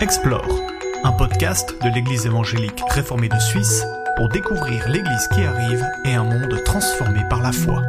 Explore, 0.00 0.48
un 1.04 1.12
podcast 1.12 1.76
de 1.84 1.94
l'Église 1.94 2.24
évangélique 2.24 2.80
réformée 2.88 3.28
de 3.28 3.38
Suisse 3.38 3.84
pour 4.16 4.30
découvrir 4.30 4.88
l'Église 4.88 5.28
qui 5.28 5.42
arrive 5.42 5.84
et 6.06 6.14
un 6.14 6.24
monde 6.24 6.64
transformé 6.64 7.20
par 7.28 7.42
la 7.42 7.52
foi. 7.52 7.82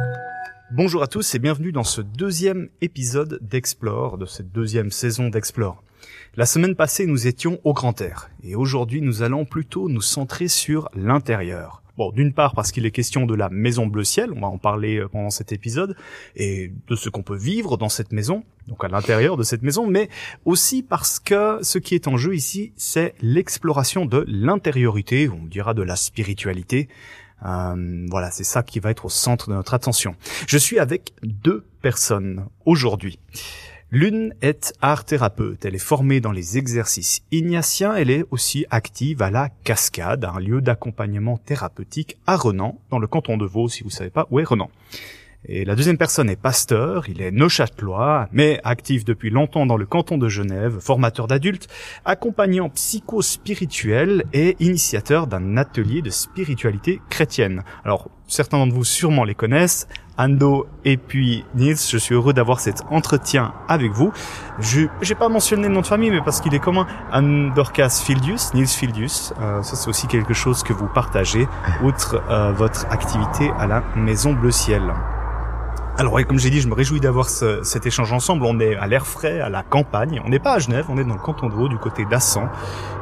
Bonjour 0.70 1.02
à 1.02 1.06
tous 1.06 1.34
et 1.34 1.38
bienvenue 1.38 1.72
dans 1.72 1.84
ce 1.84 2.02
deuxième 2.02 2.68
épisode 2.82 3.38
d'Explore, 3.40 4.18
de 4.18 4.26
cette 4.26 4.52
deuxième 4.52 4.90
saison 4.90 5.30
d'Explore. 5.30 5.82
La 6.36 6.44
semaine 6.44 6.74
passée, 6.74 7.06
nous 7.06 7.26
étions 7.26 7.58
au 7.64 7.72
grand 7.72 7.98
air 8.02 8.28
et 8.42 8.56
aujourd'hui, 8.56 9.00
nous 9.00 9.22
allons 9.22 9.46
plutôt 9.46 9.88
nous 9.88 10.02
centrer 10.02 10.48
sur 10.48 10.90
l'intérieur. 10.94 11.81
Bon, 11.98 12.10
d'une 12.10 12.32
part 12.32 12.54
parce 12.54 12.72
qu'il 12.72 12.86
est 12.86 12.90
question 12.90 13.26
de 13.26 13.34
la 13.34 13.50
maison 13.50 13.86
bleu 13.86 14.04
ciel, 14.04 14.30
on 14.34 14.40
va 14.40 14.46
en 14.46 14.56
parler 14.56 14.96
euh, 14.96 15.08
pendant 15.08 15.28
cet 15.28 15.52
épisode, 15.52 15.94
et 16.36 16.72
de 16.88 16.96
ce 16.96 17.10
qu'on 17.10 17.22
peut 17.22 17.36
vivre 17.36 17.76
dans 17.76 17.90
cette 17.90 18.12
maison, 18.12 18.44
donc 18.66 18.82
à 18.82 18.88
l'intérieur 18.88 19.36
de 19.36 19.42
cette 19.42 19.62
maison, 19.62 19.86
mais 19.86 20.08
aussi 20.46 20.82
parce 20.82 21.20
que 21.20 21.58
ce 21.62 21.78
qui 21.78 21.94
est 21.94 22.08
en 22.08 22.16
jeu 22.16 22.34
ici, 22.34 22.72
c'est 22.76 23.14
l'exploration 23.20 24.06
de 24.06 24.24
l'intériorité, 24.26 25.28
on 25.28 25.44
dira 25.44 25.74
de 25.74 25.82
la 25.82 25.96
spiritualité. 25.96 26.88
Euh, 27.44 28.06
voilà, 28.08 28.30
c'est 28.30 28.44
ça 28.44 28.62
qui 28.62 28.80
va 28.80 28.90
être 28.90 29.04
au 29.04 29.10
centre 29.10 29.50
de 29.50 29.54
notre 29.54 29.74
attention. 29.74 30.14
Je 30.46 30.56
suis 30.56 30.78
avec 30.78 31.12
deux 31.22 31.64
personnes 31.82 32.46
aujourd'hui. 32.64 33.18
L'une 33.94 34.32
est 34.40 34.72
art 34.80 35.04
thérapeute, 35.04 35.66
elle 35.66 35.74
est 35.74 35.78
formée 35.78 36.22
dans 36.22 36.32
les 36.32 36.56
exercices 36.56 37.20
ignatiens, 37.30 37.94
elle 37.94 38.08
est 38.08 38.24
aussi 38.30 38.64
active 38.70 39.20
à 39.20 39.30
la 39.30 39.50
Cascade, 39.64 40.24
un 40.24 40.40
lieu 40.40 40.62
d'accompagnement 40.62 41.36
thérapeutique 41.36 42.16
à 42.26 42.38
Renan, 42.38 42.80
dans 42.88 42.98
le 42.98 43.06
canton 43.06 43.36
de 43.36 43.44
Vaud, 43.44 43.68
si 43.68 43.82
vous 43.82 43.90
savez 43.90 44.08
pas 44.08 44.26
où 44.30 44.40
est 44.40 44.44
Renan. 44.44 44.70
Et 45.44 45.66
la 45.66 45.74
deuxième 45.74 45.98
personne 45.98 46.30
est 46.30 46.40
pasteur, 46.40 47.10
il 47.10 47.20
est 47.20 47.32
neuchâtelois, 47.32 48.28
mais 48.32 48.60
actif 48.64 49.04
depuis 49.04 49.28
longtemps 49.28 49.66
dans 49.66 49.76
le 49.76 49.84
canton 49.84 50.16
de 50.16 50.28
Genève, 50.28 50.78
formateur 50.80 51.26
d'adultes, 51.26 51.68
accompagnant 52.06 52.70
psycho-spirituel 52.70 54.24
et 54.32 54.56
initiateur 54.60 55.26
d'un 55.26 55.58
atelier 55.58 56.00
de 56.00 56.08
spiritualité 56.08 57.02
chrétienne. 57.10 57.62
Alors, 57.84 58.08
certains 58.32 58.58
d'entre 58.58 58.74
vous 58.74 58.84
sûrement 58.84 59.24
les 59.24 59.34
connaissent, 59.34 59.86
Ando 60.18 60.66
et 60.84 60.96
puis 60.96 61.44
Nils, 61.54 61.76
je 61.76 61.98
suis 61.98 62.14
heureux 62.14 62.32
d'avoir 62.32 62.60
cet 62.60 62.82
entretien 62.90 63.52
avec 63.68 63.92
vous. 63.92 64.12
Je 64.58 64.86
j'ai 65.00 65.14
pas 65.14 65.28
mentionné 65.28 65.68
le 65.68 65.74
nom 65.74 65.80
de 65.80 65.86
famille, 65.86 66.10
mais 66.10 66.22
parce 66.22 66.40
qu'il 66.40 66.54
est 66.54 66.58
commun, 66.58 66.86
Andorcas 67.12 68.02
Fildius, 68.04 68.54
Nils 68.54 68.66
Fildius. 68.66 69.32
Euh, 69.40 69.62
ça 69.62 69.76
c'est 69.76 69.88
aussi 69.88 70.06
quelque 70.06 70.34
chose 70.34 70.62
que 70.62 70.72
vous 70.72 70.86
partagez, 70.86 71.46
outre 71.82 72.22
euh, 72.30 72.52
votre 72.52 72.86
activité 72.90 73.50
à 73.58 73.66
la 73.66 73.82
Maison 73.96 74.32
Bleu 74.32 74.50
Ciel. 74.50 74.82
Alors 75.98 76.18
comme 76.26 76.38
j'ai 76.38 76.48
dit, 76.48 76.60
je 76.62 76.68
me 76.68 76.74
réjouis 76.74 77.00
d'avoir 77.00 77.28
ce, 77.28 77.62
cet 77.64 77.84
échange 77.84 78.12
ensemble. 78.12 78.46
On 78.46 78.58
est 78.58 78.74
à 78.76 78.86
l'air 78.86 79.06
frais, 79.06 79.40
à 79.40 79.50
la 79.50 79.62
campagne. 79.62 80.22
On 80.24 80.30
n'est 80.30 80.38
pas 80.38 80.54
à 80.54 80.58
Genève, 80.58 80.86
on 80.88 80.96
est 80.96 81.04
dans 81.04 81.14
le 81.14 81.20
canton 81.20 81.48
de 81.48 81.52
Vaud, 81.52 81.68
du 81.68 81.76
côté 81.76 82.06
d'Assan. 82.06 82.48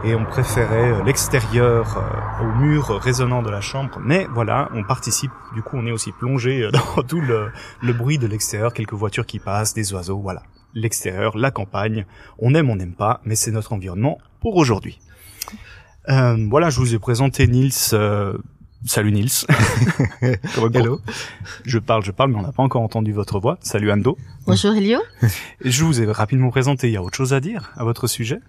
Et 0.04 0.16
on 0.16 0.24
préférait 0.24 0.90
euh, 0.90 1.04
l'extérieur 1.04 1.96
euh, 1.96 2.44
au 2.44 2.58
mur 2.58 2.88
résonnant 3.00 3.42
de 3.42 3.50
la 3.50 3.60
chambre. 3.60 4.00
Mais 4.04 4.26
voilà, 4.34 4.68
on 4.74 4.82
participe. 4.82 5.30
Du 5.54 5.62
coup, 5.62 5.76
on 5.76 5.86
est 5.86 5.92
aussi 5.92 6.10
plongé 6.10 6.62
euh, 6.62 6.70
dans 6.96 7.02
tout 7.04 7.20
le, 7.20 7.52
bruit 7.92 8.18
de 8.18 8.26
l'extérieur. 8.26 8.74
Quelques 8.74 8.94
voitures 8.94 9.24
qui 9.24 9.38
passent, 9.38 9.72
des 9.72 9.94
oiseaux, 9.94 10.18
voilà. 10.18 10.42
L'extérieur, 10.74 11.38
la 11.38 11.52
campagne. 11.52 12.06
On 12.40 12.54
aime, 12.54 12.70
on 12.70 12.76
n'aime 12.76 12.94
pas, 12.94 13.20
mais 13.24 13.36
c'est 13.36 13.52
notre 13.52 13.72
environnement 13.72 14.18
pour 14.40 14.56
aujourd'hui. 14.56 14.98
Euh, 16.08 16.36
voilà, 16.50 16.70
je 16.70 16.80
vous 16.80 16.92
ai 16.94 16.98
présenté 16.98 17.46
Nils... 17.46 17.94
Salut 18.86 19.12
Nils. 19.12 19.46
Hello. 20.22 21.00
Je 21.66 21.78
parle, 21.78 22.02
je 22.02 22.12
parle, 22.12 22.30
mais 22.30 22.38
on 22.38 22.42
n'a 22.42 22.52
pas 22.52 22.62
encore 22.62 22.80
entendu 22.80 23.12
votre 23.12 23.38
voix. 23.38 23.58
Salut 23.60 23.92
Ando. 23.92 24.16
Bonjour 24.46 24.72
Elio. 24.72 25.00
Je 25.60 25.84
vous 25.84 26.00
ai 26.00 26.10
rapidement 26.10 26.50
présenté. 26.50 26.88
Il 26.88 26.92
y 26.94 26.96
a 26.96 27.02
autre 27.02 27.16
chose 27.16 27.34
à 27.34 27.40
dire 27.40 27.72
à 27.76 27.84
votre 27.84 28.06
sujet? 28.06 28.40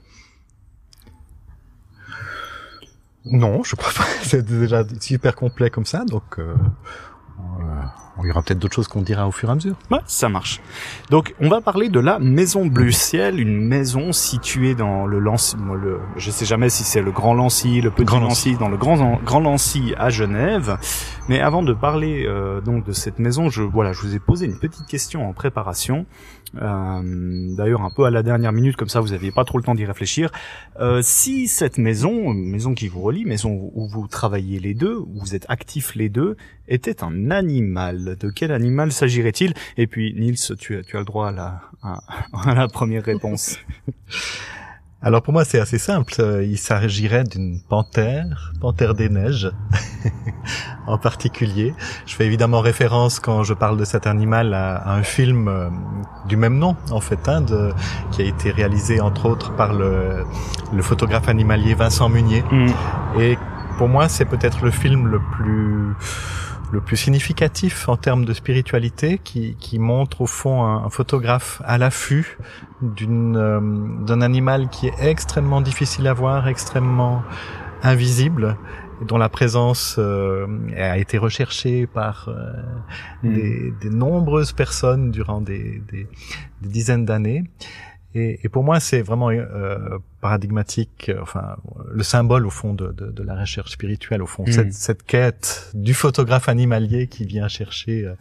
Non, 3.25 3.63
je 3.63 3.75
crois 3.75 3.91
pas. 3.91 4.09
C'est 4.23 4.45
déjà 4.45 4.83
super 5.01 5.35
complet 5.35 5.69
comme 5.69 5.85
ça, 5.85 6.05
donc 6.05 6.39
euh, 6.39 6.55
il 8.23 8.27
y 8.27 8.31
aura 8.31 8.41
peut-être 8.41 8.59
d'autres 8.59 8.75
choses 8.75 8.87
qu'on 8.87 9.01
dira 9.01 9.27
au 9.27 9.31
fur 9.31 9.49
et 9.49 9.51
à 9.51 9.55
mesure. 9.55 9.75
Ouais, 9.89 9.99
ça 10.05 10.29
marche. 10.29 10.61
Donc, 11.09 11.33
on 11.39 11.49
va 11.49 11.61
parler 11.61 11.89
de 11.89 11.99
la 11.99 12.19
Maison 12.19 12.65
Bleu 12.65 12.91
Ciel, 12.91 13.39
une 13.39 13.59
maison 13.59 14.11
située 14.11 14.75
dans 14.75 15.05
le 15.05 15.19
Lancy, 15.19 15.55
le, 15.57 15.99
je 16.17 16.31
sais 16.31 16.45
jamais 16.45 16.69
si 16.69 16.83
c'est 16.83 17.01
le 17.01 17.11
Grand 17.11 17.33
Lancy, 17.33 17.81
le 17.81 17.91
Petit 17.91 18.05
Grand 18.05 18.19
Lancy, 18.19 18.55
dans 18.55 18.69
le 18.69 18.77
Grand, 18.77 19.19
Grand 19.23 19.39
Lancy 19.39 19.93
à 19.97 20.09
Genève. 20.09 20.77
Mais 21.29 21.39
avant 21.39 21.63
de 21.63 21.73
parler 21.73 22.25
euh, 22.25 22.61
donc 22.61 22.85
de 22.85 22.91
cette 22.91 23.19
maison, 23.19 23.49
je 23.49 23.63
voilà, 23.63 23.93
je 23.93 24.01
vous 24.01 24.15
ai 24.15 24.19
posé 24.19 24.45
une 24.45 24.57
petite 24.57 24.85
question 24.85 25.27
en 25.27 25.33
préparation. 25.33 26.05
Euh, 26.55 27.55
D'ailleurs, 27.55 27.81
un 27.81 27.89
peu 27.89 28.05
à 28.05 28.09
la 28.09 28.23
dernière 28.23 28.51
minute, 28.51 28.75
comme 28.75 28.89
ça, 28.89 28.99
vous 28.99 29.09
n'aviez 29.09 29.31
pas 29.31 29.45
trop 29.45 29.57
le 29.57 29.63
temps 29.63 29.75
d'y 29.75 29.85
réfléchir. 29.85 30.31
Euh, 30.79 31.01
si 31.03 31.47
cette 31.47 31.77
maison, 31.77 32.33
maison 32.33 32.73
qui 32.73 32.87
vous 32.87 33.01
relie, 33.01 33.25
maison 33.25 33.71
où 33.73 33.87
vous 33.87 34.07
travaillez 34.07 34.59
les 34.59 34.73
deux, 34.73 34.97
où 34.97 35.19
vous 35.19 35.35
êtes 35.35 35.45
actifs 35.49 35.95
les 35.95 36.09
deux, 36.09 36.37
était 36.67 37.03
un 37.03 37.31
animal, 37.31 38.17
de 38.19 38.29
quel 38.29 38.51
animal 38.51 38.91
s'agirait-il? 38.91 39.53
Et 39.77 39.87
puis, 39.87 40.13
Nils, 40.13 40.55
tu 40.57 40.77
as, 40.77 40.97
le 40.97 41.05
droit 41.05 41.29
à 41.29 42.53
la 42.55 42.67
première 42.73 43.03
réponse. 43.03 43.57
Alors 45.03 45.23
pour 45.23 45.33
moi 45.33 45.45
c'est 45.45 45.59
assez 45.59 45.79
simple, 45.79 46.13
il 46.43 46.59
s'agirait 46.59 47.23
d'une 47.23 47.59
panthère, 47.59 48.53
panthère 48.61 48.93
des 48.93 49.09
neiges 49.09 49.51
en 50.87 50.99
particulier. 50.99 51.73
Je 52.05 52.13
fais 52.13 52.27
évidemment 52.27 52.59
référence 52.59 53.19
quand 53.19 53.41
je 53.41 53.55
parle 53.55 53.77
de 53.77 53.83
cet 53.83 54.05
animal 54.05 54.53
à, 54.53 54.75
à 54.75 54.93
un 54.93 55.01
film 55.01 55.47
euh, 55.47 55.69
du 56.27 56.37
même 56.37 56.59
nom 56.59 56.75
en 56.91 57.01
fait, 57.01 57.27
hein, 57.27 57.41
de, 57.41 57.71
qui 58.11 58.21
a 58.21 58.25
été 58.25 58.51
réalisé 58.51 59.01
entre 59.01 59.25
autres 59.25 59.55
par 59.55 59.73
le, 59.73 60.23
le 60.71 60.81
photographe 60.83 61.27
animalier 61.29 61.73
Vincent 61.73 62.07
Munier. 62.07 62.43
Mm. 62.51 62.67
Et 63.19 63.39
pour 63.79 63.87
moi 63.87 64.07
c'est 64.07 64.25
peut-être 64.25 64.63
le 64.63 64.69
film 64.69 65.07
le 65.07 65.19
plus 65.19 65.95
le 66.71 66.81
plus 66.81 66.97
significatif 66.97 67.89
en 67.89 67.97
termes 67.97 68.25
de 68.25 68.33
spiritualité, 68.33 69.19
qui, 69.23 69.55
qui 69.59 69.79
montre 69.79 70.21
au 70.21 70.27
fond 70.27 70.63
un, 70.63 70.85
un 70.85 70.89
photographe 70.89 71.61
à 71.65 71.77
l'affût 71.77 72.37
d'une 72.81 73.37
euh, 73.37 73.59
d'un 74.05 74.21
animal 74.21 74.69
qui 74.69 74.87
est 74.87 74.93
extrêmement 75.01 75.61
difficile 75.61 76.07
à 76.07 76.13
voir, 76.13 76.47
extrêmement 76.47 77.23
invisible, 77.83 78.57
dont 79.07 79.17
la 79.17 79.29
présence 79.29 79.95
euh, 79.97 80.47
a 80.77 80.97
été 80.97 81.17
recherchée 81.17 81.87
par 81.87 82.29
euh, 82.29 82.53
Mm. 83.23 83.33
des, 83.33 83.73
des 83.81 83.89
nombreuses 83.89 84.53
personnes 84.53 85.11
durant 85.11 85.41
des, 85.41 85.81
des, 85.91 86.07
des 86.61 86.69
dizaines 86.69 87.05
d'années. 87.05 87.43
Et, 88.13 88.39
et 88.43 88.49
pour 88.49 88.63
moi, 88.63 88.79
c'est 88.79 89.01
vraiment 89.01 89.29
euh, 89.29 89.97
paradigmatique, 90.19 91.09
euh, 91.09 91.21
enfin, 91.21 91.55
le 91.91 92.03
symbole 92.03 92.45
au 92.45 92.49
fond 92.49 92.73
de, 92.73 92.91
de, 92.91 93.11
de 93.11 93.23
la 93.23 93.35
recherche 93.39 93.71
spirituelle, 93.71 94.21
au 94.21 94.27
fond, 94.27 94.43
Mm. 94.45 94.51
cette, 94.51 94.73
cette 94.73 95.03
quête 95.03 95.71
du 95.73 95.93
photographe 95.93 96.49
animalier 96.49 97.07
qui 97.07 97.25
vient 97.25 97.47
chercher 97.47 98.05
euh, 98.05 98.13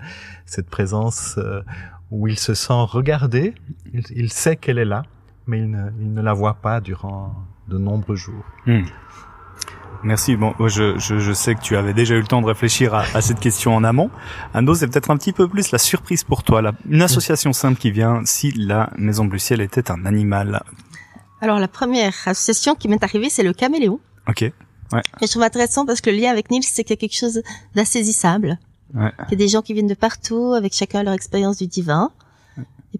cette 0.46 0.68
présence 0.70 1.36
euh, 1.38 1.62
où 2.10 2.28
il 2.28 2.38
se 2.38 2.54
sent 2.54 2.72
regardé, 2.72 3.54
il, 3.92 4.02
il 4.14 4.30
sait 4.32 4.56
qu'elle 4.56 4.78
est 4.78 4.84
là, 4.84 5.02
mais 5.46 5.58
il 5.58 5.70
ne, 5.70 5.90
il 6.00 6.12
ne 6.14 6.22
la 6.22 6.32
voit 6.34 6.54
pas 6.54 6.80
durant 6.80 7.34
de 7.68 7.78
nombreux 7.78 8.16
jours. 8.16 8.44
Hmm. 8.66 8.82
Merci. 10.02 10.36
Bon, 10.36 10.54
je, 10.58 10.98
je, 10.98 11.18
je 11.18 11.32
sais 11.32 11.54
que 11.54 11.60
tu 11.60 11.76
avais 11.76 11.92
déjà 11.92 12.14
eu 12.14 12.20
le 12.20 12.26
temps 12.26 12.40
de 12.40 12.46
réfléchir 12.46 12.94
à, 12.94 13.04
à 13.14 13.20
cette 13.20 13.40
question 13.40 13.74
en 13.74 13.84
amont. 13.84 14.10
Ando, 14.54 14.74
c'est 14.74 14.86
peut-être 14.86 15.10
un 15.10 15.16
petit 15.16 15.32
peu 15.32 15.48
plus 15.48 15.70
la 15.72 15.78
surprise 15.78 16.24
pour 16.24 16.42
toi. 16.42 16.62
Là. 16.62 16.72
Une 16.88 17.02
association 17.02 17.52
simple 17.52 17.78
qui 17.78 17.90
vient 17.90 18.22
si 18.24 18.52
la 18.52 18.90
Maison 18.96 19.24
Bleu 19.24 19.38
Ciel 19.38 19.60
était 19.60 19.90
un 19.90 20.06
animal. 20.06 20.62
Alors 21.40 21.58
la 21.58 21.68
première 21.68 22.14
association 22.26 22.74
qui 22.74 22.88
m'est 22.88 23.02
arrivée, 23.02 23.30
c'est 23.30 23.42
le 23.42 23.52
caméléon. 23.52 24.00
Ok. 24.28 24.42
Et 24.42 24.52
je 25.22 25.26
trouve 25.26 25.42
intéressant 25.42 25.86
parce 25.86 26.00
que 26.00 26.10
le 26.10 26.16
lien 26.16 26.30
avec 26.30 26.50
Nils, 26.50 26.64
c'est 26.64 26.82
qu'il 26.82 26.94
y 26.94 26.98
a 26.98 27.00
quelque 27.00 27.16
chose 27.16 27.42
d'insaisissable. 27.74 28.58
Ouais. 28.92 29.12
Il 29.28 29.32
y 29.32 29.34
a 29.34 29.36
des 29.36 29.48
gens 29.48 29.62
qui 29.62 29.72
viennent 29.72 29.86
de 29.86 29.94
partout, 29.94 30.52
avec 30.54 30.74
chacun 30.74 31.02
leur 31.04 31.14
expérience 31.14 31.58
du 31.58 31.68
divin. 31.68 32.10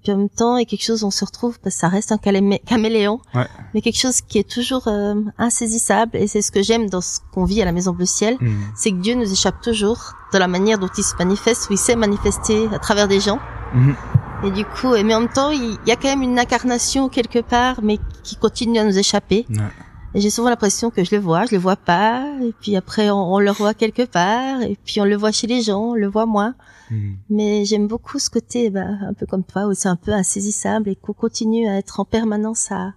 Et 0.01 0.03
puis 0.05 0.13
en 0.13 0.17
même 0.17 0.29
temps, 0.31 0.57
il 0.57 0.61
y 0.61 0.63
a 0.63 0.65
quelque 0.65 0.83
chose, 0.85 1.05
on 1.05 1.11
se 1.11 1.25
retrouve, 1.27 1.59
parce 1.61 1.75
que 1.75 1.81
ça 1.81 1.89
reste 1.89 2.11
un 2.11 2.17
caméléon, 2.17 3.21
Ouais. 3.35 3.47
mais 3.75 3.83
quelque 3.83 3.99
chose 3.99 4.23
qui 4.23 4.39
est 4.39 4.49
toujours 4.49 4.89
euh, 4.89 5.15
insaisissable. 5.37 6.17
Et 6.17 6.27
c'est 6.27 6.41
ce 6.41 6.51
que 6.51 6.63
j'aime 6.63 6.89
dans 6.89 7.03
ce 7.03 7.19
qu'on 7.35 7.45
vit 7.45 7.61
à 7.61 7.67
la 7.67 7.73
Maison 7.73 7.93
Bleu 7.93 8.07
Ciel, 8.07 8.37
Hmm. 8.41 8.49
c'est 8.75 8.93
que 8.93 8.97
Dieu 8.97 9.15
nous 9.15 9.31
échappe 9.31 9.61
toujours 9.61 10.15
dans 10.33 10.39
la 10.39 10.49
manière 10.49 10.79
dont 10.79 10.89
il 10.97 11.03
se 11.05 11.15
manifeste, 11.17 11.69
où 11.69 11.75
il 11.75 11.79
sait 11.79 11.97
manifester 11.97 12.67
à 12.73 12.79
travers 12.79 13.09
des 13.09 13.21
gens. 13.21 13.41
Mhm. 13.75 13.95
Et 14.45 14.51
du 14.53 14.65
coup, 14.65 14.95
et 14.95 15.03
mais 15.03 15.15
en 15.15 15.21
même 15.21 15.29
temps, 15.29 15.51
il 15.51 15.79
il 15.85 15.89
y 15.89 15.93
a 15.93 15.97
quand 15.97 16.09
même 16.09 16.23
une 16.23 16.39
incarnation 16.39 17.11
quelque 17.11 17.41
part, 17.41 17.81
mais 17.83 17.99
qui 18.23 18.37
continue 18.37 18.79
à 18.79 18.85
nous 18.85 18.97
échapper. 18.99 19.45
Ouais. 19.51 19.57
J'ai 20.15 20.31
souvent 20.31 20.49
l'impression 20.51 20.91
que 20.91 21.05
je 21.05 21.15
le 21.15 21.21
vois, 21.21 21.47
je 21.47 21.53
le 21.55 21.61
vois 21.61 21.77
pas, 21.77 22.27
et 22.43 22.53
puis 22.61 22.75
après 22.75 23.11
on, 23.11 23.35
on 23.35 23.39
le 23.39 23.53
voit 23.53 23.75
quelque 23.75 24.03
part, 24.05 24.61
et 24.63 24.77
puis 24.85 25.01
on 25.01 25.05
le 25.05 25.17
voit 25.17 25.31
chez 25.31 25.47
les 25.47 25.63
gens, 25.63 25.91
on 25.91 25.95
le 25.95 26.09
voit 26.09 26.27
moins. 26.27 26.57
Hmm. 26.91 27.13
Mais 27.29 27.65
j'aime 27.65 27.87
beaucoup 27.87 28.19
ce 28.19 28.29
côté, 28.29 28.71
bah, 28.71 28.87
un 29.03 29.15
peu 29.15 29.25
comme 29.27 29.45
toi, 29.45 29.67
où 29.67 29.75
c'est 29.75 29.89
un 29.89 29.95
peu 29.97 30.13
insaisissable 30.13 30.89
et 30.89 30.97
qu'on 30.97 31.13
continue 31.13 31.69
à 31.69 31.77
être 31.79 32.01
en 32.01 32.05
permanence 32.05 32.73
à, 32.73 32.95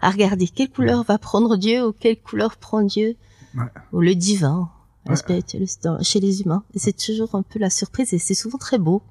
à 0.00 0.10
regarder 0.10 0.48
quelle 0.48 0.70
couleur 0.70 1.02
va 1.04 1.18
prendre 1.18 1.56
Dieu 1.58 1.86
ou 1.86 1.92
quelle 1.92 2.18
couleur 2.20 2.56
prend 2.56 2.80
Dieu, 2.82 3.16
Ouais. 3.54 3.64
ou 3.92 4.00
le 4.00 4.14
divin, 4.14 4.70
Ouais. 5.04 5.10
le 5.10 5.16
spirituel 5.16 5.66
chez 6.02 6.20
les 6.20 6.40
humains. 6.42 6.62
Et 6.74 6.78
c'est 6.78 6.96
toujours 6.96 7.34
un 7.34 7.42
peu 7.42 7.58
la 7.58 7.70
surprise 7.70 8.12
et 8.14 8.18
c'est 8.18 8.34
souvent 8.34 8.58
très 8.58 8.78
beau. 8.78 9.02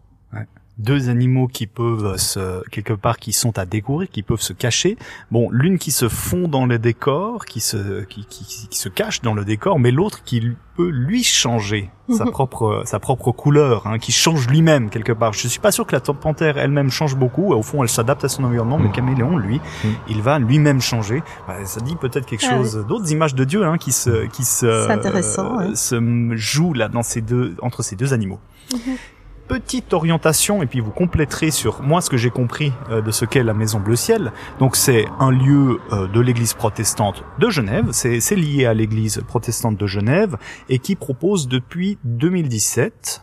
Deux 0.77 1.10
animaux 1.10 1.48
qui 1.48 1.68
peuvent 1.68 2.18
se 2.18 2.68
quelque 2.69 2.94
part 2.94 3.18
qui 3.18 3.31
sont 3.33 3.57
à 3.57 3.66
découvrir, 3.66 4.10
qui 4.10 4.24
peuvent 4.24 4.42
se 4.42 4.54
cacher. 4.54 4.98
Bon, 5.31 5.50
l'une 5.51 5.77
qui 5.77 5.92
se 5.92 6.10
fond 6.10 6.48
dans 6.48 6.66
le 6.66 6.80
décor, 6.80 7.45
qui 7.45 7.62
se 7.62 8.04
qui, 8.04 8.25
qui, 8.25 8.68
qui 8.69 8.77
se 8.77 8.89
cache 8.89 9.22
dans 9.22 9.33
le 9.33 9.45
décor, 9.45 9.80
mais 9.80 9.92
l'autre 9.92 10.24
qui 10.24 10.42
peut 10.75 10.89
lui 10.89 11.24
changer 11.24 11.89
sa 12.10 12.25
propre 12.25 12.83
sa 12.86 13.00
propre 13.00 13.31
couleur, 13.31 13.88
hein, 13.88 13.98
qui 13.98 14.12
change 14.12 14.48
lui-même 14.48 14.89
quelque 14.89 15.13
part. 15.13 15.33
Je 15.33 15.48
suis 15.48 15.60
pas 15.60 15.72
sûr 15.72 15.88
que 15.88 15.95
la 15.95 16.01
panthère 16.01 16.57
elle-même 16.57 16.89
change 16.89 17.16
beaucoup. 17.16 17.54
Au 17.54 17.63
fond, 17.63 17.81
elle 17.81 17.89
s'adapte 17.89 18.25
à 18.25 18.30
son 18.30 18.44
environnement, 18.44 18.77
mais 18.77 18.86
le 18.86 18.89
mm. 18.89 18.94
caméléon, 18.94 19.38
lui, 19.38 19.57
mm. 19.57 19.88
il 20.10 20.22
va 20.22 20.39
lui-même 20.39 20.81
changer. 20.81 21.24
Bah, 21.48 21.63
ça 21.63 21.80
dit 21.80 21.95
peut-être 21.95 22.25
quelque 22.25 22.45
ah 22.48 22.57
chose 22.57 22.86
d'autres 22.88 23.12
images 23.12 23.33
de 23.33 23.45
Dieu 23.45 23.63
hein, 23.63 23.77
qui 23.77 23.94
se 23.94 24.25
qui 24.27 24.44
se 24.44 24.66
euh, 24.66 25.74
se 25.75 26.36
jouent 26.36 26.74
là 26.74 26.89
dans 26.89 27.04
ces 27.04 27.22
deux 27.22 27.56
entre 27.62 27.81
ces 27.81 27.95
deux 27.95 28.13
animaux. 28.13 28.39
Petite 29.47 29.94
orientation 29.94 30.63
et 30.63 30.65
puis 30.65 30.80
vous 30.80 30.92
compléterez 30.92 31.51
sur 31.51 31.81
moi 31.81 32.01
ce 32.01 32.09
que 32.09 32.18
j'ai 32.18 32.30
compris 32.30 32.74
euh, 32.89 33.01
de 33.01 33.12
ce 33.12 33.25
qu'est 33.25 33.44
la 33.44 33.53
Maison 33.53 33.80
Bleu 33.80 33.95
Ciel. 33.95 34.31
Donc 34.59 34.75
c'est 34.75 35.06
un 35.19 35.31
lieu 35.31 35.80
euh, 35.92 36.07
de 36.07 36.19
l'Église 36.19 36.53
protestante 36.53 37.24
de 37.39 37.50
Genève, 37.50 37.89
c'est 37.92 38.36
lié 38.36 38.65
à 38.65 38.74
l'Église 38.74 39.21
protestante 39.27 39.77
de 39.77 39.88
Genève 39.88 40.38
et 40.69 40.80
qui 40.80 40.95
propose 40.95 41.47
depuis 41.47 41.97
2017 42.03 43.21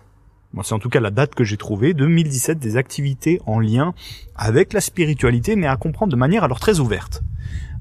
c'est 0.62 0.74
en 0.74 0.78
tout 0.78 0.90
cas 0.90 1.00
la 1.00 1.10
date 1.10 1.34
que 1.34 1.44
j'ai 1.44 1.56
trouvée, 1.56 1.94
2017, 1.94 2.58
des 2.58 2.76
activités 2.76 3.40
en 3.46 3.58
lien 3.58 3.94
avec 4.36 4.74
la 4.74 4.82
spiritualité, 4.82 5.56
mais 5.56 5.66
à 5.66 5.76
comprendre 5.76 6.12
de 6.12 6.16
manière 6.16 6.44
alors 6.44 6.60
très 6.60 6.78
ouverte. 6.78 7.22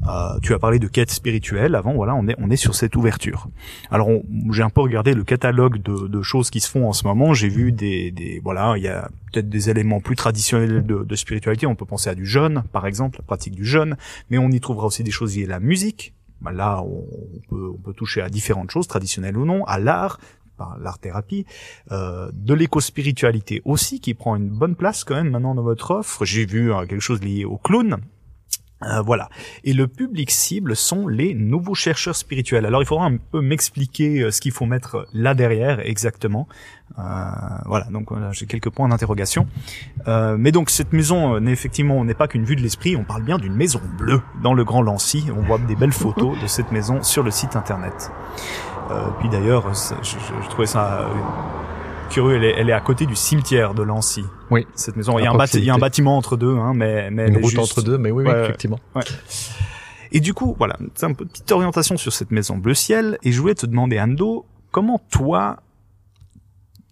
Euh, 0.07 0.39
tu 0.41 0.53
as 0.53 0.59
parlé 0.59 0.79
de 0.79 0.87
quête 0.87 1.11
spirituelle 1.11 1.75
avant, 1.75 1.93
voilà, 1.93 2.15
on 2.15 2.27
est 2.27 2.35
on 2.39 2.49
est 2.49 2.55
sur 2.55 2.73
cette 2.73 2.95
ouverture. 2.95 3.47
Alors 3.91 4.09
j'ai 4.51 4.63
un 4.63 4.69
peu 4.69 4.81
regardé 4.81 5.13
le 5.13 5.23
catalogue 5.23 5.81
de, 5.81 6.07
de, 6.07 6.21
choses 6.21 6.49
qui 6.49 6.59
se 6.59 6.69
font 6.69 6.87
en 6.87 6.93
ce 6.93 7.05
moment. 7.05 7.33
J'ai 7.33 7.49
vu 7.49 7.71
des, 7.71 8.09
des 8.11 8.41
voilà, 8.43 8.73
il 8.77 8.83
y 8.83 8.87
a 8.87 9.09
peut-être 9.31 9.49
des 9.49 9.69
éléments 9.69 9.99
plus 9.99 10.15
traditionnels 10.15 10.85
de, 10.85 11.03
de, 11.03 11.15
spiritualité. 11.15 11.67
On 11.67 11.75
peut 11.75 11.85
penser 11.85 12.09
à 12.09 12.15
du 12.15 12.25
jeûne, 12.25 12.63
par 12.71 12.87
exemple, 12.87 13.19
la 13.19 13.25
pratique 13.25 13.53
du 13.53 13.65
jeûne, 13.65 13.95
mais 14.29 14.37
on 14.37 14.49
y 14.49 14.59
trouvera 14.59 14.87
aussi 14.87 15.03
des 15.03 15.11
choses 15.11 15.37
liées 15.37 15.45
à 15.45 15.49
la 15.49 15.59
musique. 15.59 16.13
Bah, 16.41 16.51
là, 16.51 16.81
on, 16.81 17.05
peut 17.49 17.69
on 17.69 17.77
peut 17.77 17.93
toucher 17.93 18.21
à 18.21 18.29
différentes 18.29 18.71
choses, 18.71 18.87
traditionnelles 18.87 19.37
ou 19.37 19.45
non, 19.45 19.63
à 19.65 19.77
l'art, 19.77 20.19
l'art 20.79 20.99
thérapie, 20.99 21.45
euh, 21.91 22.31
de 22.33 22.53
l'éco-spiritualité 22.53 23.61
aussi 23.65 23.99
qui 23.99 24.13
prend 24.13 24.35
une 24.35 24.49
bonne 24.49 24.75
place 24.75 25.03
quand 25.03 25.15
même 25.15 25.29
maintenant 25.29 25.55
dans 25.55 25.63
votre 25.63 25.91
offre. 25.91 26.25
J'ai 26.25 26.45
vu 26.45 26.73
euh, 26.73 26.85
quelque 26.85 27.01
chose 27.01 27.21
lié 27.21 27.45
au 27.45 27.57
clown, 27.57 27.97
euh, 28.83 29.01
voilà. 29.01 29.29
Et 29.63 29.73
le 29.73 29.87
public 29.87 30.31
cible 30.31 30.75
sont 30.75 31.07
les 31.07 31.33
nouveaux 31.33 31.75
chercheurs 31.75 32.15
spirituels. 32.15 32.65
Alors 32.65 32.81
il 32.81 32.85
faudra 32.85 33.05
un 33.05 33.17
peu 33.17 33.41
m'expliquer 33.41 34.21
euh, 34.21 34.31
ce 34.31 34.41
qu'il 34.41 34.51
faut 34.51 34.65
mettre 34.65 35.07
là 35.13 35.33
derrière 35.33 35.79
exactement. 35.81 36.47
Euh, 36.99 37.01
voilà, 37.65 37.85
donc 37.85 38.09
j'ai 38.31 38.47
quelques 38.47 38.69
points 38.69 38.89
d'interrogation. 38.89 39.47
Euh, 40.07 40.35
mais 40.37 40.51
donc 40.51 40.69
cette 40.69 40.93
maison, 40.93 41.39
n'est 41.39 41.51
effectivement, 41.51 42.03
n'est 42.03 42.13
pas 42.13 42.27
qu'une 42.27 42.43
vue 42.43 42.55
de 42.55 42.61
l'esprit. 42.61 42.95
On 42.95 43.03
parle 43.03 43.23
bien 43.23 43.37
d'une 43.37 43.55
maison 43.55 43.81
bleue 43.97 44.21
dans 44.43 44.53
le 44.53 44.63
Grand 44.63 44.81
Lancy. 44.81 45.25
On 45.35 45.41
voit 45.41 45.59
des 45.59 45.75
belles 45.75 45.93
photos 45.93 46.39
de 46.41 46.47
cette 46.47 46.71
maison 46.71 47.01
sur 47.03 47.23
le 47.23 47.31
site 47.31 47.55
internet. 47.55 48.11
puis 49.19 49.29
d'ailleurs, 49.29 49.73
je, 49.73 49.93
je, 50.43 50.49
trouvais 50.49 50.67
ça 50.67 51.07
curieux. 52.11 52.35
Elle 52.37 52.43
est, 52.43 52.53
elle 52.57 52.69
est 52.69 52.73
à 52.73 52.81
côté 52.81 53.05
du 53.05 53.15
cimetière 53.15 53.73
de 53.73 53.83
Lancy. 53.83 54.23
Oui. 54.49 54.67
Cette 54.75 54.95
maison. 54.95 55.17
Il 55.17 55.23
y, 55.23 55.27
a 55.27 55.31
un 55.31 55.45
il 55.53 55.63
y 55.63 55.69
a 55.69 55.73
un 55.73 55.79
bâtiment 55.79 56.17
entre 56.17 56.37
deux, 56.37 56.55
hein, 56.55 56.73
mais, 56.75 57.09
mais 57.09 57.27
une 57.27 57.37
route 57.37 57.57
entre 57.57 57.81
deux, 57.81 57.97
mais 57.97 58.11
oui, 58.11 58.23
oui, 58.25 58.33
effectivement. 58.43 58.79
Ouais. 58.95 59.03
Et 60.11 60.19
du 60.19 60.33
coup, 60.33 60.55
voilà, 60.57 60.77
c'est 60.93 61.07
une 61.07 61.15
petite 61.15 61.51
orientation 61.51 61.97
sur 61.97 62.11
cette 62.11 62.31
maison 62.31 62.57
bleu 62.57 62.73
ciel. 62.73 63.17
Et 63.23 63.31
je 63.31 63.39
voulais 63.39 63.55
te 63.55 63.65
demander, 63.65 63.99
Ando, 63.99 64.45
comment 64.71 64.99
toi, 65.09 65.57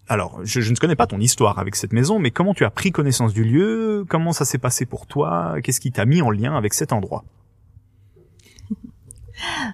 alors, 0.08 0.40
je, 0.42 0.60
je, 0.60 0.70
ne 0.72 0.76
connais 0.76 0.96
pas 0.96 1.06
ton 1.06 1.20
histoire 1.20 1.58
avec 1.60 1.76
cette 1.76 1.92
maison, 1.92 2.18
mais 2.18 2.32
comment 2.32 2.52
tu 2.52 2.64
as 2.64 2.70
pris 2.70 2.90
connaissance 2.90 3.32
du 3.32 3.44
lieu 3.44 4.04
Comment 4.08 4.32
ça 4.32 4.44
s'est 4.44 4.58
passé 4.58 4.84
pour 4.84 5.06
toi 5.06 5.56
Qu'est-ce 5.62 5.78
qui 5.80 5.92
t'a 5.92 6.04
mis 6.04 6.20
en 6.20 6.30
lien 6.30 6.56
avec 6.56 6.74
cet 6.74 6.92
endroit? 6.92 7.24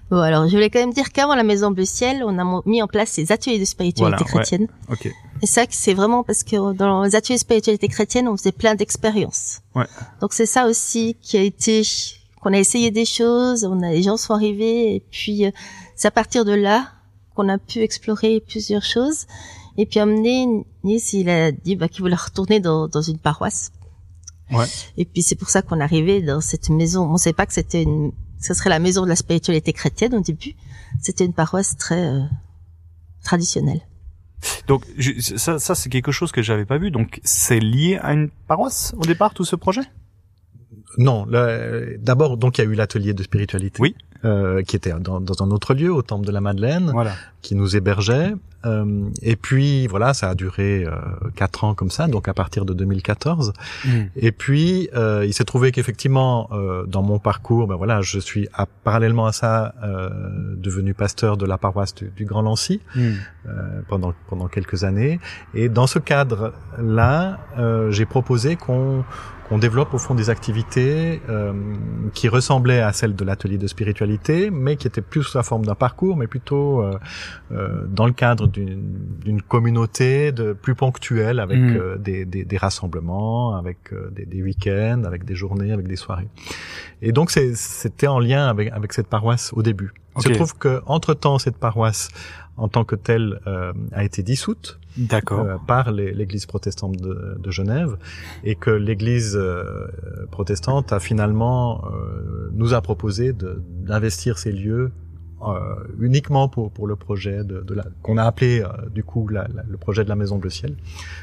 Bon, 0.09 0.21
alors, 0.21 0.47
je 0.47 0.53
voulais 0.53 0.69
quand 0.69 0.79
même 0.79 0.93
dire 0.93 1.11
qu'avant 1.11 1.35
la 1.35 1.43
Maison 1.43 1.71
Bleu 1.71 1.83
Ciel, 1.83 2.23
on 2.23 2.39
a 2.39 2.61
mis 2.65 2.81
en 2.81 2.87
place 2.87 3.09
ces 3.09 3.33
ateliers 3.33 3.59
de 3.59 3.65
spiritualité 3.65 4.23
chrétienne. 4.23 4.67
Ouais, 4.87 5.13
Et 5.41 5.45
ça, 5.45 5.63
c'est 5.69 5.93
vraiment 5.93 6.23
parce 6.23 6.43
que 6.43 6.73
dans 6.73 7.03
les 7.03 7.15
ateliers 7.15 7.35
de 7.35 7.41
spiritualité 7.41 7.87
chrétienne, 7.87 8.27
on 8.27 8.37
faisait 8.37 8.51
plein 8.51 8.75
d'expériences. 8.75 9.61
Ouais. 9.75 9.85
Donc, 10.21 10.33
c'est 10.33 10.45
ça 10.45 10.67
aussi 10.67 11.15
qui 11.21 11.37
a 11.37 11.41
été, 11.41 11.83
qu'on 12.41 12.53
a 12.53 12.57
essayé 12.57 12.91
des 12.91 13.05
choses, 13.05 13.63
on 13.65 13.81
a, 13.81 13.91
les 13.91 14.03
gens 14.03 14.17
sont 14.17 14.33
arrivés, 14.33 14.95
et 14.95 14.99
puis, 15.11 15.45
euh, 15.45 15.51
c'est 15.95 16.07
à 16.07 16.11
partir 16.11 16.45
de 16.45 16.53
là 16.53 16.91
qu'on 17.35 17.49
a 17.49 17.57
pu 17.57 17.79
explorer 17.79 18.39
plusieurs 18.39 18.83
choses. 18.83 19.25
Et 19.77 19.85
puis, 19.85 19.99
amener, 19.99 20.65
Nice, 20.83 21.13
il 21.13 21.29
a 21.29 21.51
dit 21.51 21.75
bah, 21.75 21.87
qu'il 21.87 22.01
voulait 22.01 22.15
retourner 22.15 22.59
dans, 22.59 22.87
dans 22.87 23.01
une 23.01 23.19
paroisse. 23.19 23.71
Ouais. 24.51 24.65
Et 24.97 25.05
puis, 25.05 25.21
c'est 25.21 25.35
pour 25.35 25.49
ça 25.49 25.61
qu'on 25.61 25.79
arrivait 25.79 26.21
dans 26.21 26.41
cette 26.41 26.69
maison. 26.69 27.03
On 27.03 27.17
savait 27.17 27.33
pas 27.33 27.45
que 27.45 27.53
c'était 27.53 27.83
une 27.83 28.11
ce 28.39 28.53
serait 28.53 28.69
la 28.69 28.79
maison 28.79 29.03
de 29.03 29.09
la 29.09 29.15
spiritualité 29.15 29.73
chrétienne 29.73 30.13
au 30.15 30.19
début. 30.19 30.55
C'était 31.01 31.25
une 31.25 31.33
paroisse 31.33 31.75
très 31.75 32.05
euh, 32.05 32.23
traditionnelle. 33.23 33.81
Donc 34.67 34.85
ça, 35.19 35.59
ça 35.59 35.75
c'est 35.75 35.89
quelque 35.89 36.11
chose 36.11 36.31
que 36.31 36.41
j'avais 36.41 36.65
pas 36.65 36.77
vu. 36.77 36.91
Donc 36.91 37.19
c'est 37.23 37.59
lié 37.59 37.97
à 38.01 38.13
une 38.13 38.29
paroisse 38.47 38.93
au 38.97 39.05
départ 39.05 39.33
tout 39.33 39.45
ce 39.45 39.55
projet? 39.55 39.81
Non, 40.97 41.27
d'abord 41.99 42.37
donc 42.37 42.57
il 42.57 42.63
y 42.63 42.67
a 42.67 42.69
eu 42.69 42.73
l'atelier 42.73 43.13
de 43.13 43.23
spiritualité. 43.23 43.81
Oui. 43.81 43.95
Euh, 44.25 44.63
qui 44.63 44.75
était 44.75 44.93
dans, 44.99 45.19
dans, 45.19 45.43
un 45.43 45.51
autre 45.51 45.75
lieu, 45.75 45.93
au 45.93 46.01
Temple 46.01 46.25
de 46.25 46.31
la 46.31 46.41
Madeleine, 46.41 46.89
voilà. 46.91 47.13
qui 47.43 47.53
nous 47.53 47.75
hébergeait. 47.75 48.33
Euh, 48.65 49.09
et 49.21 49.35
puis 49.35 49.87
voilà, 49.87 50.13
ça 50.13 50.29
a 50.29 50.35
duré 50.35 50.83
euh, 50.83 50.91
quatre 51.35 51.63
ans 51.63 51.75
comme 51.75 51.91
ça, 51.91 52.07
donc 52.07 52.27
à 52.27 52.33
partir 52.33 52.65
de 52.65 52.73
2014. 52.73 53.53
Mm. 53.85 53.89
Et 54.15 54.31
puis 54.31 54.89
euh, 54.95 55.23
il 55.25 55.33
s'est 55.33 55.45
trouvé 55.45 55.71
qu'effectivement, 55.71 56.49
euh, 56.51 56.85
dans 56.85 57.03
mon 57.03 57.19
parcours, 57.19 57.67
ben 57.67 57.75
voilà, 57.75 58.01
je 58.01 58.19
suis 58.19 58.47
à, 58.53 58.65
parallèlement 58.65 59.27
à 59.27 59.31
ça 59.31 59.73
devenu 60.55 60.93
pasteur 60.93 61.37
de 61.37 61.45
la 61.45 61.57
paroisse 61.57 61.93
du, 61.93 62.11
du 62.15 62.25
Grand 62.25 62.41
Lancy 62.41 62.81
mm. 62.95 63.11
pendant 63.87 64.13
pendant 64.27 64.47
quelques 64.47 64.83
années. 64.83 65.19
Et 65.53 65.69
dans 65.69 65.87
ce 65.87 65.99
cadre-là, 65.99 67.39
j'ai 67.89 68.05
proposé 68.05 68.55
qu'on 68.55 69.03
on 69.51 69.57
développe 69.57 69.93
au 69.93 69.97
fond 69.97 70.15
des 70.15 70.29
activités 70.29 71.21
euh, 71.29 71.53
qui 72.13 72.27
ressemblaient 72.27 72.81
à 72.81 72.91
celles 72.91 73.15
de 73.15 73.23
l'atelier 73.23 73.57
de 73.57 73.67
spiritualité, 73.67 74.49
mais 74.49 74.75
qui 74.75 74.87
étaient 74.87 75.01
plus 75.01 75.23
sous 75.23 75.37
la 75.37 75.43
forme 75.43 75.65
d'un 75.65 75.75
parcours, 75.75 76.17
mais 76.17 76.27
plutôt 76.27 76.81
euh, 76.81 76.97
euh, 77.51 77.85
dans 77.87 78.05
le 78.05 78.11
cadre 78.13 78.47
d'une 78.47 79.41
communauté 79.41 80.31
de 80.31 80.53
plus 80.53 80.75
ponctuelle, 80.75 81.39
avec 81.39 81.59
mm. 81.59 81.77
euh, 81.77 81.97
des, 81.97 82.25
des, 82.25 82.43
des, 82.43 82.57
rassemblements, 82.57 83.55
avec 83.55 83.93
euh, 83.93 84.09
des, 84.11 84.25
des 84.25 84.41
week-ends, 84.41 85.03
avec 85.05 85.23
des 85.23 85.35
journées, 85.35 85.71
avec 85.71 85.87
des 85.87 85.95
soirées. 85.95 86.27
Et 87.01 87.11
donc 87.11 87.31
c'était 87.31 88.07
en 88.07 88.19
lien 88.19 88.47
avec, 88.47 88.71
avec 88.71 88.91
cette 88.93 89.07
paroisse 89.07 89.51
au 89.53 89.63
début. 89.63 89.93
Il 90.17 90.23
se 90.23 90.29
trouve 90.29 90.57
que 90.57 90.81
entre 90.87 91.13
temps 91.13 91.37
cette 91.37 91.57
paroisse 91.57 92.09
en 92.57 92.67
tant 92.67 92.83
que 92.83 92.95
telle 92.95 93.39
a 93.91 94.03
été 94.03 94.23
dissoute. 94.23 94.79
Euh, 94.99 95.57
par 95.67 95.91
l'Église 95.91 96.45
protestante 96.45 96.97
de, 96.97 97.37
de, 97.39 97.51
Genève 97.51 97.97
et 98.43 98.55
que 98.55 98.71
l'Église 98.71 99.35
euh, 99.35 99.87
protestante 100.31 100.91
a 100.91 100.99
finalement 100.99 101.85
euh, 101.85 102.49
nous 102.53 102.73
a 102.73 102.81
proposé 102.81 103.31
d'investir 103.33 104.37
ces 104.39 104.51
lieux 104.51 104.91
uniquement 105.99 106.49
pour, 106.49 106.71
pour 106.71 106.87
le 106.87 106.95
projet 106.95 107.43
de, 107.43 107.61
de 107.61 107.73
la 107.75 107.85
qu'on 108.01 108.17
a 108.17 108.23
appelé 108.23 108.63
du 108.91 109.03
coup 109.03 109.27
la, 109.27 109.47
le 109.69 109.77
projet 109.77 110.03
de 110.03 110.09
la 110.09 110.15
Maison 110.15 110.37
Bleu 110.37 110.49
Ciel, 110.49 110.75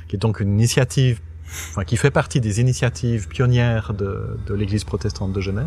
qui 0.07 0.15
est 0.15 0.21
donc 0.21 0.39
une 0.39 0.53
initiative 0.53 1.21
enfin, 1.71 1.85
qui 1.85 1.97
fait 1.97 2.11
partie 2.11 2.41
des 2.41 2.61
initiatives 2.61 3.29
pionnières 3.29 3.95
de, 3.95 4.39
de 4.47 4.55
l'Église 4.55 4.85
protestante 4.85 5.33
de 5.33 5.41
Genève, 5.41 5.67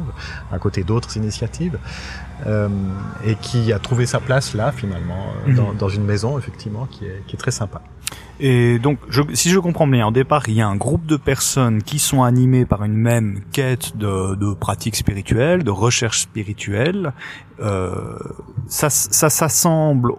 à 0.52 0.60
côté 0.60 0.84
d'autres 0.84 1.18
initiatives, 1.18 1.78
euh, 2.46 2.70
et 3.26 3.36
qui 3.36 3.74
a 3.74 3.80
trouvé 3.80 4.06
sa 4.06 4.20
place 4.20 4.54
là 4.54 4.72
finalement 4.72 5.28
euh, 5.48 5.56
dans, 5.56 5.72
mhm. 5.72 5.78
dans, 5.78 5.90
une 5.90 6.04
maison 6.04 6.38
effectivement 6.38 6.86
qui 6.86 7.06
est, 7.06 7.24
qui 7.28 7.36
est 7.36 7.40
très 7.40 7.52
sympa. 7.52 7.82
Et 8.40 8.78
donc, 8.78 9.00
je, 9.10 9.22
si 9.34 9.50
je 9.50 9.60
comprends 9.60 9.88
bien, 9.88 10.08
au 10.08 10.12
départ, 10.12 10.48
il 10.48 10.54
y 10.54 10.62
a 10.62 10.68
un 10.68 10.76
groupe 10.76 11.06
de 11.08 11.18
personnes 11.18 11.82
qui 11.82 11.98
sont 11.98 12.22
animées 12.22 12.66
par 12.66 12.84
une 12.84 12.94
même 12.94 13.42
quête 13.52 13.98
de, 13.98 14.36
de 14.36 14.54
pratique 14.54 14.96
spirituelle, 14.96 15.64
de 15.64 15.72
recherche 15.72 16.22
spirituelle. 16.22 17.14
Euh, 17.60 18.20
ça, 18.68 18.90
ça 18.92 19.30
s'assemble 19.30 20.14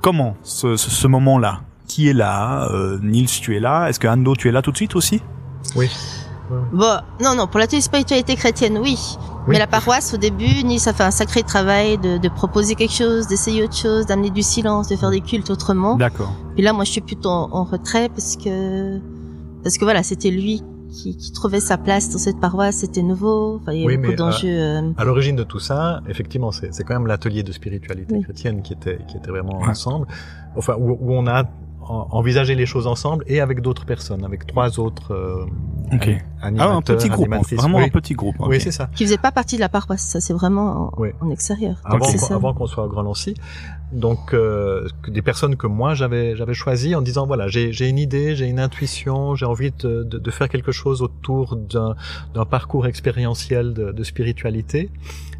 comment 0.00 0.36
ce, 0.42 0.76
ce, 0.76 0.90
ce 0.90 1.06
moment-là? 1.06 1.62
Qui 1.86 2.08
est 2.08 2.12
là 2.12 2.68
euh, 2.70 2.98
Nils, 3.02 3.26
tu 3.26 3.56
es 3.56 3.60
là. 3.60 3.88
Est-ce 3.88 4.00
que 4.00 4.08
Ando, 4.08 4.34
tu 4.34 4.48
es 4.48 4.52
là 4.52 4.62
tout 4.62 4.72
de 4.72 4.76
suite 4.76 4.96
aussi? 4.96 5.20
Oui. 5.76 5.90
Bon, 6.72 6.98
non, 7.22 7.34
non, 7.34 7.46
pour 7.46 7.60
la 7.60 7.66
spiritualité 7.68 8.36
chrétienne, 8.36 8.78
oui. 8.78 8.98
Mais 9.48 9.58
la 9.58 9.66
paroisse, 9.66 10.14
au 10.14 10.16
début, 10.16 10.62
Nils 10.64 10.88
a 10.88 10.92
fait 10.92 11.02
un 11.02 11.10
sacré 11.10 11.42
travail 11.42 11.98
de, 11.98 12.18
de 12.18 12.28
proposer 12.28 12.74
quelque 12.74 12.92
chose, 12.92 13.26
d'essayer 13.26 13.64
autre 13.64 13.76
chose, 13.76 14.06
d'amener 14.06 14.30
du 14.30 14.42
silence, 14.42 14.88
de 14.88 14.96
faire 14.96 15.10
des 15.10 15.20
cultes 15.20 15.50
autrement. 15.50 15.96
D'accord. 15.96 16.32
Puis 16.54 16.62
là, 16.62 16.72
moi, 16.72 16.84
je 16.84 16.92
suis 16.92 17.00
plutôt 17.00 17.30
en, 17.30 17.64
retrait 17.64 18.08
parce 18.08 18.36
que 18.36 18.98
parce 19.62 19.78
que 19.78 19.84
voilà, 19.84 20.02
c'était 20.02 20.30
lui 20.30 20.62
qui, 20.90 21.16
qui, 21.16 21.32
trouvait 21.32 21.60
sa 21.60 21.78
place 21.78 22.10
dans 22.10 22.18
cette 22.18 22.38
paroisse, 22.38 22.76
c'était 22.76 23.02
nouveau. 23.02 23.60
Enfin, 23.60 23.72
il 23.72 23.82
y 23.82 23.94
a 23.94 23.96
beaucoup 23.96 24.14
d'enjeux. 24.14 24.48
Euh... 24.48 24.92
À 24.96 25.04
l'origine 25.04 25.36
de 25.36 25.44
tout 25.44 25.60
ça, 25.60 26.02
effectivement, 26.08 26.52
c'est 26.52 26.84
quand 26.84 26.94
même 26.94 27.06
l'atelier 27.06 27.42
de 27.42 27.52
spiritualité 27.52 28.20
chrétienne 28.22 28.62
qui 28.62 28.74
était 28.74 28.98
qui 29.08 29.16
était 29.16 29.30
vraiment 29.30 29.60
ensemble. 29.62 30.06
Enfin, 30.54 30.74
où, 30.78 30.90
où 31.00 31.14
on 31.14 31.26
a 31.26 31.44
envisager 31.88 32.54
les 32.54 32.66
choses 32.66 32.86
ensemble 32.86 33.24
et 33.26 33.40
avec 33.40 33.60
d'autres 33.60 33.84
personnes, 33.84 34.24
avec 34.24 34.46
trois 34.46 34.78
autres 34.78 35.12
euh, 35.12 35.46
animateurs. 36.40 36.72
Ah, 36.72 36.76
un 36.76 36.82
petit 36.82 37.08
groupe, 37.08 37.28
vraiment 37.52 37.78
un 37.78 37.88
petit 37.88 38.14
groupe. 38.14 38.36
Oui, 38.40 38.60
c'est 38.60 38.70
ça. 38.70 38.88
Qui 38.94 39.04
faisait 39.04 39.18
pas 39.18 39.32
partie 39.32 39.56
de 39.56 39.60
la 39.60 39.68
paroisse, 39.68 40.02
ça 40.02 40.20
c'est 40.20 40.32
vraiment 40.32 40.92
en, 41.20 41.30
extérieur. 41.30 41.76
Avant, 41.84 42.06
avant 42.30 42.54
qu'on 42.54 42.66
soit 42.66 42.84
à 42.84 42.88
Grand 42.88 43.02
Lancy, 43.02 43.34
donc 43.92 44.32
euh, 44.32 44.88
des 45.08 45.22
personnes 45.22 45.56
que 45.56 45.66
moi 45.66 45.94
j'avais 45.94 46.36
j'avais 46.36 46.54
choisi 46.54 46.94
en 46.94 47.02
disant 47.02 47.26
voilà 47.26 47.48
j'ai 47.48 47.72
j'ai 47.72 47.88
une 47.88 47.98
idée, 47.98 48.34
j'ai 48.36 48.46
une 48.46 48.60
intuition, 48.60 49.34
j'ai 49.34 49.46
envie 49.46 49.70
de, 49.70 50.02
de, 50.04 50.18
de 50.18 50.30
faire 50.30 50.48
quelque 50.48 50.72
chose 50.72 51.02
autour 51.02 51.56
d'un 51.56 51.94
d'un 52.34 52.44
parcours 52.44 52.86
expérientiel 52.86 53.74
de, 53.74 53.92
de 53.92 54.02
spiritualité. 54.04 54.90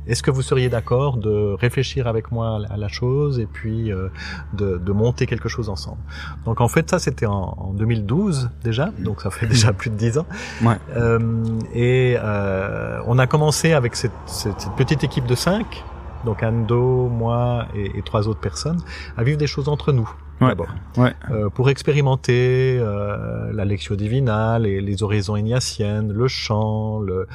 Est-ce 0.07 0.23
que 0.23 0.31
vous 0.31 0.43
seriez 0.43 0.69
d'accord 0.69 1.17
de 1.17 1.55
réfléchir 1.55 2.07
avec 2.07 2.33
moi 2.33 2.61
à 2.69 2.77
la 2.77 2.89
chose 2.89 3.39
et 3.39 3.47
puis 3.47 3.93
euh, 3.93 4.09
de, 4.53 4.79
de, 4.79 4.93
monter 4.93 5.27
quelque 5.27 5.49
chose 5.49 5.69
ensemble? 5.69 6.01
Donc 6.45 6.61
en 6.61 6.69
fait, 6.69 6.91
ça 6.91 6.99
c'était 6.99 7.27
en, 7.27 7.55
en, 7.57 7.73
2012 7.73 8.51
déjà, 8.63 8.91
donc 8.99 9.23
ça 9.23 9.31
fait 9.31 9.47
déjà 9.57 9.73
plus 9.73 9.91
de 9.91 9.97
dix 9.97 10.19
ans. 10.19 10.27
Ouais. 10.63 10.77
Euh, 10.97 11.45
et 11.75 12.17
euh, 12.19 13.01
on 13.07 13.19
a 13.19 13.27
commencé 13.27 13.73
avec 13.73 13.97
cette, 13.97 14.13
cette, 14.27 14.61
cette 14.61 14.75
petite 14.77 15.05
équipe 15.05 15.27
de 15.27 15.35
cinq 15.35 15.85
donc 16.25 16.45
Ando, 16.45 17.09
moi 17.09 17.67
et, 17.75 17.99
et, 17.99 18.03
trois 18.03 18.29
autres 18.29 18.39
personnes, 18.39 18.79
à 19.17 19.25
vivre 19.25 19.39
des 19.39 19.49
choses 19.49 19.69
entre 19.69 19.93
nous 19.93 20.09
d'abord, 20.49 20.69
ouais. 20.97 21.13
euh, 21.31 21.49
pour 21.51 21.71
expérimenter 21.71 22.79
euh, 22.79 23.53
la 23.53 23.65
lectio 23.65 23.97
divina, 23.97 24.59
les, 24.59 24.81
les, 24.81 25.03
oraisons 25.03 25.37
ignatiennes, 25.37 26.13
le 26.13 26.29
chant, 26.29 27.01
le, 27.01 27.27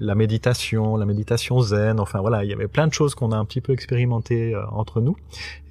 la 0.00 0.14
méditation, 0.14 0.96
la 0.96 1.06
méditation 1.06 1.60
zen. 1.60 2.00
Enfin 2.00 2.20
voilà, 2.20 2.44
il 2.44 2.50
y 2.50 2.52
avait 2.52 2.68
plein 2.68 2.86
de 2.86 2.92
choses 2.92 3.14
qu'on 3.14 3.32
a 3.32 3.36
un 3.36 3.44
petit 3.44 3.60
peu 3.60 3.72
expérimenté 3.72 4.54
euh, 4.54 4.62
entre 4.70 5.00
nous. 5.00 5.16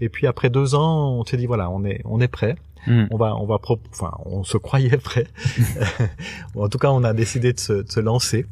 Et 0.02 0.10
puis 0.10 0.28
après 0.28 0.50
deux 0.50 0.76
ans, 0.76 1.12
on 1.12 1.26
s'est 1.26 1.38
dit 1.38 1.46
voilà, 1.46 1.70
on 1.70 1.84
est 1.84 2.02
on 2.06 2.22
est 2.22 2.28
prêt. 2.28 2.56
Mm. 2.88 3.06
On 3.12 3.18
va, 3.18 3.36
on 3.36 3.46
va, 3.46 3.60
enfin, 3.92 4.12
on 4.26 4.44
se 4.44 4.58
croyait 4.58 4.98
prêt. 5.04 5.28
en 6.56 6.70
tout 6.70 6.78
cas, 6.78 6.90
on 6.90 7.04
a 7.04 7.14
décidé 7.14 7.54
de 7.54 7.60
se, 7.60 7.74
de 7.74 7.92
se 7.92 8.00
lancer. 8.00 8.46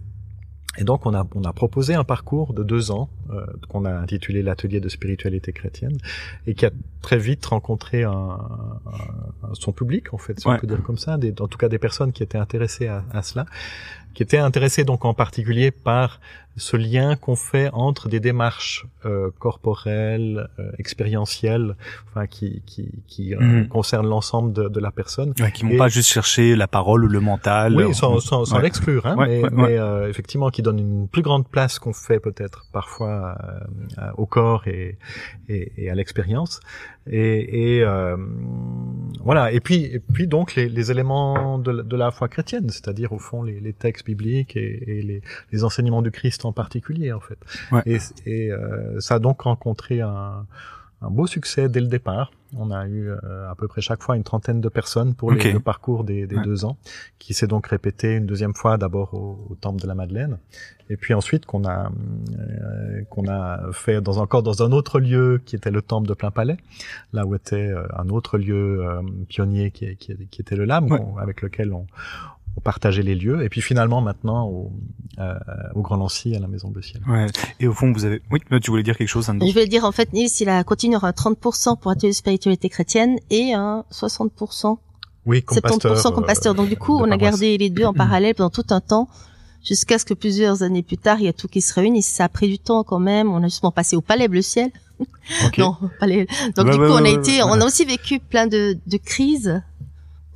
Et 0.77 0.84
donc 0.84 1.05
on 1.05 1.13
a, 1.13 1.25
on 1.36 1.43
a 1.43 1.53
proposé 1.53 1.96
un 1.96 2.03
parcours 2.03 2.53
de 2.53 2.63
deux 2.63 2.91
ans 2.91 3.10
euh, 3.31 3.46
qu'on 3.67 3.86
a 3.86 3.91
intitulé 3.91 4.43
l'atelier 4.43 4.79
de 4.79 4.89
spiritualité 4.89 5.51
chrétienne 5.51 5.98
et 6.46 6.53
qui 6.53 6.65
a 6.65 6.72
très 7.01 7.17
vite 7.17 7.46
rencontré 7.46 8.03
un, 8.03 8.12
un, 8.12 9.53
son 9.53 9.72
public 9.72 10.13
en 10.13 10.17
fait, 10.17 10.39
si 10.39 10.48
on 10.48 10.57
peut 10.57 10.67
dire 10.67 10.84
comme 10.84 10.98
ça, 10.98 11.17
des, 11.17 11.34
en 11.39 11.48
tout 11.48 11.57
cas 11.57 11.69
des 11.69 11.79
personnes 11.79 12.12
qui 12.12 12.24
étaient 12.24 12.38
intéressées 12.38 12.88
à, 12.88 13.03
à 13.12 13.22
cela, 13.24 13.46
qui 14.17 14.24
étaient 14.24 14.39
intéressées 14.39 14.83
donc 14.83 15.05
en 15.05 15.13
particulier 15.13 15.69
par 15.69 16.19
ce 16.55 16.75
lien 16.75 17.15
qu'on 17.15 17.36
fait 17.36 17.69
entre 17.71 18.09
des 18.09 18.19
démarches 18.19 18.88
euh, 19.05 19.29
corporelles, 19.38 20.50
euh, 20.57 20.71
expérientielles, 20.79 21.75
enfin 22.07 22.25
qui 22.25 22.63
qui, 22.65 22.89
qui 23.05 23.36
euh, 23.36 23.39
mmh. 23.39 23.67
concernent 23.67 24.07
l'ensemble 24.07 24.53
de, 24.53 24.69
de, 24.69 24.79
la 24.79 24.89
personne, 24.89 25.36
ouais, 25.39 25.51
qui 25.51 25.65
vont 25.65 25.77
pas 25.77 25.88
juste 25.88 26.09
chercher 26.09 26.55
la 26.55 26.67
parole 26.67 27.05
ou 27.05 27.07
le 27.07 27.19
mental, 27.19 27.75
oui, 27.75 27.93
sans, 27.93 28.19
sans, 28.19 28.43
sans 28.45 28.55
ouais. 28.55 28.63
l'exclure, 28.63 29.05
hein, 29.05 29.15
ouais, 29.17 29.43
mais, 29.43 29.50
mais 29.51 29.77
euh, 29.77 30.09
effectivement 30.09 30.50
qui 30.50 30.63
donne 30.63 30.79
une 30.79 31.07
plus 31.07 31.21
grande 31.21 31.47
place 31.47 31.77
qu'on 31.77 31.93
fait 31.93 32.19
peut-être 32.19 32.65
parfois 32.74 33.38
euh, 34.00 34.09
au 34.17 34.25
corps 34.25 34.67
et 34.67 34.97
et, 35.47 35.71
et 35.77 35.91
à 35.91 35.93
l'expérience, 35.93 36.59
et, 37.10 37.80
et 37.80 37.86
voilà, 39.28 39.52
et 39.52 39.60
puis 39.60 39.84
et 39.84 40.00
puis 40.00 40.26
donc 40.26 40.56
les, 40.56 40.70
les 40.70 40.90
éléments 40.90 41.60
de, 41.60 41.82
de, 41.82 41.98
la 41.98 42.12
foi 42.12 42.30
chrétienne, 42.30 42.70
c'est-à-dire 42.70 43.12
au 43.12 43.20
fond 43.20 43.44
les, 43.44 43.60
les 43.60 43.74
textes 43.74 44.06
bibliques 44.06 44.56
et, 44.56 45.00
et 45.00 45.02
les, 45.02 45.22
les 45.52 45.64
enseignements 45.66 46.02
du 46.02 46.12
Christ 46.12 46.46
en 46.46 46.54
particulier 46.54 47.12
en 47.12 47.20
fait. 47.20 47.38
Ouais. 47.74 47.82
Et, 47.86 47.98
et 48.26 48.52
euh, 48.54 49.02
ça 49.02 49.16
a 49.16 49.20
donc 49.20 49.42
rencontré 49.42 50.00
un, 50.00 50.46
un, 51.02 51.10
beau 51.10 51.28
succès 51.28 51.68
dès 51.68 51.82
le 51.82 51.88
départ. 51.88 52.32
On 52.56 52.72
a 52.72 52.88
eu 52.88 53.10
euh, 53.10 53.50
à 53.50 53.56
peu 53.56 53.68
près 53.68 53.82
chaque 53.82 54.01
fois 54.01 54.16
une 54.16 54.24
trentaine 54.24 54.62
de 54.62 54.70
personnes 54.70 55.16
pour 55.16 55.30
okay. 55.30 55.50
les, 55.50 55.54
le 55.54 55.60
parcours 55.60 56.04
des, 56.04 56.27
des 56.27 56.38
ouais. 56.38 56.44
deux 56.44 56.66
ans, 56.66 56.77
qui 57.20 57.34
s'est 57.34 57.48
donc 57.48 57.68
répété 57.68 58.16
une 58.16 58.25
deuxième 58.25 58.54
fois 58.54 58.77
d'abord 58.77 59.13
au, 59.13 59.48
au, 59.50 59.56
temple 59.56 59.82
de 59.82 59.88
la 59.88 59.96
Madeleine, 59.96 60.38
et 60.89 60.98
puis 60.98 61.13
ensuite 61.13 61.46
qu'on 61.46 61.66
a 61.66 61.92
euh, 62.39 63.04
qu'on 63.10 63.27
a 63.27 63.72
fait 63.74 64.01
dans 64.01 64.20
encore 64.20 64.44
dans 64.44 64.63
un 64.63 64.72
autre 64.72 65.00
lieu 65.00 65.42
qui 65.46 65.56
était 65.56 65.72
le 65.72 65.82
temple 65.82 66.08
de 66.08 66.13
Plein 66.13 66.32
Palais, 66.32 66.58
là 67.13 67.25
où 67.25 67.36
était 67.36 67.68
euh, 67.68 67.86
un 67.98 68.10
autre 68.10 68.38
lieu 68.38 68.86
euh, 68.86 69.01
pionnier 69.27 69.72
qui, 69.72 69.96
qui, 69.98 70.16
qui, 70.27 70.42
était 70.42 70.56
le 70.56 70.66
ouais. 70.68 71.00
avec 71.20 71.42
lequel 71.42 71.74
on, 71.74 71.86
partager 72.62 73.04
les 73.04 73.16
lieux 73.16 73.44
et 73.44 73.50
puis 73.50 73.62
finalement 73.62 74.02
maintenant 74.02 74.46
au, 74.48 74.72
euh, 75.20 75.34
au 75.76 75.82
Grand 75.82 75.98
Nancy 75.98 76.36
à 76.36 76.40
la 76.40 76.48
Maison 76.48 76.70
Bleu 76.70 76.82
Ciel. 76.82 77.02
Ouais. 77.08 77.28
Et 77.60 77.68
au 77.68 77.74
fond 77.74 77.92
vous 77.92 78.06
avez 78.06 78.22
oui 78.32 78.40
tu 78.62 78.72
voulais 78.72 78.84
dire 78.84 78.98
quelque 78.98 79.08
chose 79.08 79.30
Andy 79.30 79.48
Je 79.48 79.54
voulais 79.54 79.68
dire 79.68 79.86
en 79.86 79.92
fait 79.92 80.14
Nils 80.14 80.30
il 80.40 80.50
a 80.50 80.64
continué 80.64 80.98
à 81.02 81.12
30% 81.12 81.80
pour 81.80 81.92
atelier 81.92 82.12
de 82.12 82.16
spiritualité 82.16 82.70
chrétienne 82.70 83.18
et 83.30 83.54
un 83.54 83.84
60% 83.92 84.78
oui, 85.26 85.44
comme 85.44 85.58
70% 85.58 85.62
pasteur, 85.62 86.14
comme 86.14 86.26
pasteur. 86.26 86.56
Donc 86.56 86.70
du 86.70 86.78
coup 86.78 86.98
on 86.98 87.12
a 87.12 87.18
gardé 87.18 87.58
les 87.58 87.70
deux 87.70 87.86
en 87.86 87.94
parallèle 87.94 88.34
pendant 88.34 88.50
tout 88.50 88.66
un 88.70 88.80
temps 88.80 89.10
jusqu'à 89.64 90.00
ce 90.00 90.06
que 90.06 90.14
plusieurs 90.14 90.64
années 90.64 90.84
plus 90.84 90.98
tard 90.98 91.20
il 91.20 91.26
y 91.26 91.30
a 91.30 91.34
tout 91.34 91.48
qui 91.48 91.62
se 91.62 91.74
réunisse. 91.74 92.08
Ça 92.08 92.26
a 92.26 92.30
pris 92.30 92.48
du 92.48 92.60
temps 92.60 92.84
quand 92.84 93.00
même. 93.00 93.30
On 93.30 93.44
a 93.44 93.48
justement 93.48 93.72
passé 93.72 93.96
au 93.96 94.02
Palais 94.02 94.28
Bleu 94.28 94.42
Ciel. 94.42 94.72
Okay. 95.48 95.62
non, 95.62 95.76
palais. 96.00 96.28
Donc 96.56 96.70
du 96.72 96.78
coup 96.78 96.84
on 96.84 97.04
a 97.04 97.10
été, 97.10 97.44
on 97.44 97.60
a 97.60 97.66
aussi 97.66 97.86
vécu 97.86 98.20
plein 98.20 98.48
de, 98.48 98.78
de 98.88 98.98
crises 98.98 99.62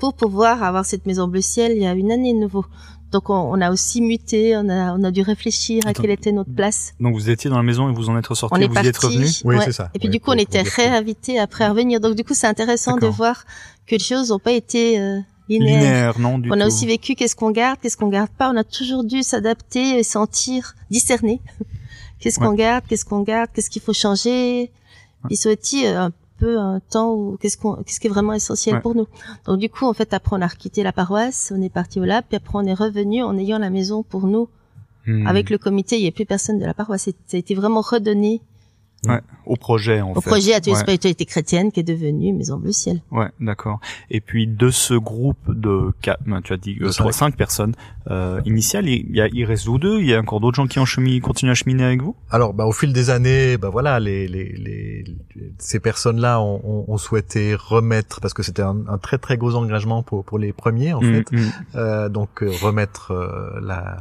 pour 0.01 0.15
pouvoir 0.15 0.63
avoir 0.63 0.83
cette 0.83 1.05
maison 1.05 1.27
bleu 1.27 1.41
ciel 1.41 1.73
il 1.75 1.83
y 1.83 1.85
a 1.85 1.93
une 1.93 2.11
année 2.11 2.33
de 2.33 2.39
nouveau. 2.39 2.65
Donc 3.11 3.29
on, 3.29 3.35
on, 3.35 3.61
a 3.61 3.69
aussi 3.69 4.01
muté, 4.01 4.57
on 4.57 4.67
a, 4.67 4.95
on 4.95 5.03
a 5.03 5.11
dû 5.11 5.21
réfléchir 5.21 5.83
à 5.85 5.93
quelle 5.93 6.09
était 6.09 6.31
notre 6.31 6.51
place. 6.51 6.95
Donc 6.99 7.13
vous 7.13 7.29
étiez 7.29 7.51
dans 7.51 7.57
la 7.57 7.61
maison 7.61 7.87
et 7.87 7.93
vous 7.93 8.09
en 8.09 8.17
êtes 8.17 8.25
ressorti, 8.25 8.63
vous 8.63 8.73
parti, 8.73 8.87
y 8.87 8.89
êtes 8.89 8.97
revenu 8.97 9.27
Oui, 9.45 9.57
ouais. 9.57 9.65
c'est 9.65 9.73
ça. 9.73 9.91
Et 9.93 9.99
puis 9.99 10.07
ouais, 10.07 10.11
du 10.13 10.19
coup 10.19 10.31
on 10.31 10.39
était 10.39 10.63
réinvités 10.63 11.37
après 11.37 11.67
revenir. 11.67 11.99
Donc 11.99 12.15
du 12.15 12.23
coup 12.23 12.33
c'est 12.33 12.47
intéressant 12.47 12.97
de 12.97 13.05
voir 13.05 13.43
que 13.85 13.93
les 13.93 13.99
choses 13.99 14.31
n'ont 14.31 14.39
pas 14.39 14.53
été 14.53 14.99
euh, 14.99 15.19
linéaires. 15.49 15.77
Linéaire, 15.77 16.19
non, 16.19 16.39
du 16.39 16.49
on 16.51 16.55
tout. 16.55 16.61
a 16.63 16.65
aussi 16.65 16.87
vécu 16.87 17.13
qu'est-ce 17.13 17.35
qu'on 17.35 17.51
garde, 17.51 17.77
qu'est-ce 17.79 17.97
qu'on 17.97 18.09
garde 18.09 18.31
pas. 18.31 18.49
On 18.49 18.57
a 18.57 18.63
toujours 18.63 19.03
dû 19.03 19.21
s'adapter, 19.21 19.99
et 19.99 20.03
sentir, 20.03 20.73
discerner. 20.89 21.41
qu'est-ce 22.19 22.39
qu'on 22.39 22.53
garde, 22.53 22.85
qu'est-ce 22.87 23.05
qu'on 23.05 23.21
garde, 23.21 23.51
qu'est-ce 23.53 23.69
qu'il 23.69 23.83
faut 23.83 23.93
changer. 23.93 24.71
Puis 25.27 25.37
aussi 25.45 25.85
euh, 25.85 26.05
un 26.05 26.11
peu 26.41 26.57
un 26.59 26.79
temps 26.79 27.13
où 27.13 27.37
qu'est-ce 27.39 27.57
qu'on 27.57 27.75
qu'est-ce 27.83 27.99
qui 27.99 28.07
est 28.07 28.09
vraiment 28.17 28.33
essentiel 28.33 28.75
Ouais. 28.75 28.81
pour 28.81 28.95
nous. 28.95 29.07
Donc 29.45 29.59
du 29.59 29.69
coup 29.69 29.85
en 29.85 29.93
fait 29.93 30.11
après 30.13 30.35
on 30.37 30.41
a 30.41 30.49
quitté 30.49 30.81
la 30.83 30.91
paroisse, 30.91 31.53
on 31.55 31.61
est 31.61 31.69
parti 31.81 31.99
au 31.99 32.05
lab, 32.05 32.23
puis 32.27 32.37
après 32.37 32.57
on 32.61 32.65
est 32.65 32.73
revenu 32.73 33.21
en 33.23 33.37
ayant 33.37 33.59
la 33.59 33.69
maison 33.69 34.03
pour 34.03 34.25
nous. 34.27 34.49
Hmm. 35.07 35.25
Avec 35.27 35.49
le 35.49 35.57
comité, 35.57 35.97
il 35.97 36.01
n'y 36.03 36.07
a 36.07 36.11
plus 36.11 36.25
personne 36.25 36.59
de 36.59 36.65
la 36.65 36.73
paroisse. 36.75 37.09
Ça 37.27 37.37
a 37.37 37.37
été 37.37 37.53
vraiment 37.55 37.81
redonné 37.81 38.41
Ouais, 39.07 39.19
au 39.47 39.55
projet 39.55 39.99
en 39.99 40.11
au 40.11 40.21
fait. 40.21 40.29
projet 40.29 40.53
Atelier 40.53 40.75
ouais. 40.75 40.79
Spiritualité 40.81 41.25
Chrétienne 41.25 41.71
qui 41.71 41.79
est 41.79 41.89
devenu 41.95 42.33
Maison 42.33 42.57
Bleu 42.57 42.71
Ciel. 42.71 43.01
Ouais, 43.09 43.29
d'accord. 43.39 43.79
Et 44.11 44.21
puis 44.21 44.45
de 44.45 44.69
ce 44.69 44.93
groupe 44.93 45.39
de 45.49 45.91
quatre, 46.03 46.21
ben, 46.27 46.39
tu 46.43 46.53
as 46.53 46.57
dit 46.57 46.77
euh, 46.81 46.85
De 46.89 46.91
trois, 46.93 47.11
cinq. 47.11 47.31
cinq 47.31 47.35
personnes 47.35 47.73
euh, 48.09 48.41
initiales, 48.45 48.87
il 48.87 49.15
y 49.15 49.21
a, 49.21 49.27
il 49.27 49.45
reste 49.45 49.65
vous 49.67 49.77
deux. 49.77 49.99
Il 49.99 50.07
y 50.07 50.15
a 50.15 50.19
encore 50.19 50.39
d'autres 50.39 50.55
gens 50.55 50.67
qui 50.67 50.79
ont 50.79 50.85
cheminé, 50.85 51.19
continuent 51.19 51.51
à 51.51 51.55
cheminer 51.55 51.83
avec 51.83 52.01
vous? 52.01 52.15
Alors, 52.31 52.53
bah, 52.53 52.65
au 52.65 52.71
fil 52.71 52.93
des 52.93 53.09
années, 53.11 53.57
bah 53.57 53.69
voilà, 53.69 53.99
les, 53.99 54.27
les, 54.27 54.53
les, 54.53 55.03
ces 55.59 55.79
personnes-là 55.79 56.41
ont, 56.41 56.61
ont, 56.63 56.85
ont 56.87 56.97
souhaité 56.97 57.55
remettre, 57.55 58.21
parce 58.21 58.33
que 58.33 58.41
c'était 58.43 58.63
un, 58.63 58.77
un 58.87 58.97
très 58.97 59.17
très 59.17 59.37
gros 59.37 59.55
engagement 59.55 60.01
pour, 60.03 60.23
pour 60.25 60.39
les 60.39 60.53
premiers 60.53 60.93
en 60.93 61.01
Mm, 61.01 61.13
fait, 61.13 61.31
mm. 61.31 61.49
euh, 61.75 62.09
donc 62.09 62.41
euh, 62.41 62.51
remettre 62.61 63.11
euh, 63.11 63.59
la 63.61 63.97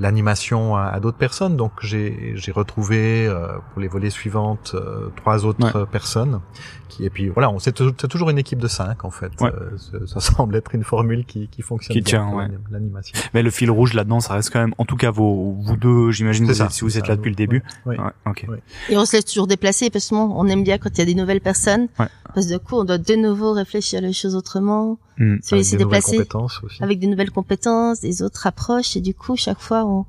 l'animation 0.00 0.76
à, 0.76 0.82
à 0.84 1.00
d'autres 1.00 1.18
personnes. 1.18 1.56
Donc 1.56 1.72
j'ai 1.82 2.32
j'ai 2.36 2.52
retrouvé 2.52 3.26
euh, 3.26 3.58
pour 3.72 3.80
les 3.80 3.88
volets 3.88 4.10
suivantes 4.10 4.72
euh, 4.74 5.08
trois 5.16 5.44
autres 5.44 5.64
Ouais. 5.64 5.72
euh, 5.74 5.86
personnes 5.86 6.40
qui 6.88 7.04
et 7.04 7.10
puis 7.10 7.28
voilà, 7.28 7.50
on 7.50 7.58
c'est 7.58 7.72
toujours, 7.72 7.92
c'est 8.00 8.08
toujours 8.08 8.30
une 8.30 8.38
équipe 8.38 8.58
de 8.58 8.68
cinq 8.68 9.04
en 9.04 9.10
fait. 9.10 9.30
Ouais. 9.40 9.52
Euh, 9.52 10.06
ça, 10.06 10.20
semble 10.20 10.56
être 10.56 10.74
une 10.74 10.84
formule 10.84 11.24
qui 11.24 11.48
qui 11.48 11.62
fonctionne 11.62 11.94
Qui 11.96 12.02
tient, 12.02 12.28
ouais. 12.34 12.44
l'anim- 12.48 12.60
l'animation. 12.70 13.18
Mais 13.34 13.42
le 13.42 13.50
fil 13.50 13.70
rouge 13.70 13.94
là-dedans, 13.94 14.20
ça 14.20 14.34
reste 14.34 14.50
quand 14.52 14.60
même, 14.60 14.74
en 14.78 14.84
tout 14.84 14.96
cas 14.96 15.10
vos, 15.10 15.52
vous 15.60 15.76
deux, 15.76 16.10
j'imagine, 16.10 16.46
C'est 16.46 16.52
vous 16.52 16.58
ça, 16.58 16.64
êtes, 16.66 16.70
si 16.72 16.80
vous 16.82 16.96
êtes 16.98 17.04
ça, 17.04 17.10
là 17.12 17.16
depuis 17.16 17.30
le 17.30 17.36
début. 17.36 17.62
Ouais, 17.86 17.96
ok. 18.26 18.46
Ouais. 18.48 18.62
Et 18.88 18.96
on 18.96 19.04
se 19.04 19.16
laisse 19.16 19.24
toujours 19.26 19.46
déplacer 19.46 19.90
parce 19.90 20.08
que 20.08 20.14
on 20.14 20.46
aime 20.48 20.64
bien 20.64 20.78
quand 20.78 20.90
il 20.94 20.98
y 20.98 21.02
a 21.02 21.06
des 21.06 21.14
nouvelles 21.14 21.40
personnes. 21.40 21.88
Ouais. 21.98 22.06
Parce 22.34 22.46
que 22.46 22.52
du 22.52 22.58
coup, 22.58 22.76
on 22.76 22.84
doit 22.84 22.98
de 22.98 23.14
nouveau 23.14 23.52
réfléchir 23.52 24.00
les 24.00 24.12
choses 24.12 24.34
autrement, 24.34 24.98
Mm. 25.18 25.38
se 25.42 25.54
Avec 25.54 25.64
laisser 25.64 25.76
des 25.76 25.82
nouvelles 25.84 25.98
déplacer 26.00 26.16
compétences 26.18 26.60
aussi. 26.62 26.80
avec 26.82 27.00
des 27.00 27.08
nouvelles 27.08 27.32
compétences, 27.32 28.00
des 28.00 28.22
autres 28.22 28.46
approches. 28.46 28.96
Et 28.96 29.00
du 29.00 29.14
coup, 29.14 29.34
chaque 29.34 29.58
fois, 29.60 29.84
on, 29.84 30.06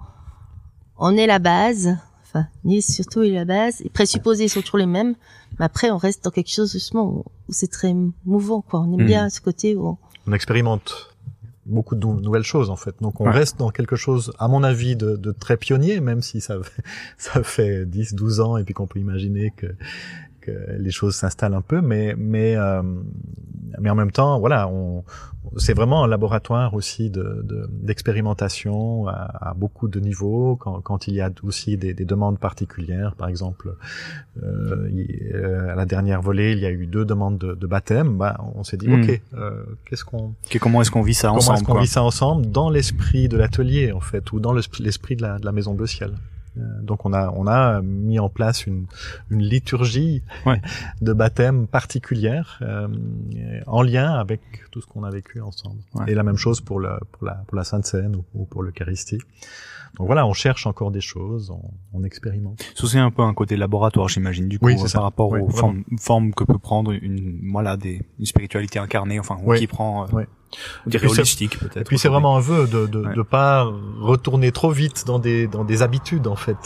on 0.97 1.17
est 1.17 1.25
la 1.25 1.39
base. 1.39 1.97
Enfin, 2.23 2.45
Nice 2.63 2.93
surtout 2.93 3.23
est 3.23 3.29
la 3.31 3.45
base. 3.45 3.79
Les 3.79 3.89
présupposés 3.89 4.47
sont 4.47 4.61
toujours 4.61 4.77
les 4.77 4.85
mêmes. 4.85 5.15
Mais 5.59 5.65
après, 5.65 5.91
on 5.91 5.97
reste 5.97 6.23
dans 6.23 6.31
quelque 6.31 6.51
chose 6.51 6.71
justement 6.71 7.05
où, 7.05 7.19
où 7.47 7.51
c'est 7.53 7.67
très 7.69 7.93
mouvant, 8.25 8.61
quoi. 8.61 8.79
On 8.81 8.93
aime 8.93 9.01
Mhm. 9.01 9.05
bien 9.05 9.29
ce 9.29 9.41
côté 9.41 9.75
où 9.75 9.87
on, 9.87 9.97
on 10.27 10.33
expérimente 10.33 11.13
beaucoup 11.65 11.95
de 11.95 11.99
nou- 12.05 12.19
nouvelles 12.19 12.43
choses 12.43 12.69
en 12.71 12.75
fait. 12.75 12.95
Donc 13.01 13.21
on 13.21 13.25
Ouais. 13.25 13.31
reste 13.31 13.59
dans 13.59 13.69
quelque 13.69 13.95
chose, 13.95 14.31
à 14.39 14.47
mon 14.47 14.63
avis, 14.63 14.95
de, 14.95 15.15
de 15.17 15.31
très 15.31 15.55
pionnier, 15.57 15.99
même 15.99 16.21
si 16.21 16.41
ça, 16.41 16.57
fait- 16.63 16.83
ça 17.17 17.43
fait 17.43 17.85
10, 17.85 18.15
12 18.15 18.39
ans 18.39 18.57
et 18.57 18.63
puis 18.63 18.73
qu'on 18.73 18.87
peut 18.87 18.99
imaginer 18.99 19.51
que 19.55 19.67
que 20.39 20.51
les 20.77 20.91
choses 20.91 21.15
s'installent 21.15 21.53
un 21.53 21.61
peu, 21.61 21.81
mais 21.81 22.15
mais 22.17 22.55
euh, 22.55 22.81
mais 23.79 23.89
en 23.89 23.95
même 23.95 24.11
temps, 24.11 24.39
voilà, 24.39 24.67
on, 24.67 25.03
c'est 25.57 25.73
vraiment 25.73 26.03
un 26.03 26.07
laboratoire 26.07 26.73
aussi 26.73 27.09
de, 27.09 27.45
d'expérimentation 27.71 29.07
à, 29.07 29.49
à, 29.49 29.53
beaucoup 29.53 29.87
de 29.87 29.99
niveaux. 29.99 30.55
Quand, 30.55 30.81
quand 30.81 31.07
il 31.07 31.15
y 31.15 31.21
a 31.21 31.29
aussi 31.43 31.77
des, 31.77 31.93
des 31.93 32.05
demandes 32.05 32.39
particulières, 32.39 33.15
par 33.15 33.29
exemple, 33.29 33.75
euh, 34.43 34.89
euh, 35.33 35.71
à 35.71 35.75
la 35.75 35.85
dernière 35.85 36.21
volée, 36.21 36.53
il 36.53 36.59
y 36.59 36.65
a 36.65 36.71
eu 36.71 36.85
deux 36.85 37.05
demandes 37.05 37.37
de, 37.37 37.53
de 37.55 37.67
baptême. 37.67 38.17
Bah, 38.17 38.37
on 38.55 38.63
s'est 38.63 38.77
dit, 38.77 38.87
hmm. 38.87 39.01
ok, 39.01 39.21
euh, 39.35 39.63
qu'est-ce 39.85 40.05
qu'on, 40.05 40.33
comment 40.59 40.81
est-ce 40.81 40.91
qu'on 40.91 41.01
vit 41.01 41.13
ça 41.13 41.31
ensemble 41.31 41.43
Comment 41.43 41.57
est-ce 41.57 41.65
qu'on 41.65 41.81
vit 41.81 41.87
ça 41.87 42.03
ensemble 42.03 42.49
dans 42.49 42.69
l'esprit 42.69 43.27
de 43.27 43.37
l'atelier 43.37 43.91
en 43.91 44.01
fait, 44.01 44.31
ou 44.31 44.39
dans 44.39 44.53
l'esprit 44.53 45.15
de 45.15 45.21
la, 45.21 45.39
de 45.39 45.45
la 45.45 45.51
maison 45.51 45.73
bleu 45.73 45.87
ciel. 45.87 46.11
Euh, 46.59 46.81
donc 46.81 47.05
on 47.05 47.13
a 47.13 47.29
on 47.35 47.47
a 47.47 47.81
mis 47.81 48.19
en 48.19 48.29
place 48.29 48.67
une, 48.67 48.85
une 49.29 49.41
liturgie 49.41 50.21
de 51.01 51.13
baptême 51.13 51.67
particulière 51.67 52.59
euh, 52.61 52.87
en 53.67 53.81
lien 53.81 54.13
avec 54.13 54.41
tout 54.71 54.81
ce 54.81 54.87
qu'on 54.87 55.03
a 55.03 55.09
vécu 55.09 55.41
ensemble. 55.41 55.79
Et 56.07 56.13
la 56.13 56.23
même 56.23 56.37
chose 56.37 56.61
pour 56.61 56.79
le 56.79 56.97
pour 57.11 57.25
la 57.25 57.35
pour 57.47 57.57
la 57.57 57.63
Sainte 57.63 57.85
Seine 57.85 58.21
ou, 58.33 58.45
pour 58.45 58.63
l'Eucharistie. 58.63 59.19
Donc 59.97 60.07
voilà, 60.07 60.25
on 60.25 60.33
cherche 60.33 60.65
encore 60.67 60.91
des 60.91 61.01
choses, 61.01 61.49
on, 61.49 61.71
on 61.93 62.03
expérimente. 62.03 62.63
C'est 62.75 62.99
un 62.99 63.11
peu 63.11 63.21
un 63.21 63.33
côté 63.33 63.57
laboratoire, 63.57 64.07
j'imagine, 64.07 64.47
du 64.47 64.59
coup, 64.59 64.69
par 64.93 65.03
rapport 65.03 65.31
aux 65.31 65.49
formes, 65.49 66.33
que 66.33 66.43
peut 66.43 66.57
prendre 66.57 66.91
une 66.91 67.39
voilà 67.51 67.77
des 67.77 68.01
une 68.19 68.25
spiritualité 68.25 68.79
incarnée, 68.79 69.19
enfin 69.19 69.37
qui 69.57 69.67
prend 69.67 70.05
euh, 70.05 70.23
on 70.85 70.89
dirait 70.89 71.07
holistique 71.07 71.59
peut-être. 71.59 71.77
Et 71.77 71.83
puis 71.83 71.99
c'est 71.99 72.07
vraiment 72.07 72.37
un 72.37 72.39
vœu 72.39 72.67
de 72.67 72.87
de, 72.87 73.13
de 73.13 73.21
pas 73.21 73.71
retourner 73.99 74.51
trop 74.51 74.71
vite 74.71 75.05
dans 75.05 75.19
des 75.19 75.47
dans 75.47 75.63
des 75.63 75.81
habitudes 75.81 76.27
en 76.27 76.35
fait, 76.35 76.57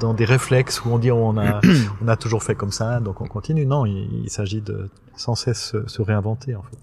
dans 0.00 0.14
des 0.14 0.24
réflexes 0.24 0.84
où 0.84 0.90
on 0.90 0.98
dit 0.98 1.10
on 1.10 1.36
a 1.36 1.60
on 2.02 2.08
a 2.08 2.16
toujours 2.16 2.42
fait 2.42 2.54
comme 2.54 2.72
ça 2.72 3.00
donc 3.00 3.20
on 3.20 3.26
continue. 3.26 3.66
Non, 3.66 3.86
il, 3.86 4.30
s'agit 4.30 4.60
de 4.60 4.88
sans 5.16 5.34
cesse 5.34 5.74
se, 5.86 6.02
réinventer 6.02 6.54
en 6.54 6.62
fait. 6.62 6.78